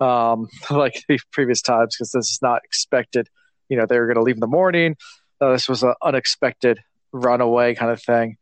[0.00, 3.28] um, like the previous times because this is not expected.
[3.68, 4.96] You know, they were going to leave in the morning.
[5.40, 6.80] Uh, this was an unexpected
[7.12, 8.36] runaway kind of thing.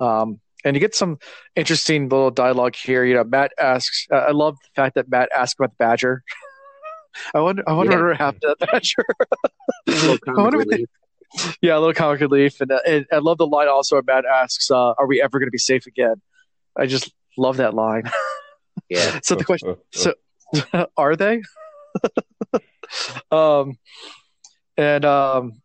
[0.00, 1.18] Um, and you get some
[1.54, 3.04] interesting little dialogue here.
[3.04, 4.06] You know, Mat asks.
[4.10, 6.22] Uh, I love the fact that Mat asks about the badger.
[7.34, 7.62] I wonder.
[7.66, 8.08] I wonder yeah.
[8.08, 9.04] what happened to that badger.
[10.28, 10.86] I wonder they,
[11.60, 13.96] yeah, a little comic relief, and, uh, and, I love the line also.
[13.96, 16.20] Where Mat asks, uh, "Are we ever going to be safe again?"
[16.76, 18.04] I just love that line.
[18.90, 19.20] Yeah.
[19.22, 19.76] so the question.
[19.92, 20.14] So
[20.96, 21.42] are they?
[23.30, 23.78] um,
[24.76, 25.62] and um,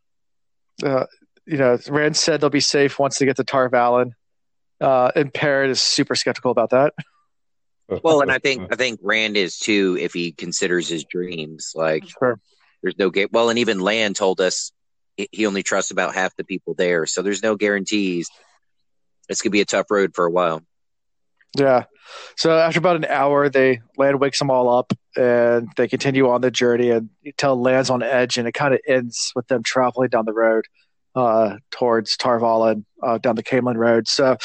[0.84, 1.06] uh,
[1.45, 4.11] you know, Rand said they'll be safe once they get to Tar Valon.
[4.80, 6.93] Uh, and Perrin is super skeptical about that.
[8.03, 11.72] Well, and I think I think Rand is too if he considers his dreams.
[11.73, 12.39] Like, sure.
[12.84, 13.31] there's no gate.
[13.31, 14.72] Well, and even Lan told us
[15.31, 18.30] he only trusts about half the people there, so there's no guarantees.
[19.27, 20.61] This could be a tough road for a while.
[21.57, 21.85] Yeah.
[22.38, 26.41] So after about an hour, they Lan wakes them all up, and they continue on
[26.41, 26.91] the journey.
[26.91, 30.34] And tell Lan's on edge, and it kind of ends with them traveling down the
[30.34, 30.65] road
[31.15, 34.07] uh, towards Tar Valon, uh, down the Caemlyn Road.
[34.07, 34.38] So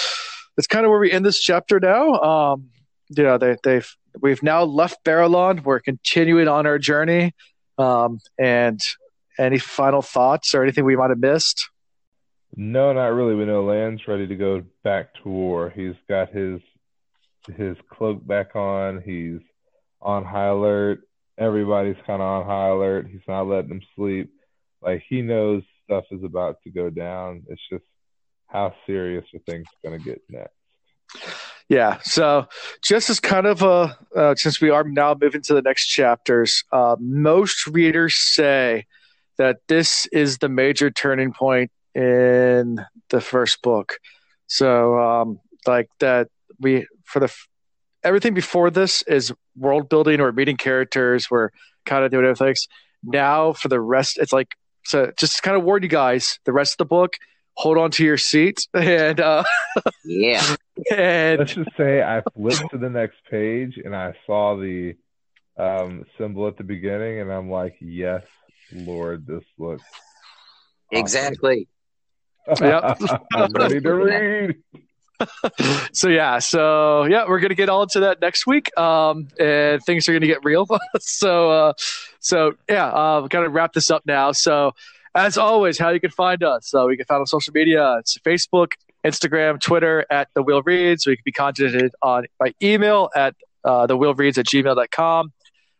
[0.56, 2.12] it's kind of where we end this chapter now.
[2.14, 2.68] Um,
[3.10, 3.90] you know, they, they've
[4.20, 5.64] we've now left Baerlon.
[5.64, 7.34] We're continuing on our journey.
[7.76, 8.80] Um, and
[9.38, 11.68] any final thoughts or anything we might have missed?
[12.56, 13.34] No, not really.
[13.34, 15.72] We know Lan's ready to go back to war.
[15.74, 16.60] He's got his
[17.46, 19.02] his cloak back on.
[19.04, 19.40] He's
[20.00, 21.02] on high alert.
[21.38, 23.08] Everybody's kind of on high alert.
[23.10, 24.30] He's not letting them sleep.
[24.82, 27.42] Like he knows stuff is about to go down.
[27.48, 27.84] It's just
[28.46, 30.54] how serious are things going to get next?
[31.68, 31.98] Yeah.
[32.02, 32.46] So,
[32.82, 36.62] just as kind of a, uh, since we are now moving to the next chapters,
[36.72, 38.86] uh, most readers say
[39.38, 43.98] that this is the major turning point in the first book.
[44.46, 46.28] So, um, like that,
[46.60, 47.32] we for the
[48.02, 51.30] everything before this is world building or meeting characters.
[51.30, 51.50] We're
[51.84, 52.54] kind of doing everything.
[53.02, 54.54] Now for the rest, it's like
[54.84, 55.12] so.
[55.16, 56.38] Just kind of warn you guys.
[56.44, 57.14] The rest of the book,
[57.54, 59.44] hold on to your seat and uh,
[60.04, 60.56] yeah.
[60.90, 64.96] And let's just say I flipped to the next page and I saw the
[65.56, 68.22] um, symbol at the beginning, and I'm like, yes,
[68.72, 69.84] Lord, this looks
[70.92, 71.00] awesome.
[71.00, 71.68] exactly.
[72.60, 72.98] yep.
[73.32, 74.56] I'm ready to read.
[75.92, 80.08] so yeah, so yeah, we're gonna get all into that next week, um, and things
[80.08, 80.66] are gonna get real.
[81.00, 81.72] so, uh,
[82.20, 84.32] so yeah, uh, we gotta wrap this up now.
[84.32, 84.72] So,
[85.14, 86.68] as always, how you can find us?
[86.68, 87.96] So we can find on social media.
[87.98, 88.72] It's Facebook,
[89.04, 91.06] Instagram, Twitter at the Wheel Reads.
[91.06, 93.34] We can be contacted on by email at
[93.64, 95.32] uh, the Wheel Reads at gmail.com.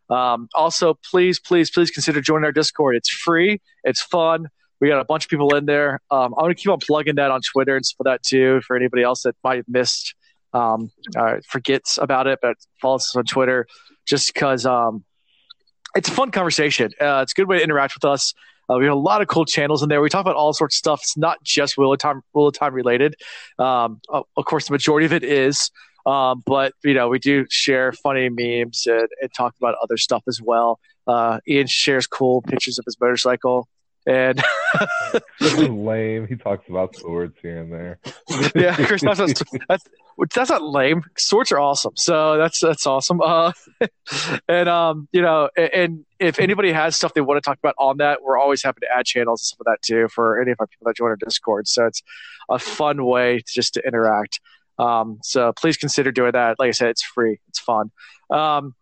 [0.09, 2.95] Um, also, please, please, please consider joining our Discord.
[2.95, 3.59] It's free.
[3.83, 4.49] It's fun.
[4.81, 6.01] We got a bunch of people in there.
[6.11, 8.61] Um, I'm going to keep on plugging that on Twitter and stuff like that too
[8.61, 10.15] for anybody else that might have missed,
[10.53, 13.67] um, uh, forgets about it, but follow us on Twitter
[14.05, 15.03] just because um,
[15.95, 16.91] it's a fun conversation.
[16.99, 18.33] Uh, it's a good way to interact with us.
[18.69, 20.01] Uh, we have a lot of cool channels in there.
[20.01, 20.99] We talk about all sorts of stuff.
[21.03, 23.15] It's not just Wheel Time, Wheel Time related.
[23.59, 25.69] Um, of course, the majority of it is.
[26.05, 30.23] Um, but you know, we do share funny memes and, and talk about other stuff
[30.27, 30.79] as well.
[31.07, 33.67] Uh, Ian shares cool pictures of his motorcycle.
[34.07, 34.41] And
[35.39, 36.27] this is lame.
[36.27, 37.99] He talks about swords here and there.
[38.55, 39.83] yeah, Chris, that's, that's,
[40.33, 41.03] that's not lame.
[41.17, 41.93] Swords are awesome.
[41.95, 43.19] So that's that's awesome.
[43.19, 43.51] Uh,
[44.47, 47.75] and um, you know, and, and, if anybody has stuff they want to talk about
[47.77, 50.51] on that, we're always happy to add channels and stuff of that too for any
[50.51, 51.67] of our people that join our Discord.
[51.67, 52.01] So it's
[52.49, 54.39] a fun way to, just to interact.
[54.79, 56.57] Um, so please consider doing that.
[56.59, 57.39] Like I said, it's free.
[57.49, 57.91] It's fun.
[58.29, 58.75] Um,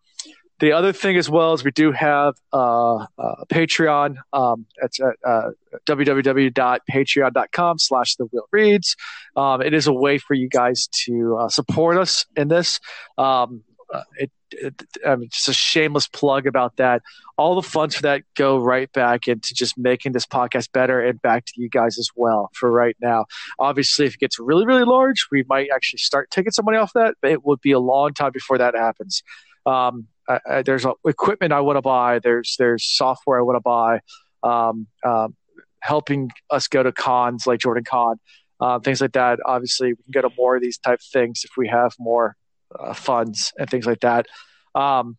[0.60, 3.06] the other thing as well is we do have uh, uh,
[3.50, 4.18] Patreon.
[4.32, 5.50] Um, it's at uh,
[5.88, 8.96] www.patreon.com slash the wheel reads.
[9.36, 12.80] Um, it is a way for you guys to uh, support us in this.
[13.18, 13.64] Um,
[13.94, 17.02] uh, it, it, I mean, just a shameless plug about that.
[17.38, 21.22] All the funds for that go right back into just making this podcast better and
[21.22, 23.26] back to you guys as well for right now.
[23.60, 26.94] Obviously, if it gets really, really large, we might actually start taking some money off
[26.94, 29.24] that, but it would be a long time before that happens.
[29.66, 32.20] Um, I, I, there's equipment I want to buy.
[32.20, 34.00] There's there's software I want to buy.
[34.44, 35.36] Um, um,
[35.82, 38.18] helping us go to cons like Jordan Con,
[38.60, 39.40] uh, things like that.
[39.46, 42.36] Obviously, we can go to more of these type of things if we have more
[42.80, 44.28] uh, funds and things like that.
[44.76, 45.18] Um,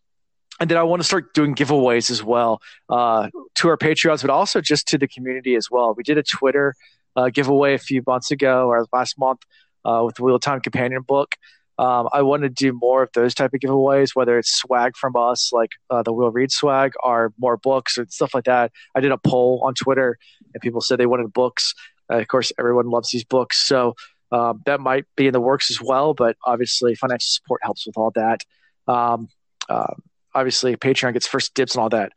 [0.61, 4.31] and then I want to start doing giveaways as well uh, to our Patreons, but
[4.31, 5.95] also just to the community as well.
[5.95, 6.75] We did a Twitter
[7.17, 9.41] uh, giveaway a few months ago or last month
[9.85, 11.35] uh, with the Wheel of Time Companion book.
[11.79, 15.17] Um, I want to do more of those type of giveaways, whether it's swag from
[15.17, 18.71] us, like uh, the Will Read swag, or more books and stuff like that.
[18.95, 20.17] I did a poll on Twitter,
[20.53, 21.75] and people said they wanted books.
[22.11, 23.95] Uh, of course, everyone loves these books, so
[24.31, 26.15] um, that might be in the works as well.
[26.15, 28.41] But obviously, financial support helps with all that.
[28.87, 29.29] Um,
[29.69, 29.95] uh,
[30.35, 32.13] obviously, Patreon gets first dibs and all that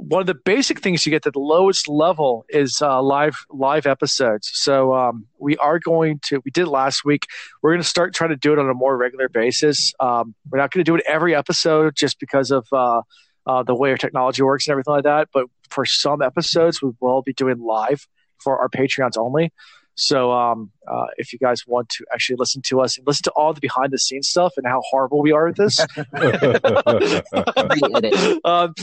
[0.00, 3.86] one of the basic things you get at the lowest level is uh, live live
[3.86, 4.50] episodes.
[4.52, 6.40] So um, we are going to.
[6.44, 7.26] We did last week.
[7.62, 9.92] We're going to start trying to do it on a more regular basis.
[10.00, 13.02] Um, we're not going to do it every episode just because of uh,
[13.46, 15.28] uh, the way our technology works and everything like that.
[15.34, 18.06] But for some episodes, we will be doing live
[18.38, 19.52] for our Patreons only.
[19.96, 23.32] So um, uh, if you guys want to actually listen to us and listen to
[23.32, 25.78] all the behind the scenes stuff and how horrible we are at this,
[28.44, 28.74] um,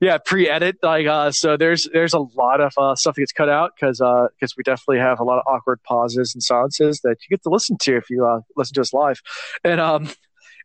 [0.00, 0.76] yeah, pre-edit.
[0.82, 4.00] Like, uh, so there's there's a lot of uh, stuff that gets cut out because
[4.00, 7.42] uh because we definitely have a lot of awkward pauses and silences that you get
[7.42, 9.20] to listen to if you uh, listen to us live,
[9.64, 10.08] and um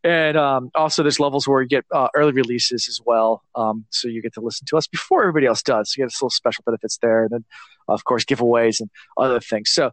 [0.04, 3.44] and um also there's levels where you get uh, early releases as well.
[3.56, 5.96] Um, so you get to listen to us before everybody else does.
[5.96, 7.46] You get a little special benefits there, and then
[7.88, 9.70] of course giveaways and other things.
[9.72, 9.92] So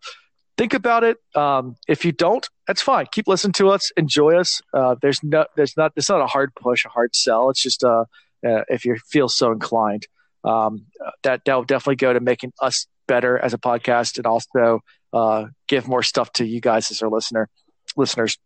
[0.57, 1.17] think about it.
[1.35, 3.07] Um, if you don't, that's fine.
[3.13, 3.91] Keep listening to us.
[3.97, 4.61] Enjoy us.
[4.75, 7.49] Uh, there's no, there's not, it's not a hard push, a hard sell.
[7.49, 8.05] It's just, uh,
[8.47, 10.07] uh, if you feel so inclined.
[10.43, 10.87] Um,
[11.23, 14.81] that that will definitely go to making us better as a podcast, and also
[15.13, 17.49] uh, give more stuff to you guys as our listener
[17.97, 18.39] listeners.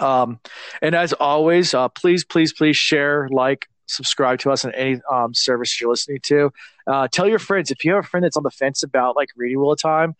[0.00, 0.40] Um,
[0.80, 5.34] and as always, uh, please, please, please share, like, subscribe to us on any um,
[5.34, 6.50] service you're listening to.
[6.86, 9.28] Uh, tell your friends if you have a friend that's on the fence about like
[9.36, 10.14] reading Wheel of Time.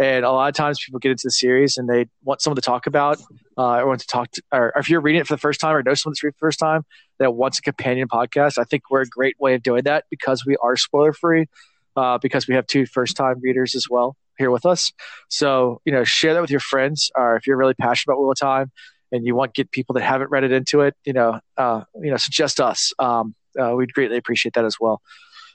[0.00, 2.62] And a lot of times people get into the series and they want someone to
[2.62, 3.18] talk about,
[3.58, 5.76] uh, or want to talk to, or if you're reading it for the first time
[5.76, 6.84] or know someone that's reading for the first time
[7.18, 10.46] that wants a companion podcast, I think we're a great way of doing that because
[10.46, 11.46] we are spoiler free,
[11.94, 14.92] uh, because we have two first time readers as well here with us.
[15.28, 18.30] So, you know, share that with your friends, or if you're really passionate about Wheel
[18.30, 18.72] of Time
[19.12, 21.82] and you want to get people that haven't read it into it, you know, uh,
[22.00, 22.94] you know, suggest us.
[22.98, 25.02] Um, uh, we'd greatly appreciate that as well.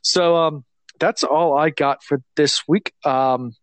[0.03, 0.63] So, um,
[0.99, 2.93] that's all I got for this week.
[3.03, 3.53] Um,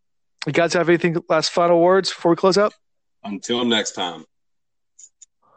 [0.47, 2.75] you guys have anything last final words before we close out?
[3.23, 4.25] Until next time.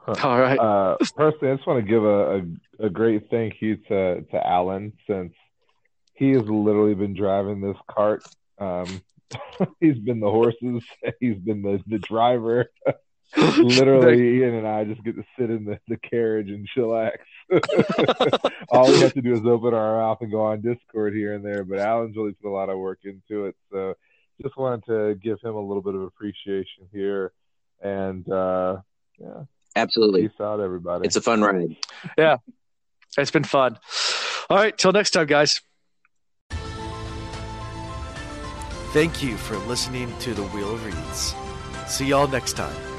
[0.08, 0.58] All right.
[0.58, 4.48] Uh, personally, I just want to give a, a, a, great thank you to, to
[4.48, 5.34] Alan since
[6.14, 8.24] he has literally been driving this cart.
[8.58, 9.02] Um,
[9.82, 10.82] he's been the horses,
[11.20, 12.72] he's been the, the driver.
[13.38, 17.18] literally, Ian and I just get to sit in the, the carriage and chillax.
[18.70, 21.44] All we have to do is open our mouth and go on Discord here and
[21.44, 21.66] there.
[21.66, 23.56] But Alan's really put a lot of work into it.
[23.70, 23.96] So
[24.42, 27.32] just wanted to give him a little bit of appreciation here.
[27.82, 28.78] And uh,
[29.20, 29.44] yeah,
[29.76, 30.28] absolutely.
[30.28, 31.06] Peace out, everybody.
[31.06, 31.76] It's a fun ride.
[32.18, 32.38] Yeah,
[33.18, 33.78] it's been fun.
[34.50, 35.62] All right, till next time, guys.
[38.92, 41.36] Thank you for listening to the Wheel of Reads.
[41.88, 42.97] See y'all next time.